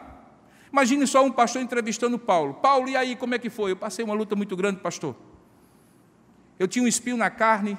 Imagine 0.72 1.06
só 1.06 1.24
um 1.24 1.32
pastor 1.32 1.62
entrevistando 1.62 2.18
Paulo. 2.18 2.54
Paulo, 2.56 2.88
e 2.88 2.96
aí, 2.96 3.16
como 3.16 3.36
é 3.36 3.40
que 3.40 3.50
foi? 3.50 3.72
Eu 3.72 3.76
passei 3.76 4.06
uma 4.06 4.14
luta 4.14 4.36
muito 4.36 4.56
grande, 4.56 4.80
pastor. 4.80 5.16
Eu 6.58 6.68
tinha 6.68 6.86
um 6.86 6.88
espinho 6.88 7.18
na 7.18 7.30
carne, 7.30 7.78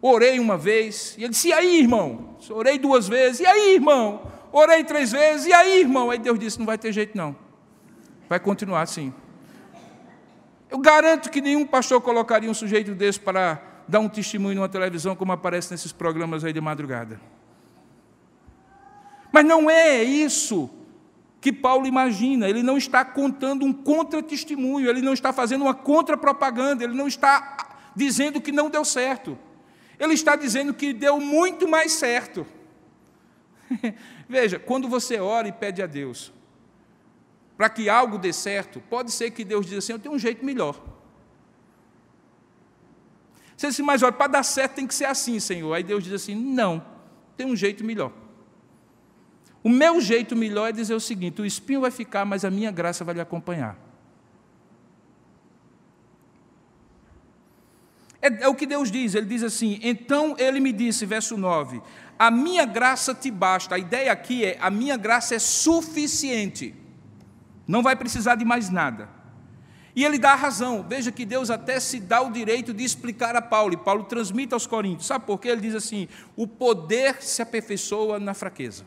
orei 0.00 0.38
uma 0.38 0.56
vez, 0.56 1.16
e 1.18 1.24
ele 1.24 1.30
disse: 1.30 1.48
E 1.48 1.52
aí, 1.52 1.80
irmão? 1.80 2.36
Orei 2.50 2.78
duas 2.78 3.08
vezes, 3.08 3.40
e 3.40 3.46
aí, 3.46 3.74
irmão? 3.74 4.30
Orei 4.52 4.84
três 4.84 5.10
vezes, 5.10 5.46
e 5.46 5.52
aí, 5.52 5.80
irmão? 5.80 6.08
Aí 6.08 6.18
Deus 6.18 6.38
disse: 6.38 6.58
Não 6.58 6.66
vai 6.66 6.78
ter 6.78 6.92
jeito, 6.92 7.16
não. 7.18 7.34
Vai 8.28 8.38
continuar 8.38 8.82
assim. 8.82 9.12
Eu 10.70 10.78
garanto 10.78 11.30
que 11.30 11.40
nenhum 11.40 11.66
pastor 11.66 12.00
colocaria 12.00 12.50
um 12.50 12.54
sujeito 12.54 12.94
desse 12.94 13.20
para 13.20 13.71
dar 13.88 14.00
um 14.00 14.08
testemunho 14.08 14.56
numa 14.56 14.68
televisão 14.68 15.14
como 15.14 15.32
aparece 15.32 15.70
nesses 15.70 15.92
programas 15.92 16.44
aí 16.44 16.52
de 16.52 16.60
madrugada. 16.60 17.20
Mas 19.32 19.44
não 19.44 19.70
é 19.70 20.02
isso 20.02 20.68
que 21.40 21.52
Paulo 21.52 21.86
imagina, 21.86 22.48
ele 22.48 22.62
não 22.62 22.76
está 22.76 23.04
contando 23.04 23.64
um 23.64 23.72
contra-testemunho, 23.72 24.88
ele 24.88 25.02
não 25.02 25.12
está 25.12 25.32
fazendo 25.32 25.62
uma 25.62 25.74
contra-propaganda, 25.74 26.84
ele 26.84 26.94
não 26.94 27.08
está 27.08 27.76
dizendo 27.96 28.40
que 28.40 28.52
não 28.52 28.70
deu 28.70 28.84
certo, 28.84 29.36
ele 29.98 30.14
está 30.14 30.36
dizendo 30.36 30.72
que 30.72 30.92
deu 30.92 31.18
muito 31.18 31.66
mais 31.66 31.92
certo. 31.92 32.46
Veja, 34.28 34.58
quando 34.58 34.88
você 34.88 35.18
ora 35.18 35.48
e 35.48 35.52
pede 35.52 35.82
a 35.82 35.86
Deus 35.86 36.32
para 37.56 37.68
que 37.68 37.88
algo 37.88 38.18
dê 38.18 38.32
certo, 38.32 38.80
pode 38.88 39.10
ser 39.10 39.30
que 39.30 39.44
Deus 39.44 39.66
diga 39.66 39.78
assim: 39.78 39.92
eu 39.92 39.98
tenho 39.98 40.14
um 40.14 40.18
jeito 40.18 40.44
melhor. 40.44 40.80
Você 43.62 43.68
disse, 43.68 43.82
mas 43.82 44.02
olha, 44.02 44.10
para 44.10 44.26
dar 44.26 44.42
certo 44.42 44.74
tem 44.74 44.88
que 44.88 44.94
ser 44.94 45.04
assim, 45.04 45.38
Senhor. 45.38 45.72
Aí 45.72 45.84
Deus 45.84 46.02
diz 46.02 46.12
assim: 46.12 46.34
não, 46.34 46.84
tem 47.36 47.46
um 47.46 47.54
jeito 47.54 47.84
melhor. 47.84 48.10
O 49.62 49.68
meu 49.68 50.00
jeito 50.00 50.34
melhor 50.34 50.70
é 50.70 50.72
dizer 50.72 50.94
o 50.94 51.00
seguinte: 51.00 51.40
o 51.40 51.46
espinho 51.46 51.80
vai 51.80 51.92
ficar, 51.92 52.24
mas 52.24 52.44
a 52.44 52.50
minha 52.50 52.72
graça 52.72 53.04
vai 53.04 53.14
lhe 53.14 53.20
acompanhar. 53.20 53.78
É, 58.20 58.42
é, 58.42 58.48
o 58.48 58.54
que 58.56 58.66
Deus 58.66 58.90
diz, 58.90 59.14
ele 59.14 59.26
diz 59.26 59.44
assim: 59.44 59.78
então 59.80 60.34
ele 60.40 60.58
me 60.58 60.72
disse, 60.72 61.06
verso 61.06 61.36
9: 61.36 61.80
a 62.18 62.32
minha 62.32 62.64
graça 62.64 63.14
te 63.14 63.30
basta. 63.30 63.76
A 63.76 63.78
ideia 63.78 64.10
aqui 64.10 64.44
é: 64.44 64.58
a 64.60 64.70
minha 64.70 64.96
graça 64.96 65.36
é 65.36 65.38
suficiente, 65.38 66.74
não 67.64 67.80
vai 67.80 67.94
precisar 67.94 68.34
de 68.34 68.44
mais 68.44 68.70
nada. 68.70 69.21
E 69.94 70.04
ele 70.04 70.18
dá 70.18 70.32
a 70.32 70.36
razão. 70.36 70.84
Veja 70.88 71.12
que 71.12 71.24
Deus 71.24 71.50
até 71.50 71.78
se 71.78 72.00
dá 72.00 72.22
o 72.22 72.32
direito 72.32 72.72
de 72.72 72.82
explicar 72.82 73.36
a 73.36 73.42
Paulo, 73.42 73.74
e 73.74 73.76
Paulo 73.76 74.04
transmite 74.04 74.54
aos 74.54 74.66
Coríntios. 74.66 75.06
Sabe 75.06 75.26
por 75.26 75.38
quê? 75.38 75.48
Ele 75.48 75.60
diz 75.60 75.74
assim: 75.74 76.08
o 76.34 76.46
poder 76.46 77.22
se 77.22 77.42
aperfeiçoa 77.42 78.18
na 78.18 78.34
fraqueza. 78.34 78.84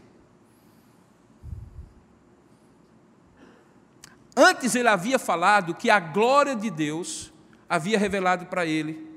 Antes 4.36 4.76
ele 4.76 4.90
havia 4.90 5.18
falado 5.18 5.74
que 5.74 5.90
a 5.90 6.00
glória 6.00 6.56
de 6.56 6.70
Deus 6.70 7.32
havia 7.70 7.98
revelado 7.98 8.48
para 8.48 8.66
ele 8.66 9.16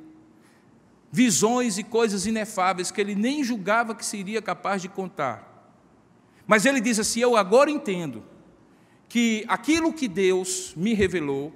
visões 1.11 1.79
e 1.79 1.83
coisas 1.83 2.27
inefáveis 2.27 2.91
que 2.91 3.01
ele 3.01 3.15
nem 3.15 3.43
julgava 3.43 3.95
que 3.95 4.05
seria 4.05 4.43
capaz 4.43 4.83
de 4.83 4.89
contar. 4.89 5.73
Mas 6.47 6.65
ele 6.67 6.81
diz 6.81 6.99
assim: 6.99 7.21
Eu 7.21 7.37
agora 7.37 7.71
entendo 7.71 8.23
que 9.09 9.45
aquilo 9.49 9.93
que 9.93 10.07
Deus 10.07 10.75
me 10.77 10.95
revelou 10.95 11.53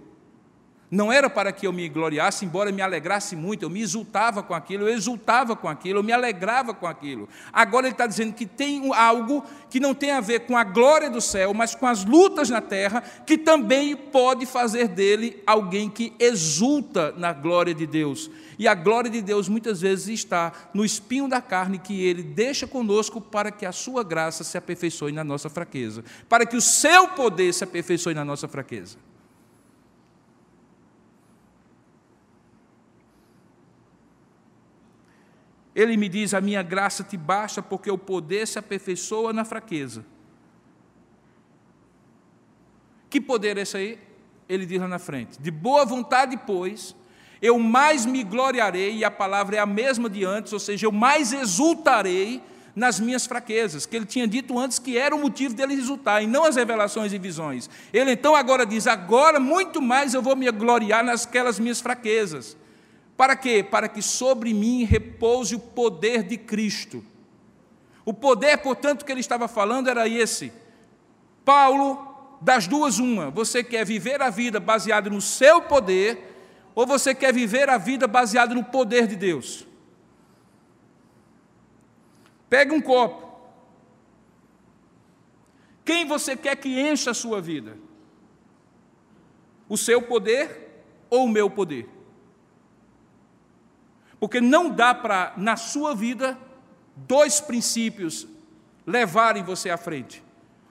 não 0.92 1.10
era 1.10 1.30
para 1.30 1.50
que 1.52 1.66
eu 1.66 1.72
me 1.72 1.88
gloriasse, 1.88 2.44
embora 2.44 2.70
me 2.70 2.82
alegrasse 2.82 3.34
muito, 3.34 3.62
eu 3.62 3.70
me 3.70 3.80
exultava 3.80 4.42
com 4.42 4.52
aquilo, 4.52 4.86
eu 4.86 4.94
exultava 4.94 5.56
com 5.56 5.66
aquilo, 5.66 6.00
eu 6.00 6.02
me 6.02 6.12
alegrava 6.12 6.74
com 6.74 6.86
aquilo. 6.86 7.26
Agora 7.50 7.86
ele 7.86 7.94
está 7.94 8.06
dizendo 8.06 8.34
que 8.34 8.44
tem 8.44 8.94
algo 8.94 9.42
que 9.70 9.80
não 9.80 9.94
tem 9.94 10.10
a 10.10 10.20
ver 10.20 10.40
com 10.40 10.54
a 10.54 10.62
glória 10.62 11.08
do 11.08 11.18
céu, 11.18 11.54
mas 11.54 11.74
com 11.74 11.86
as 11.86 12.04
lutas 12.04 12.50
na 12.50 12.60
terra, 12.60 13.02
que 13.26 13.38
também 13.38 13.96
pode 13.96 14.44
fazer 14.44 14.86
dele 14.86 15.42
alguém 15.46 15.88
que 15.88 16.12
exulta 16.18 17.14
na 17.16 17.32
glória 17.32 17.72
de 17.72 17.86
Deus. 17.86 18.30
E 18.58 18.68
a 18.68 18.74
glória 18.74 19.10
de 19.10 19.22
Deus 19.22 19.48
muitas 19.48 19.80
vezes 19.80 20.08
está 20.08 20.52
no 20.74 20.84
espinho 20.84 21.26
da 21.26 21.40
carne 21.40 21.78
que 21.78 22.04
ele 22.04 22.22
deixa 22.22 22.66
conosco 22.66 23.18
para 23.18 23.50
que 23.50 23.64
a 23.64 23.72
sua 23.72 24.04
graça 24.04 24.44
se 24.44 24.58
aperfeiçoe 24.58 25.10
na 25.10 25.24
nossa 25.24 25.48
fraqueza, 25.48 26.04
para 26.28 26.44
que 26.44 26.54
o 26.54 26.60
seu 26.60 27.08
poder 27.08 27.54
se 27.54 27.64
aperfeiçoe 27.64 28.12
na 28.12 28.26
nossa 28.26 28.46
fraqueza. 28.46 28.98
Ele 35.74 35.96
me 35.96 36.08
diz: 36.08 36.34
A 36.34 36.40
minha 36.40 36.62
graça 36.62 37.02
te 37.02 37.16
basta, 37.16 37.62
porque 37.62 37.90
o 37.90 37.98
poder 37.98 38.46
se 38.46 38.58
aperfeiçoa 38.58 39.32
na 39.32 39.44
fraqueza. 39.44 40.04
Que 43.08 43.20
poder 43.20 43.58
é 43.58 43.62
esse 43.62 43.76
aí? 43.76 43.98
Ele 44.48 44.66
diz 44.66 44.80
lá 44.80 44.88
na 44.88 44.98
frente: 44.98 45.40
De 45.40 45.50
boa 45.50 45.84
vontade, 45.84 46.38
pois, 46.46 46.94
eu 47.40 47.58
mais 47.58 48.06
me 48.06 48.22
gloriarei, 48.22 48.96
e 48.96 49.04
a 49.04 49.10
palavra 49.10 49.56
é 49.56 49.58
a 49.58 49.66
mesma 49.66 50.08
de 50.08 50.24
antes, 50.24 50.52
ou 50.52 50.60
seja, 50.60 50.86
eu 50.86 50.92
mais 50.92 51.32
exultarei 51.32 52.42
nas 52.74 52.98
minhas 52.98 53.26
fraquezas, 53.26 53.84
que 53.84 53.94
ele 53.94 54.06
tinha 54.06 54.26
dito 54.26 54.58
antes 54.58 54.78
que 54.78 54.96
era 54.96 55.14
o 55.14 55.18
motivo 55.18 55.54
dele 55.54 55.74
exultar, 55.74 56.22
e 56.22 56.26
não 56.26 56.44
as 56.44 56.56
revelações 56.56 57.12
e 57.12 57.18
visões. 57.18 57.68
Ele 57.92 58.12
então 58.12 58.34
agora 58.34 58.64
diz: 58.64 58.86
agora 58.86 59.38
muito 59.40 59.80
mais 59.80 60.14
eu 60.14 60.22
vou 60.22 60.36
me 60.36 60.50
gloriar 60.50 61.04
nasquelas 61.04 61.58
minhas 61.58 61.80
fraquezas. 61.80 62.56
Para 63.16 63.36
quê? 63.36 63.62
Para 63.62 63.88
que 63.88 64.02
sobre 64.02 64.52
mim 64.52 64.84
repouse 64.84 65.54
o 65.54 65.60
poder 65.60 66.22
de 66.22 66.36
Cristo. 66.36 67.04
O 68.04 68.12
poder, 68.12 68.58
portanto, 68.58 69.04
que 69.04 69.12
ele 69.12 69.20
estava 69.20 69.46
falando 69.46 69.88
era 69.88 70.08
esse. 70.08 70.52
Paulo, 71.44 72.12
das 72.40 72.66
duas, 72.66 72.98
uma. 72.98 73.30
Você 73.30 73.62
quer 73.62 73.84
viver 73.86 74.20
a 74.20 74.30
vida 74.30 74.58
baseada 74.58 75.08
no 75.08 75.20
seu 75.20 75.62
poder, 75.62 76.32
ou 76.74 76.86
você 76.86 77.14
quer 77.14 77.32
viver 77.32 77.68
a 77.68 77.78
vida 77.78 78.08
baseada 78.08 78.54
no 78.54 78.64
poder 78.64 79.06
de 79.06 79.14
Deus? 79.14 79.66
Pega 82.48 82.74
um 82.74 82.80
copo. 82.80 83.30
Quem 85.84 86.06
você 86.06 86.36
quer 86.36 86.56
que 86.56 86.80
encha 86.80 87.12
a 87.12 87.14
sua 87.14 87.40
vida? 87.40 87.76
O 89.68 89.76
seu 89.76 90.02
poder 90.02 90.84
ou 91.08 91.24
o 91.24 91.28
meu 91.28 91.48
poder? 91.48 91.88
Porque 94.22 94.40
não 94.40 94.70
dá 94.70 94.94
para, 94.94 95.32
na 95.36 95.56
sua 95.56 95.96
vida, 95.96 96.38
dois 96.94 97.40
princípios 97.40 98.24
levarem 98.86 99.42
você 99.42 99.68
à 99.68 99.76
frente. 99.76 100.22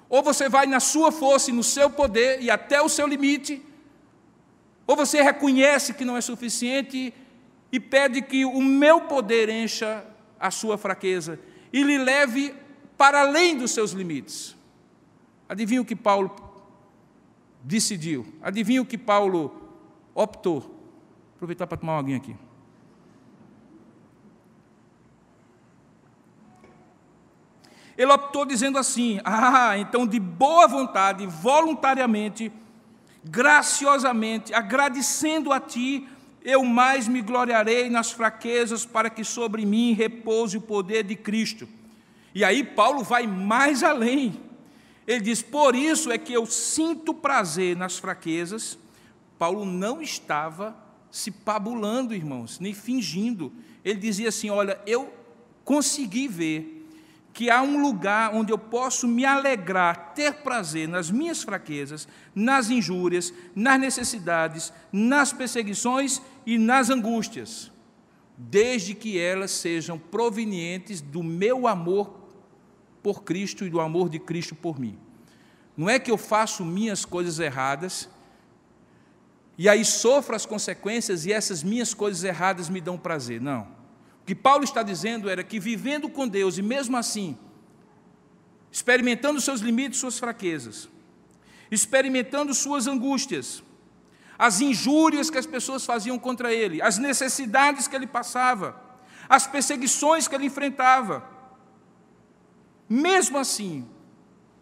Ou 0.07 0.23
você 0.23 0.47
vai 0.47 0.65
na 0.65 0.79
sua 0.79 1.11
força 1.11 1.49
e 1.49 1.53
no 1.53 1.61
seu 1.61 1.89
poder 1.89 2.41
e 2.41 2.49
até 2.49 2.81
o 2.81 2.87
seu 2.87 3.05
limite, 3.05 3.61
ou 4.87 4.95
você 4.95 5.21
reconhece 5.21 5.93
que 5.93 6.05
não 6.05 6.15
é 6.15 6.21
suficiente 6.21 7.13
e 7.69 7.77
pede 7.77 8.21
que 8.21 8.45
o 8.45 8.61
meu 8.61 9.01
poder 9.01 9.49
encha 9.49 10.01
a 10.39 10.49
sua 10.49 10.77
fraqueza 10.77 11.37
e 11.73 11.83
lhe 11.83 11.97
leve 11.97 12.55
para 12.97 13.19
além 13.19 13.57
dos 13.57 13.71
seus 13.71 13.91
limites. 13.91 14.55
Adivinha 15.49 15.81
o 15.81 15.85
que 15.85 15.97
Paulo 15.97 16.33
decidiu? 17.61 18.25
Adivinha 18.41 18.81
o 18.81 18.85
que 18.85 18.97
Paulo 18.97 19.53
optou? 20.15 20.73
Aproveitar 21.35 21.67
para 21.67 21.75
tomar 21.75 21.95
uma 21.95 21.99
aguinha 21.99 22.15
aqui. 22.15 22.33
Ele 27.97 28.11
optou 28.11 28.45
dizendo 28.45 28.77
assim: 28.77 29.19
Ah, 29.23 29.77
então 29.77 30.07
de 30.07 30.19
boa 30.19 30.67
vontade, 30.67 31.25
voluntariamente, 31.25 32.51
graciosamente, 33.23 34.53
agradecendo 34.53 35.51
a 35.51 35.59
Ti, 35.59 36.07
eu 36.43 36.63
mais 36.63 37.07
me 37.07 37.21
gloriarei 37.21 37.89
nas 37.89 38.11
fraquezas, 38.11 38.85
para 38.85 39.09
que 39.09 39.23
sobre 39.23 39.65
mim 39.65 39.93
repouse 39.93 40.57
o 40.57 40.61
poder 40.61 41.03
de 41.03 41.15
Cristo. 41.15 41.67
E 42.33 42.43
aí 42.43 42.63
Paulo 42.63 43.03
vai 43.03 43.27
mais 43.27 43.83
além. 43.83 44.39
Ele 45.05 45.21
diz: 45.21 45.41
Por 45.41 45.75
isso 45.75 46.11
é 46.11 46.17
que 46.17 46.33
eu 46.33 46.45
sinto 46.45 47.13
prazer 47.13 47.75
nas 47.75 47.97
fraquezas. 47.97 48.77
Paulo 49.37 49.65
não 49.65 50.01
estava 50.01 50.75
se 51.11 51.29
pabulando, 51.29 52.15
irmãos, 52.15 52.59
nem 52.59 52.73
fingindo. 52.73 53.51
Ele 53.83 53.99
dizia 53.99 54.29
assim: 54.29 54.49
Olha, 54.49 54.79
eu 54.85 55.13
consegui 55.63 56.27
ver 56.27 56.80
que 57.33 57.49
há 57.49 57.61
um 57.61 57.81
lugar 57.81 58.33
onde 58.33 58.51
eu 58.51 58.57
posso 58.57 59.07
me 59.07 59.23
alegrar, 59.23 60.13
ter 60.13 60.33
prazer 60.35 60.87
nas 60.87 61.09
minhas 61.09 61.43
fraquezas, 61.43 62.07
nas 62.35 62.69
injúrias, 62.69 63.33
nas 63.55 63.79
necessidades, 63.79 64.73
nas 64.91 65.31
perseguições 65.31 66.21
e 66.45 66.57
nas 66.57 66.89
angústias, 66.89 67.71
desde 68.37 68.93
que 68.93 69.17
elas 69.17 69.51
sejam 69.51 69.97
provenientes 69.97 70.99
do 70.99 71.23
meu 71.23 71.67
amor 71.67 72.19
por 73.01 73.23
Cristo 73.23 73.65
e 73.65 73.69
do 73.69 73.79
amor 73.79 74.09
de 74.09 74.19
Cristo 74.19 74.53
por 74.53 74.79
mim. 74.79 74.97
Não 75.75 75.89
é 75.89 75.97
que 75.97 76.11
eu 76.11 76.17
faço 76.17 76.65
minhas 76.65 77.05
coisas 77.05 77.39
erradas 77.39 78.09
e 79.57 79.69
aí 79.69 79.85
sofro 79.85 80.35
as 80.35 80.45
consequências 80.45 81.25
e 81.25 81.31
essas 81.31 81.63
minhas 81.63 81.93
coisas 81.93 82.23
erradas 82.23 82.67
me 82.67 82.81
dão 82.81 82.97
prazer. 82.97 83.39
Não. 83.39 83.80
O 84.21 84.25
que 84.25 84.35
Paulo 84.35 84.63
está 84.63 84.83
dizendo 84.83 85.29
era 85.29 85.43
que 85.43 85.59
vivendo 85.59 86.09
com 86.09 86.27
Deus 86.27 86.57
e 86.57 86.61
mesmo 86.61 86.95
assim, 86.95 87.37
experimentando 88.71 89.41
seus 89.41 89.61
limites, 89.61 89.99
suas 89.99 90.19
fraquezas, 90.19 90.87
experimentando 91.69 92.53
suas 92.53 92.87
angústias, 92.87 93.63
as 94.37 94.61
injúrias 94.61 95.29
que 95.29 95.37
as 95.37 95.45
pessoas 95.45 95.85
faziam 95.85 96.17
contra 96.17 96.53
ele, 96.53 96.81
as 96.81 96.97
necessidades 96.97 97.87
que 97.87 97.95
ele 97.95 98.07
passava, 98.07 98.79
as 99.27 99.45
perseguições 99.47 100.27
que 100.27 100.35
ele 100.35 100.45
enfrentava. 100.45 101.27
Mesmo 102.89 103.37
assim, 103.37 103.87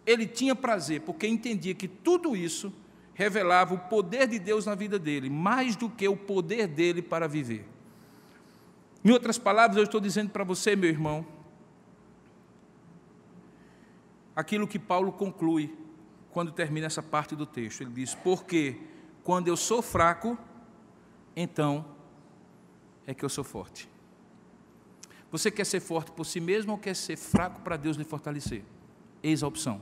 ele 0.06 0.26
tinha 0.26 0.54
prazer, 0.54 1.00
porque 1.02 1.26
entendia 1.26 1.74
que 1.74 1.88
tudo 1.88 2.36
isso 2.36 2.72
revelava 3.14 3.74
o 3.74 3.78
poder 3.78 4.26
de 4.26 4.38
Deus 4.38 4.66
na 4.66 4.74
vida 4.74 4.98
dele, 4.98 5.28
mais 5.28 5.76
do 5.76 5.90
que 5.90 6.08
o 6.08 6.16
poder 6.16 6.66
dele 6.66 7.02
para 7.02 7.28
viver. 7.28 7.66
Em 9.04 9.10
outras 9.10 9.38
palavras, 9.38 9.76
eu 9.76 9.84
estou 9.84 10.00
dizendo 10.00 10.30
para 10.30 10.44
você, 10.44 10.76
meu 10.76 10.90
irmão, 10.90 11.26
aquilo 14.36 14.68
que 14.68 14.78
Paulo 14.78 15.12
conclui 15.12 15.76
quando 16.30 16.52
termina 16.52 16.86
essa 16.86 17.02
parte 17.02 17.34
do 17.34 17.46
texto. 17.46 17.82
Ele 17.82 17.90
diz: 17.90 18.14
Porque 18.14 18.80
quando 19.24 19.48
eu 19.48 19.56
sou 19.56 19.82
fraco, 19.82 20.38
então 21.34 21.84
é 23.06 23.14
que 23.14 23.24
eu 23.24 23.28
sou 23.28 23.44
forte. 23.44 23.88
Você 25.30 25.50
quer 25.50 25.64
ser 25.64 25.80
forte 25.80 26.10
por 26.10 26.24
si 26.24 26.40
mesmo 26.40 26.72
ou 26.72 26.78
quer 26.78 26.94
ser 26.94 27.16
fraco 27.16 27.60
para 27.60 27.76
Deus 27.76 27.96
lhe 27.96 28.04
fortalecer? 28.04 28.64
Eis 29.22 29.42
a 29.42 29.46
opção. 29.46 29.80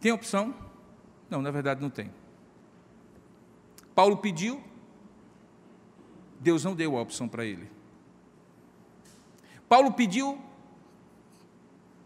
Tem 0.00 0.12
opção? 0.12 0.54
Não, 1.30 1.40
na 1.40 1.50
verdade 1.50 1.80
não 1.80 1.90
tem. 1.90 2.12
Paulo 3.94 4.18
pediu, 4.18 4.62
Deus 6.40 6.64
não 6.64 6.74
deu 6.74 6.96
a 6.96 7.02
opção 7.02 7.28
para 7.28 7.44
ele. 7.44 7.70
Paulo 9.68 9.92
pediu, 9.92 10.40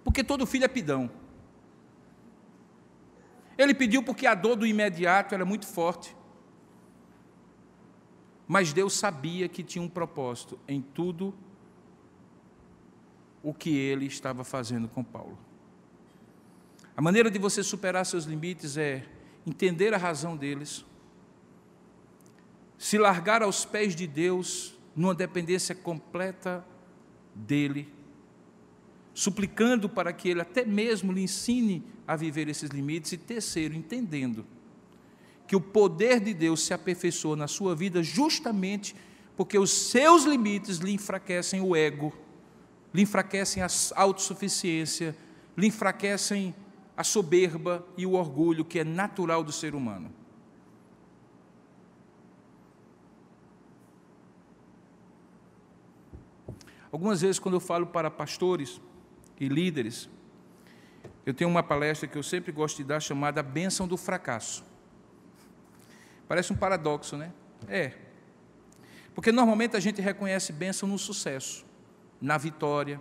porque 0.03 0.25
todo 0.25 0.47
filho 0.47 0.65
é 0.65 0.69
pidão. 0.69 1.11
Ele 3.59 3.75
pediu 3.75 4.03
porque 4.03 4.27
a 4.27 4.35
dor 4.35 4.57
do 4.57 4.67
imediato 4.67 5.35
era 5.35 5.45
muito 5.45 5.67
forte. 5.67 6.17
Mas 8.49 8.73
Deus 8.73 8.95
sabia 8.95 9.49
que 9.49 9.63
tinha 9.63 9.83
um 9.83 9.89
propósito 9.89 10.59
em 10.67 10.81
tudo 10.81 11.35
o 13.43 13.55
que 13.55 13.71
ele 13.77 14.07
estava 14.07 14.43
fazendo 14.45 14.89
com 14.89 15.05
Paulo. 15.05 15.39
A 16.97 17.03
maneira 17.03 17.31
de 17.31 17.39
você 17.39 17.63
superar 17.63 18.05
seus 18.05 18.25
limites 18.25 18.77
é 18.77 19.07
entender 19.47 19.95
a 19.95 19.99
razão 19.99 20.37
deles, 20.37 20.85
se 22.81 22.97
largar 22.97 23.43
aos 23.43 23.67
pés 23.67 23.95
de 23.95 24.07
Deus 24.07 24.75
numa 24.97 25.15
dependência 25.15 25.75
completa 25.75 26.65
dele, 27.35 27.93
suplicando 29.13 29.87
para 29.87 30.15
que 30.15 30.31
ele 30.31 30.41
até 30.41 30.65
mesmo 30.65 31.13
lhe 31.13 31.23
ensine 31.23 31.85
a 32.09 32.17
viver 32.17 32.49
esses 32.49 32.71
limites, 32.71 33.13
e 33.13 33.19
terceiro, 33.19 33.75
entendendo 33.75 34.47
que 35.47 35.55
o 35.55 35.61
poder 35.61 36.21
de 36.21 36.33
Deus 36.33 36.63
se 36.63 36.73
aperfeiçoa 36.73 37.37
na 37.37 37.47
sua 37.47 37.77
vida 37.77 38.03
justamente 38.03 38.97
porque 39.37 39.59
os 39.59 39.71
seus 39.71 40.25
limites 40.25 40.79
lhe 40.79 40.93
enfraquecem 40.93 41.61
o 41.61 41.77
ego, 41.77 42.15
lhe 42.95 43.03
enfraquecem 43.03 43.63
a 43.63 43.69
autossuficiência, 43.95 45.15
lhe 45.55 45.67
enfraquecem 45.67 46.55
a 46.97 47.05
soberba 47.05 47.87
e 47.99 48.07
o 48.07 48.13
orgulho 48.13 48.65
que 48.65 48.79
é 48.79 48.85
natural 48.85 49.45
do 49.45 49.53
ser 49.53 49.75
humano. 49.75 50.20
Algumas 56.93 57.21
vezes, 57.21 57.39
quando 57.39 57.55
eu 57.55 57.61
falo 57.61 57.87
para 57.87 58.11
pastores 58.11 58.81
e 59.39 59.49
líderes, 59.49 60.09
eu 61.25 61.33
tenho 61.33 61.49
uma 61.49 61.63
palestra 61.63 62.09
que 62.09 62.19
eu 62.19 62.23
sempre 62.23 62.51
gosto 62.51 62.79
de 62.79 62.85
dar 62.85 63.01
chamada 63.01 63.43
Bênção 63.43 63.87
do 63.87 63.97
Fracasso. 63.97 64.65
Parece 66.27 66.53
um 66.53 66.57
paradoxo, 66.57 67.17
né? 67.17 67.33
É. 67.69 67.93
Porque 69.15 69.33
normalmente 69.33 69.77
a 69.77 69.81
gente 69.81 70.01
reconhece 70.01 70.53
bênção 70.53 70.89
no 70.89 70.99
sucesso, 70.99 71.65
na 72.21 72.39
vitória, 72.39 73.01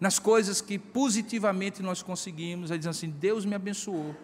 nas 0.00 0.18
coisas 0.18 0.60
que 0.60 0.78
positivamente 0.78 1.82
nós 1.82 2.02
conseguimos, 2.02 2.70
aí 2.70 2.78
dizendo 2.78 2.92
assim: 2.92 3.10
Deus 3.10 3.44
me 3.44 3.54
abençoou. 3.54 4.14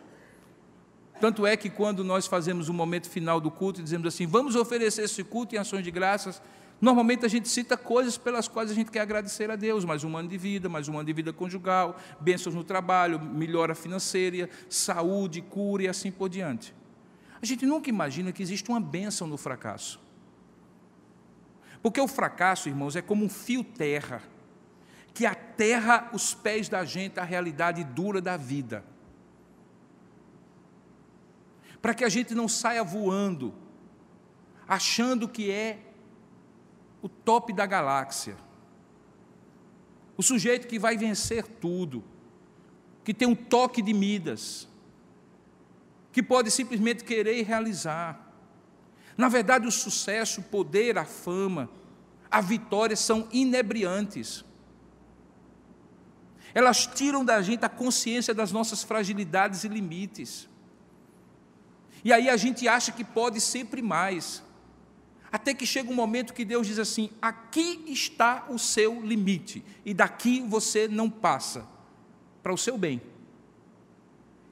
Tanto 1.21 1.47
é 1.47 1.57
que 1.57 1.69
quando 1.69 2.03
nós 2.03 2.27
fazemos 2.27 2.69
o 2.69 2.73
momento 2.75 3.09
final 3.11 3.41
do 3.41 3.51
culto 3.51 3.81
e 3.81 3.83
dizemos 3.83 4.07
assim: 4.07 4.27
vamos 4.27 4.57
oferecer 4.57 5.03
esse 5.03 5.23
culto 5.23 5.55
em 5.55 5.59
ações 5.59 5.85
de 5.85 5.91
graças, 5.91 6.41
Normalmente 6.81 7.27
a 7.27 7.29
gente 7.29 7.47
cita 7.49 7.77
coisas 7.77 8.17
pelas 8.17 8.49
quais 8.49 8.71
a 8.71 8.75
gente 8.75 8.91
quer 8.91 9.01
agradecer 9.01 9.51
a 9.51 9.57
Deus, 9.57 9.85
mais 9.85 10.03
um 10.03 10.17
ano 10.17 10.29
de 10.29 10.39
vida, 10.39 10.67
mais 10.67 10.89
um 10.89 10.97
ano 10.97 11.05
de 11.05 11.13
vida 11.13 11.31
conjugal, 11.31 11.99
bênçãos 12.19 12.55
no 12.55 12.65
trabalho, 12.65 13.21
melhora 13.21 13.75
financeira, 13.75 14.49
saúde, 14.69 15.43
cura 15.43 15.83
e 15.83 15.89
assim 15.89 16.11
por 16.11 16.31
diante. 16.31 16.75
A 17.43 17.45
gente 17.45 17.67
nunca 17.67 17.91
imagina 17.91 18.33
que 18.33 18.43
existe 18.43 18.71
uma 18.71 18.81
bênção 18.81 19.27
no 19.27 19.37
fracasso. 19.37 20.01
Porque 21.83 22.01
o 22.01 22.09
fracasso, 22.09 22.69
irmãos, 22.69 22.97
é 22.97 23.03
como 23.03 23.27
um 23.27 23.29
fio 23.29 23.63
terra, 23.63 24.23
que 25.13 25.27
aterra 25.27 26.09
os 26.15 26.33
pés 26.33 26.69
da 26.69 26.83
gente 26.85 27.21
à 27.21 27.25
realidade 27.25 27.85
dura 27.85 28.23
da 28.23 28.39
vida. 28.39 28.83
Para 31.83 31.93
que 31.93 32.05
a 32.05 32.09
gente 32.09 32.35
não 32.35 32.49
saia 32.49 32.83
voando, 32.83 33.55
achando 34.67 35.29
que 35.29 35.51
é 35.51 35.90
o 37.03 37.09
top 37.09 37.53
da 37.53 37.67
galáxia. 37.67 38.37
O 40.17 40.23
sujeito 40.23 40.67
que 40.67 40.79
vai 40.79 40.97
vencer 40.97 41.47
tudo, 41.47 42.05
que 43.03 43.15
tem 43.15 43.27
um 43.27 43.35
toque 43.35 43.81
de 43.81 43.93
Midas, 43.93 44.69
que 46.13 46.23
pode 46.23 46.51
simplesmente 46.51 47.05
querer 47.05 47.39
e 47.39 47.43
realizar. 47.43 48.33
Na 49.17 49.29
verdade, 49.29 49.67
o 49.67 49.73
sucesso, 49.73 50.41
o 50.41 50.45
poder, 50.45 50.99
a 50.99 51.05
fama, 51.05 51.71
a 52.31 52.41
vitória 52.41 52.97
são 52.97 53.29
inebriantes. 53.33 54.45
Elas 56.53 56.87
tiram 56.87 57.25
da 57.25 57.41
gente 57.43 57.65
a 57.65 57.69
consciência 57.69 58.35
das 58.35 58.53
nossas 58.53 58.83
fragilidades 58.83 59.65
e 59.65 59.69
limites. 59.69 60.49
E 62.05 62.13
aí 62.13 62.29
a 62.29 62.37
gente 62.37 62.67
acha 62.67 62.93
que 62.93 63.05
pode 63.05 63.41
sempre 63.41 63.83
mais. 63.83 64.43
Até 65.33 65.55
que 65.55 65.65
chega 65.65 65.91
um 65.91 65.95
momento 65.95 66.35
que 66.35 66.45
Deus 66.45 66.67
diz 66.67 66.79
assim: 66.79 67.11
aqui 67.23 67.85
está 67.87 68.47
o 68.49 68.59
seu 68.59 69.01
limite, 69.01 69.65
e 69.85 69.95
daqui 69.95 70.41
você 70.41 70.89
não 70.89 71.09
passa, 71.09 71.67
para 72.43 72.53
o 72.53 72.59
seu 72.59 72.77
bem. 72.77 73.01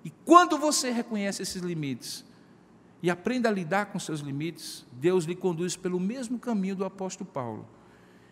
E 0.05 0.11
quando 0.25 0.57
você 0.57 0.91
reconhece 0.91 1.43
esses 1.43 1.61
limites 1.61 2.25
e 3.03 3.11
aprende 3.11 3.47
a 3.49 3.51
lidar 3.51 3.87
com 3.87 3.99
seus 3.99 4.21
limites, 4.21 4.87
Deus 4.93 5.25
lhe 5.25 5.35
conduz 5.35 5.77
pelo 5.77 5.99
mesmo 5.99 6.39
caminho 6.39 6.77
do 6.77 6.85
apóstolo 6.85 7.29
Paulo. 7.29 7.67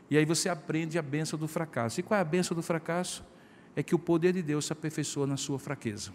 E 0.09 0.17
aí 0.17 0.25
você 0.25 0.49
aprende 0.49 0.99
a 0.99 1.03
benção 1.03 1.37
do 1.39 1.49
fracasso. 1.49 1.99
E 1.99 2.03
qual 2.03 2.17
é 2.17 2.21
a 2.21 2.25
benção 2.25 2.55
do 2.55 2.63
fracasso? 2.63 3.25
É 3.75 3.83
que 3.83 3.95
o 3.95 3.99
poder 3.99 4.33
de 4.33 4.43
Deus 4.43 4.67
se 4.67 4.73
aperfeiçoa 4.73 5.27
na 5.27 5.37
sua 5.37 5.59
fraqueza. 5.59 6.13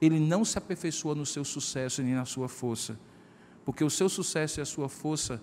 Ele 0.00 0.18
não 0.18 0.44
se 0.44 0.58
aperfeiçoa 0.58 1.14
no 1.14 1.24
seu 1.24 1.44
sucesso 1.44 2.02
nem 2.02 2.14
na 2.14 2.24
sua 2.24 2.48
força 2.48 2.98
porque 3.66 3.82
o 3.82 3.90
seu 3.90 4.08
sucesso 4.08 4.60
e 4.60 4.62
a 4.62 4.64
sua 4.64 4.88
força 4.88 5.42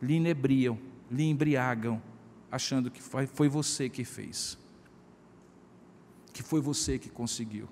lhe 0.00 0.12
inebriam, 0.12 0.78
lhe 1.10 1.24
embriagam, 1.24 2.02
achando 2.52 2.90
que 2.90 3.00
foi 3.00 3.48
você 3.48 3.88
que 3.88 4.04
fez, 4.04 4.58
que 6.34 6.42
foi 6.42 6.60
você 6.60 6.98
que 6.98 7.08
conseguiu. 7.08 7.66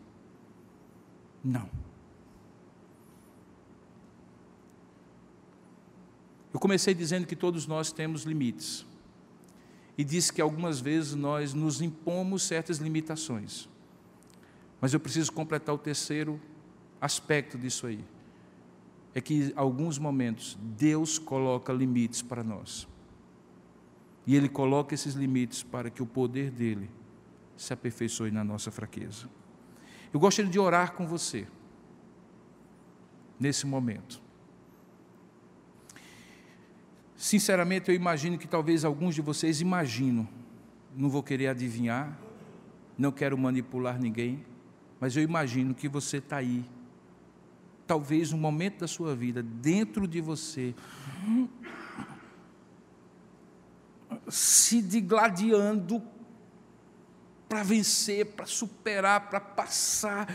Não. 1.45 1.68
Eu 6.51 6.59
comecei 6.59 6.95
dizendo 6.95 7.26
que 7.26 7.37
todos 7.37 7.66
nós 7.66 7.93
temos 7.93 8.22
limites. 8.22 8.87
E 9.99 10.03
disse 10.03 10.32
que 10.32 10.41
algumas 10.41 10.80
vezes 10.80 11.14
nós 11.14 11.53
nos 11.53 11.82
impomos 11.82 12.43
certas 12.43 12.78
limitações. 12.78 13.68
Mas 14.80 14.95
eu 14.95 14.99
preciso 14.99 15.30
completar 15.30 15.74
o 15.74 15.78
terceiro 15.78 16.41
aspecto 17.01 17.59
disso 17.59 17.87
aí 17.87 18.03
é 19.14 19.20
que, 19.20 19.34
em 19.34 19.52
alguns 19.54 19.98
momentos, 19.98 20.58
Deus 20.60 21.18
coloca 21.18 21.72
limites 21.72 22.20
para 22.20 22.42
nós. 22.42 22.88
E 24.26 24.34
Ele 24.34 24.48
coloca 24.48 24.94
esses 24.94 25.14
limites 25.14 25.62
para 25.62 25.88
que 25.90 26.02
o 26.02 26.06
poder 26.06 26.50
dele 26.50 26.90
se 27.56 27.72
aperfeiçoe 27.72 28.30
na 28.30 28.42
nossa 28.42 28.70
fraqueza. 28.70 29.28
Eu 30.12 30.18
gostaria 30.18 30.50
de 30.50 30.58
orar 30.58 30.92
com 30.92 31.06
você, 31.06 31.46
nesse 33.38 33.66
momento. 33.66 34.22
Sinceramente, 37.16 37.88
eu 37.90 37.94
imagino 37.94 38.36
que 38.36 38.46
talvez 38.46 38.84
alguns 38.84 39.14
de 39.14 39.20
vocês 39.20 39.60
imaginam, 39.60 40.28
não 40.96 41.08
vou 41.08 41.22
querer 41.22 41.48
adivinhar, 41.48 42.18
não 42.98 43.10
quero 43.10 43.36
manipular 43.38 44.00
ninguém, 44.00 44.44
mas 45.00 45.16
eu 45.16 45.22
imagino 45.22 45.74
que 45.74 45.88
você 45.88 46.18
está 46.18 46.36
aí 46.36 46.64
talvez 47.87 48.32
um 48.32 48.39
momento 48.39 48.80
da 48.80 48.89
sua 48.89 49.14
vida, 49.14 49.43
dentro 49.43 50.07
de 50.07 50.20
você, 50.20 50.74
se 54.28 54.80
digladiando 54.80 56.03
para 57.49 57.62
vencer, 57.62 58.26
para 58.26 58.47
superar, 58.47 59.28
para 59.28 59.41
passar. 59.41 60.28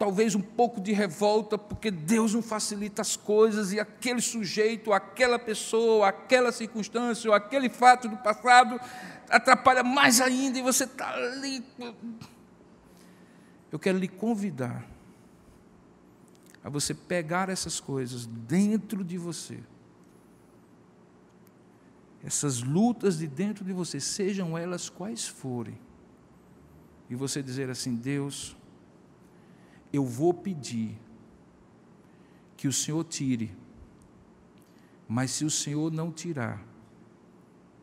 Talvez 0.00 0.34
um 0.34 0.40
pouco 0.40 0.80
de 0.80 0.92
revolta, 0.92 1.56
porque 1.56 1.92
Deus 1.92 2.34
não 2.34 2.42
facilita 2.42 3.02
as 3.02 3.14
coisas 3.14 3.72
e 3.72 3.78
aquele 3.78 4.20
sujeito, 4.20 4.92
aquela 4.92 5.38
pessoa, 5.38 6.08
aquela 6.08 6.50
circunstância, 6.50 7.30
ou 7.30 7.36
aquele 7.36 7.68
fato 7.68 8.08
do 8.08 8.16
passado 8.16 8.80
atrapalha 9.28 9.84
mais 9.84 10.20
ainda 10.20 10.58
e 10.58 10.62
você 10.62 10.84
está 10.84 11.14
ali. 11.14 11.64
Eu 13.70 13.78
quero 13.78 13.96
lhe 13.96 14.08
convidar 14.08 14.84
a 16.62 16.68
você 16.68 16.94
pegar 16.94 17.48
essas 17.48 17.80
coisas 17.80 18.26
dentro 18.26 19.02
de 19.02 19.16
você. 19.16 19.60
Essas 22.22 22.62
lutas 22.62 23.18
de 23.18 23.26
dentro 23.26 23.64
de 23.64 23.72
você, 23.72 23.98
sejam 23.98 24.56
elas 24.56 24.90
quais 24.90 25.26
forem, 25.26 25.78
e 27.08 27.14
você 27.14 27.42
dizer 27.42 27.70
assim: 27.70 27.96
Deus, 27.96 28.56
eu 29.92 30.04
vou 30.04 30.34
pedir 30.34 30.98
que 32.56 32.68
o 32.68 32.72
Senhor 32.72 33.02
tire, 33.04 33.56
mas 35.08 35.30
se 35.30 35.46
o 35.46 35.50
Senhor 35.50 35.90
não 35.90 36.12
tirar, 36.12 36.62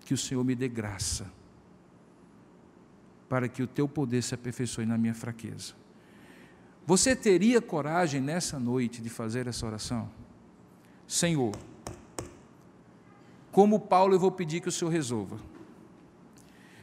que 0.05 0.13
o 0.13 0.17
Senhor 0.17 0.43
me 0.43 0.55
dê 0.55 0.69
graça, 0.69 1.30
para 3.28 3.49
que 3.49 3.63
o 3.63 3.67
teu 3.67 3.89
poder 3.89 4.21
se 4.21 4.36
aperfeiçoe 4.36 4.86
na 4.86 4.97
minha 4.97 5.15
fraqueza. 5.15 5.73
Você 6.88 7.13
teria 7.13 7.61
coragem 7.61 8.21
nessa 8.21 8.57
noite 8.57 9.01
de 9.01 9.09
fazer 9.09 9.45
essa 9.45 9.65
oração? 9.65 10.09
Senhor, 11.05 11.53
como 13.51 13.77
Paulo, 13.77 14.15
eu 14.15 14.19
vou 14.19 14.31
pedir 14.31 14.61
que 14.61 14.69
o 14.69 14.71
Senhor 14.71 14.89
resolva. 14.89 15.38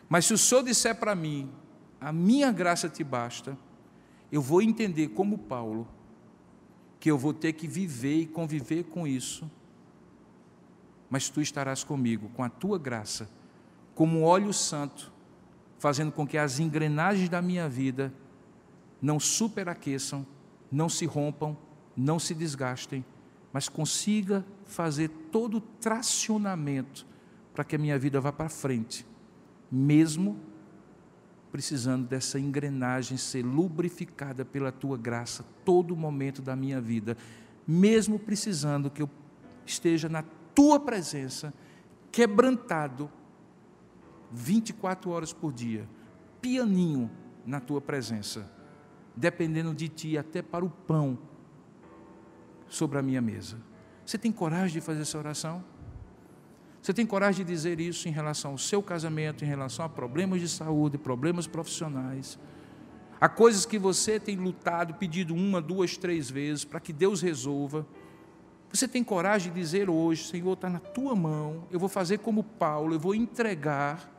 Mas 0.07 0.26
se 0.26 0.34
o 0.34 0.38
Senhor 0.38 0.62
disser 0.62 0.94
para 0.94 1.14
mim, 1.14 1.50
a 1.98 2.12
minha 2.12 2.52
graça 2.52 2.86
te 2.86 3.02
basta, 3.02 3.57
eu 4.30 4.42
vou 4.42 4.61
entender 4.61 5.09
como 5.09 5.38
Paulo, 5.38 5.88
que 7.00 7.11
eu 7.11 7.16
vou 7.16 7.32
ter 7.32 7.55
que 7.55 7.66
viver 7.66 8.18
e 8.18 8.26
conviver 8.26 8.84
com 8.84 9.07
isso, 9.07 9.50
mas 11.09 11.30
tu 11.30 11.40
estarás 11.40 11.82
comigo, 11.82 12.28
com 12.34 12.44
a 12.44 12.50
tua 12.50 12.78
graça, 12.78 13.26
como 13.94 14.20
óleo 14.20 14.52
santo, 14.52 15.11
fazendo 15.78 16.12
com 16.12 16.26
que 16.26 16.36
as 16.36 16.59
engrenagens 16.59 17.30
da 17.30 17.40
minha 17.40 17.70
vida 17.70 18.12
não 19.05 19.20
superaqueçam, 19.20 20.26
não 20.72 20.88
se 20.88 21.05
rompam, 21.05 21.55
não 21.94 22.18
se 22.18 22.34
desgastem, 22.34 23.05
mas 23.52 23.68
consiga 23.68 24.42
fazer 24.64 25.09
todo 25.30 25.59
o 25.59 25.61
tracionamento 25.61 27.07
para 27.52 27.64
que 27.64 27.76
a 27.76 27.78
minha 27.78 27.98
vida 27.98 28.18
vá 28.18 28.32
para 28.32 28.48
frente, 28.48 29.07
mesmo 29.70 30.40
precisando 31.52 32.09
dessa 32.09 32.40
engrenagem 32.40 33.18
ser 33.18 33.44
lubrificada 33.44 34.42
pela 34.42 34.72
tua 34.72 34.96
graça 34.96 35.44
todo 35.66 35.94
momento 35.94 36.40
da 36.40 36.57
minha 36.57 36.80
vida, 36.80 37.14
mesmo 37.68 38.18
precisando 38.18 38.90
que 38.90 39.02
eu 39.02 39.11
esteja 39.66 40.09
na 40.09 40.24
tua 40.55 40.80
presença, 40.80 41.52
quebrantado 42.11 43.11
24 44.32 45.11
horas 45.11 45.30
por 45.30 45.52
dia, 45.52 45.86
pianinho 46.40 47.11
na 47.44 47.61
tua 47.61 47.82
presença, 47.82 48.50
dependendo 49.16 49.74
de 49.74 49.88
ti 49.88 50.18
até 50.18 50.42
para 50.42 50.64
o 50.64 50.70
pão 50.70 51.18
sobre 52.68 52.98
a 52.98 53.02
minha 53.02 53.20
mesa. 53.20 53.58
Você 54.04 54.18
tem 54.18 54.32
coragem 54.32 54.74
de 54.74 54.80
fazer 54.80 55.02
essa 55.02 55.18
oração? 55.18 55.64
Você 56.82 56.92
tem 56.92 57.06
coragem 57.06 57.44
de 57.44 57.50
dizer 57.50 57.80
isso 57.80 58.08
em 58.08 58.10
relação 58.10 58.52
ao 58.52 58.58
seu 58.58 58.82
casamento, 58.82 59.44
em 59.44 59.48
relação 59.48 59.84
a 59.84 59.88
problemas 59.88 60.40
de 60.40 60.48
saúde, 60.48 60.98
problemas 60.98 61.46
profissionais, 61.46 62.38
a 63.18 63.28
coisas 63.28 63.64
que 63.64 63.78
você 63.78 64.20
tem 64.20 64.36
lutado, 64.36 64.92
pedido 64.94 65.34
uma, 65.34 65.62
duas, 65.62 65.96
três 65.96 66.30
vezes 66.30 66.64
para 66.64 66.80
que 66.80 66.92
Deus 66.92 67.22
resolva? 67.22 67.86
Você 68.70 68.86
tem 68.86 69.02
coragem 69.02 69.52
de 69.52 69.58
dizer 69.58 69.88
hoje, 69.88 70.24
Senhor, 70.24 70.52
está 70.52 70.68
na 70.68 70.80
tua 70.80 71.14
mão, 71.14 71.66
eu 71.70 71.78
vou 71.78 71.88
fazer 71.88 72.18
como 72.18 72.42
Paulo, 72.42 72.94
eu 72.94 73.00
vou 73.00 73.14
entregar 73.14 74.10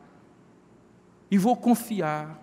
e 1.30 1.38
vou 1.38 1.56
confiar 1.56 2.42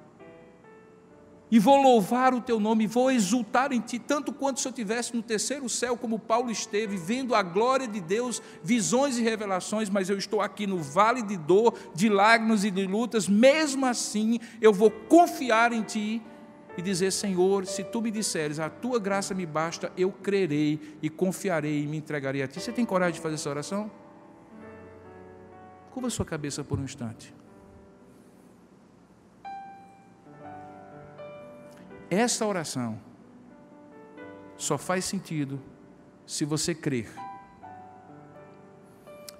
e 1.54 1.60
vou 1.60 1.80
louvar 1.80 2.34
o 2.34 2.42
teu 2.42 2.60
nome, 2.60 2.88
vou 2.88 3.12
exultar 3.12 3.72
em 3.72 3.80
ti, 3.80 4.00
tanto 4.00 4.34
quanto 4.34 4.60
se 4.60 4.68
eu 4.68 4.72
estivesse 4.72 5.16
no 5.16 5.22
terceiro 5.22 5.70
céu, 5.70 5.96
como 5.96 6.18
Paulo 6.18 6.50
esteve, 6.50 6.98
vendo 6.98 7.36
a 7.36 7.44
glória 7.44 7.88
de 7.88 8.02
Deus, 8.02 8.42
visões 8.64 9.20
e 9.20 9.22
revelações, 9.22 9.88
mas 9.88 10.10
eu 10.10 10.18
estou 10.18 10.42
aqui 10.42 10.66
no 10.66 10.80
vale 10.80 11.22
de 11.22 11.38
dor, 11.38 11.76
de 11.94 12.10
lágrimas 12.10 12.64
e 12.64 12.72
de 12.72 12.88
lutas, 12.88 13.28
mesmo 13.28 13.86
assim 13.86 14.40
eu 14.60 14.74
vou 14.74 14.90
confiar 14.90 15.72
em 15.74 15.84
ti 15.84 16.24
e 16.76 16.82
dizer: 16.82 17.12
Senhor, 17.12 17.68
se 17.68 17.84
tu 17.84 18.02
me 18.02 18.10
disseres, 18.10 18.58
a 18.58 18.68
tua 18.68 18.98
graça 18.98 19.36
me 19.36 19.46
basta, 19.46 19.92
eu 19.96 20.12
crerei 20.12 20.98
e 21.04 21.08
confiarei 21.08 21.84
e 21.84 21.86
me 21.86 21.98
entregarei 21.98 22.42
a 22.42 22.48
ti. 22.48 22.60
Você 22.60 22.72
tem 22.72 22.84
coragem 22.84 23.14
de 23.14 23.22
fazer 23.22 23.36
essa 23.36 23.52
oração? 23.52 23.92
Curva 25.92 26.10
sua 26.10 26.26
cabeça 26.26 26.64
por 26.64 26.80
um 26.80 26.84
instante. 26.84 27.32
Essa 32.14 32.46
oração 32.46 33.00
só 34.56 34.78
faz 34.78 35.04
sentido 35.04 35.60
se 36.28 36.46
você 36.46 36.76
crer. 36.76 37.12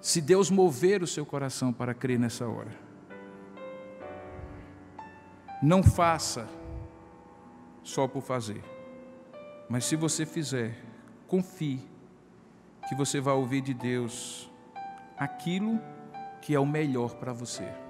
Se 0.02 0.20
Deus 0.20 0.50
mover 0.50 1.04
o 1.04 1.08
seu 1.08 1.24
coração 1.24 1.72
para 1.72 1.94
crer 1.94 2.18
nessa 2.18 2.48
hora. 2.48 2.72
Não 5.62 5.84
faça 5.84 6.50
só 7.84 8.08
por 8.08 8.24
fazer. 8.24 8.64
Mas 9.70 9.86
se 9.86 9.96
você 9.96 10.26
fizer, 10.26 10.76
confie 11.28 11.80
que 12.90 12.96
você 12.96 13.22
vai 13.22 13.36
ouvir 13.36 13.62
de 13.62 13.76
Deus 13.76 14.52
aquilo 15.16 15.80
que 16.42 16.56
é 16.56 16.60
o 16.60 16.66
melhor 16.66 17.14
para 17.18 17.32
você. 17.34 17.83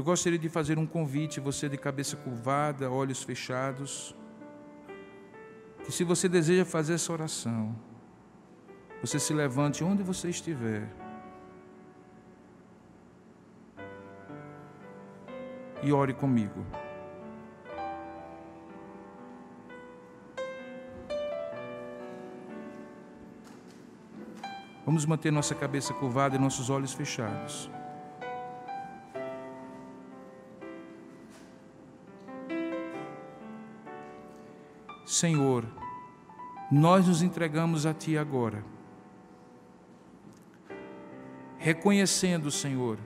Eu 0.00 0.04
gostaria 0.04 0.38
de 0.38 0.48
fazer 0.48 0.78
um 0.78 0.86
convite, 0.86 1.40
você 1.40 1.68
de 1.68 1.76
cabeça 1.76 2.16
curvada, 2.16 2.90
olhos 2.90 3.22
fechados, 3.22 4.16
que 5.84 5.92
se 5.92 6.04
você 6.04 6.26
deseja 6.26 6.64
fazer 6.64 6.94
essa 6.94 7.12
oração, 7.12 7.76
você 9.02 9.18
se 9.18 9.34
levante 9.34 9.84
onde 9.84 10.02
você 10.02 10.30
estiver. 10.30 10.88
E 15.82 15.92
ore 15.92 16.14
comigo. 16.14 16.64
Vamos 24.86 25.04
manter 25.04 25.30
nossa 25.30 25.54
cabeça 25.54 25.92
curvada 25.92 26.36
e 26.36 26.38
nossos 26.38 26.70
olhos 26.70 26.94
fechados. 26.94 27.70
Senhor, 35.20 35.66
nós 36.72 37.06
nos 37.06 37.20
entregamos 37.20 37.84
a 37.84 37.92
Ti 37.92 38.16
agora, 38.16 38.64
reconhecendo, 41.58 42.50
Senhor, 42.50 42.96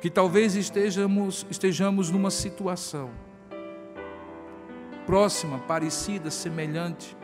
que 0.00 0.08
talvez 0.08 0.54
estejamos, 0.54 1.46
estejamos 1.50 2.08
numa 2.08 2.30
situação 2.30 3.10
próxima, 5.04 5.58
parecida, 5.58 6.30
semelhante 6.30 7.14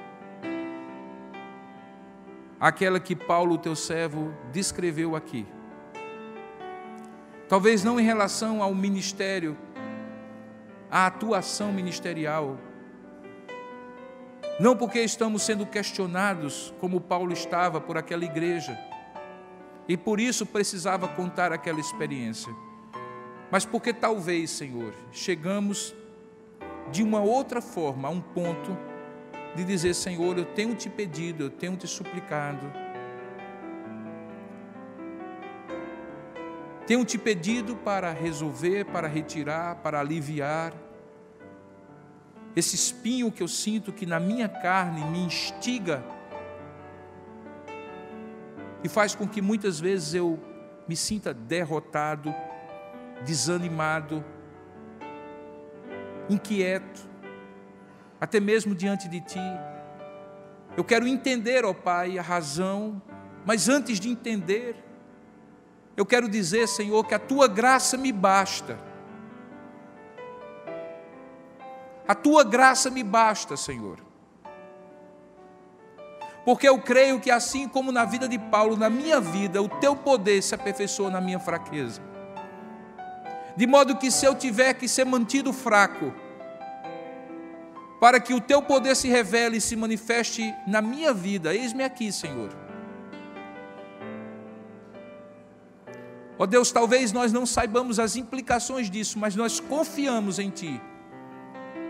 àquela 2.60 3.00
que 3.00 3.16
Paulo, 3.16 3.56
teu 3.56 3.74
servo, 3.74 4.34
descreveu 4.52 5.16
aqui. 5.16 5.46
Talvez 7.48 7.82
não 7.82 7.98
em 7.98 8.04
relação 8.04 8.62
ao 8.62 8.74
ministério 8.74 9.56
a 10.90 11.06
atuação 11.06 11.72
ministerial. 11.72 12.58
Não 14.58 14.76
porque 14.76 15.00
estamos 15.00 15.42
sendo 15.42 15.64
questionados, 15.64 16.74
como 16.80 17.00
Paulo 17.00 17.32
estava 17.32 17.80
por 17.80 17.96
aquela 17.96 18.24
igreja, 18.24 18.78
e 19.88 19.96
por 19.96 20.20
isso 20.20 20.44
precisava 20.44 21.08
contar 21.08 21.52
aquela 21.52 21.80
experiência, 21.80 22.54
mas 23.50 23.64
porque 23.64 23.92
talvez, 23.92 24.50
Senhor, 24.50 24.92
chegamos 25.10 25.94
de 26.92 27.02
uma 27.02 27.20
outra 27.20 27.60
forma 27.60 28.08
a 28.08 28.10
um 28.10 28.20
ponto 28.20 28.76
de 29.56 29.64
dizer: 29.64 29.94
Senhor, 29.94 30.38
eu 30.38 30.44
tenho 30.44 30.74
te 30.74 30.88
pedido, 30.88 31.44
eu 31.44 31.50
tenho 31.50 31.76
te 31.76 31.88
suplicado 31.88 32.70
Tenho 36.90 37.04
te 37.04 37.16
pedido 37.16 37.76
para 37.76 38.10
resolver, 38.10 38.84
para 38.84 39.06
retirar, 39.06 39.76
para 39.76 40.00
aliviar 40.00 40.72
esse 42.56 42.74
espinho 42.74 43.30
que 43.30 43.44
eu 43.44 43.46
sinto 43.46 43.92
que 43.92 44.04
na 44.04 44.18
minha 44.18 44.48
carne 44.48 45.04
me 45.04 45.20
instiga 45.20 46.02
e 48.82 48.88
faz 48.88 49.14
com 49.14 49.28
que 49.28 49.40
muitas 49.40 49.78
vezes 49.78 50.14
eu 50.14 50.36
me 50.88 50.96
sinta 50.96 51.32
derrotado, 51.32 52.34
desanimado, 53.24 54.24
inquieto, 56.28 57.08
até 58.20 58.40
mesmo 58.40 58.74
diante 58.74 59.08
de 59.08 59.20
Ti. 59.20 59.38
Eu 60.76 60.82
quero 60.82 61.06
entender, 61.06 61.64
ó 61.64 61.72
Pai, 61.72 62.18
a 62.18 62.22
razão, 62.22 63.00
mas 63.46 63.68
antes 63.68 64.00
de 64.00 64.08
entender, 64.08 64.89
eu 65.96 66.06
quero 66.06 66.28
dizer, 66.28 66.66
Senhor, 66.68 67.04
que 67.06 67.14
a 67.14 67.18
tua 67.18 67.48
graça 67.48 67.96
me 67.96 68.12
basta. 68.12 68.78
A 72.06 72.14
tua 72.14 72.42
graça 72.42 72.90
me 72.90 73.02
basta, 73.02 73.56
Senhor. 73.56 73.98
Porque 76.44 76.68
eu 76.68 76.80
creio 76.80 77.20
que 77.20 77.30
assim 77.30 77.68
como 77.68 77.92
na 77.92 78.04
vida 78.04 78.26
de 78.26 78.38
Paulo, 78.38 78.76
na 78.76 78.88
minha 78.88 79.20
vida, 79.20 79.60
o 79.60 79.68
teu 79.68 79.94
poder 79.94 80.42
se 80.42 80.54
aperfeiçoa 80.54 81.10
na 81.10 81.20
minha 81.20 81.38
fraqueza. 81.38 82.00
De 83.56 83.66
modo 83.66 83.96
que 83.96 84.10
se 84.10 84.24
eu 84.24 84.34
tiver 84.34 84.74
que 84.74 84.88
ser 84.88 85.04
mantido 85.04 85.52
fraco, 85.52 86.12
para 88.00 88.18
que 88.18 88.32
o 88.32 88.40
teu 88.40 88.62
poder 88.62 88.96
se 88.96 89.08
revele 89.08 89.58
e 89.58 89.60
se 89.60 89.76
manifeste 89.76 90.54
na 90.66 90.80
minha 90.80 91.12
vida, 91.12 91.54
eis-me 91.54 91.84
aqui, 91.84 92.10
Senhor 92.10 92.69
Ó 96.40 96.46
Deus, 96.46 96.72
talvez 96.72 97.12
nós 97.12 97.34
não 97.34 97.44
saibamos 97.44 97.98
as 97.98 98.16
implicações 98.16 98.88
disso, 98.88 99.18
mas 99.18 99.36
nós 99.36 99.60
confiamos 99.60 100.38
em 100.38 100.48
Ti. 100.48 100.80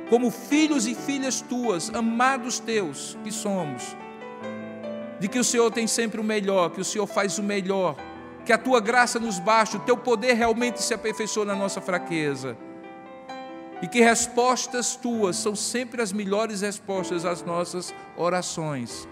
Como 0.09 0.29
filhos 0.29 0.89
e 0.89 0.95
filhas 0.97 1.41
tuas, 1.41 1.89
amados 1.95 2.59
teus 2.59 3.17
que 3.23 3.31
somos, 3.31 3.97
de 5.21 5.29
que 5.29 5.39
o 5.39 5.45
Senhor 5.45 5.71
tem 5.71 5.87
sempre 5.87 6.21
o 6.21 6.25
melhor, 6.25 6.71
que 6.71 6.81
o 6.81 6.85
Senhor 6.85 7.07
faz 7.07 7.39
o 7.39 7.45
melhor, 7.45 7.95
que 8.45 8.53
a 8.53 8.59
tua 8.59 8.81
graça 8.81 9.21
nos 9.21 9.39
baixa, 9.39 9.77
o 9.77 9.83
teu 9.83 9.97
poder 9.97 10.33
realmente 10.33 10.83
se 10.83 10.93
aperfeiçoa 10.93 11.45
na 11.45 11.55
nossa 11.55 11.81
fraqueza. 11.81 12.59
E 13.81 13.87
que 13.87 14.01
respostas 14.01 14.97
tuas 14.97 15.37
são 15.37 15.55
sempre 15.55 16.03
as 16.03 16.13
melhores 16.13 16.61
respostas 16.61 17.25
às 17.25 17.45
nossas 17.45 17.95
orações. 18.17 19.07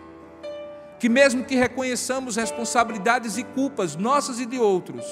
Que 0.99 1.09
mesmo 1.09 1.45
que 1.45 1.55
reconheçamos 1.55 2.37
responsabilidades 2.37 3.39
e 3.39 3.45
culpas 3.45 3.97
nossas 3.97 4.41
e 4.41 4.47
de 4.47 4.59
outros, 4.59 5.05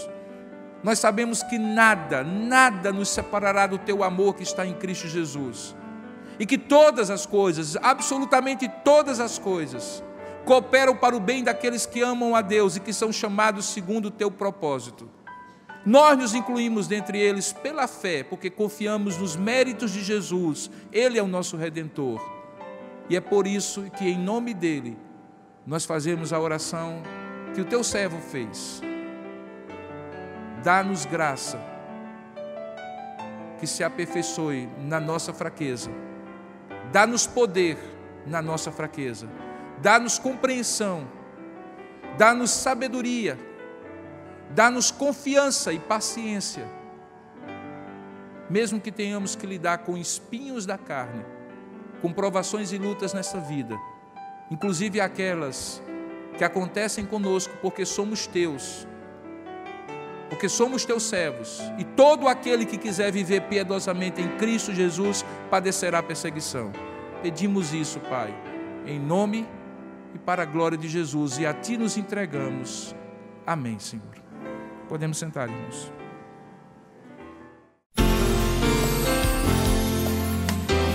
nós 0.83 0.99
sabemos 0.99 1.43
que 1.43 1.59
nada, 1.59 2.23
nada 2.23 2.93
nos 2.93 3.09
separará 3.09 3.67
do 3.67 3.79
teu 3.79 4.05
amor 4.05 4.35
que 4.35 4.43
está 4.43 4.67
em 4.67 4.75
Cristo 4.75 5.09
Jesus. 5.09 5.75
E 6.39 6.47
que 6.47 6.59
todas 6.59 7.11
as 7.11 7.25
coisas, 7.25 7.77
absolutamente 7.83 8.69
todas 8.85 9.21
as 9.21 9.39
coisas, 9.39 10.03
cooperam 10.45 10.95
para 10.95 11.17
o 11.17 11.21
bem 11.21 11.43
daqueles 11.43 11.87
que 11.87 12.03
amam 12.03 12.37
a 12.37 12.41
Deus 12.41 12.77
e 12.77 12.81
que 12.81 12.93
são 12.93 13.13
chamados 13.13 13.67
segundo 13.67 14.07
o 14.07 14.11
teu 14.11 14.31
propósito. 14.31 15.11
Nós 15.85 16.19
nos 16.19 16.35
incluímos 16.35 16.89
dentre 16.89 17.19
eles 17.19 17.53
pela 17.53 17.87
fé, 17.87 18.25
porque 18.25 18.51
confiamos 18.51 19.17
nos 19.17 19.37
méritos 19.37 19.93
de 19.93 20.03
Jesus, 20.03 20.71
Ele 20.93 21.19
é 21.19 21.23
o 21.23 21.29
nosso 21.29 21.57
redentor. 21.57 22.21
E 23.09 23.17
é 23.17 23.21
por 23.21 23.47
isso 23.47 23.85
que, 23.97 24.09
em 24.09 24.19
nome 24.19 24.53
dEle, 24.53 24.97
nós 25.67 25.85
fazemos 25.85 26.33
a 26.33 26.39
oração 26.39 27.03
que 27.55 27.61
o 27.61 27.65
teu 27.65 27.83
servo 27.83 28.19
fez. 28.21 28.81
Dá-nos 30.63 31.05
graça 31.05 31.61
que 33.59 33.67
se 33.67 33.83
aperfeiçoe 33.83 34.69
na 34.79 35.01
nossa 35.01 35.33
fraqueza, 35.33 35.91
dá-nos 36.93 37.27
poder 37.27 37.79
na 38.27 38.41
nossa 38.43 38.71
fraqueza, 38.71 39.29
dá-nos 39.83 40.19
compreensão, 40.19 41.09
dá-nos 42.17 42.51
sabedoria. 42.51 43.39
Dá-nos 44.51 44.91
confiança 44.91 45.73
e 45.73 45.79
paciência, 45.79 46.67
mesmo 48.49 48.81
que 48.81 48.93
tenhamos 48.93 49.35
que 49.35 49.47
lidar 49.47 49.79
com 49.79 49.97
espinhos 49.97 50.65
da 50.65 50.79
carne, 50.79 51.25
com 52.01 52.13
provações 52.13 52.73
e 52.73 52.79
lutas 52.79 53.13
nessa 53.13 53.41
vida, 53.41 53.77
inclusive 54.51 55.01
aquelas 55.01 55.83
que 56.37 56.45
acontecem 56.45 57.05
conosco 57.05 57.57
porque 57.61 57.85
somos 57.85 58.27
teus, 58.27 58.87
porque 60.29 60.49
somos 60.49 60.85
teus 60.85 61.05
servos, 61.05 61.61
e 61.79 61.85
todo 61.85 62.29
aquele 62.29 62.67
que 62.67 62.77
quiser 62.77 63.11
viver 63.11 63.43
piedosamente 63.43 64.21
em 64.21 64.29
Cristo 64.37 64.75
Jesus 64.75 65.25
padecerá 65.51 66.03
perseguição. 66.03 66.73
Pedimos 67.23 67.73
isso, 67.73 68.01
Pai, 68.01 68.35
em 68.87 68.99
nome 68.99 69.47
e 70.15 70.19
para 70.19 70.43
a 70.43 70.47
glória 70.47 70.77
de 70.77 70.89
Jesus, 70.89 71.39
e 71.39 71.47
a 71.47 71.55
Ti 71.55 71.77
nos 71.77 71.97
entregamos. 71.97 72.95
Amém, 73.47 73.79
Senhor. 73.79 74.17
Podemos 74.89 75.19
sentar, 75.19 75.49
irmãos. 75.49 75.96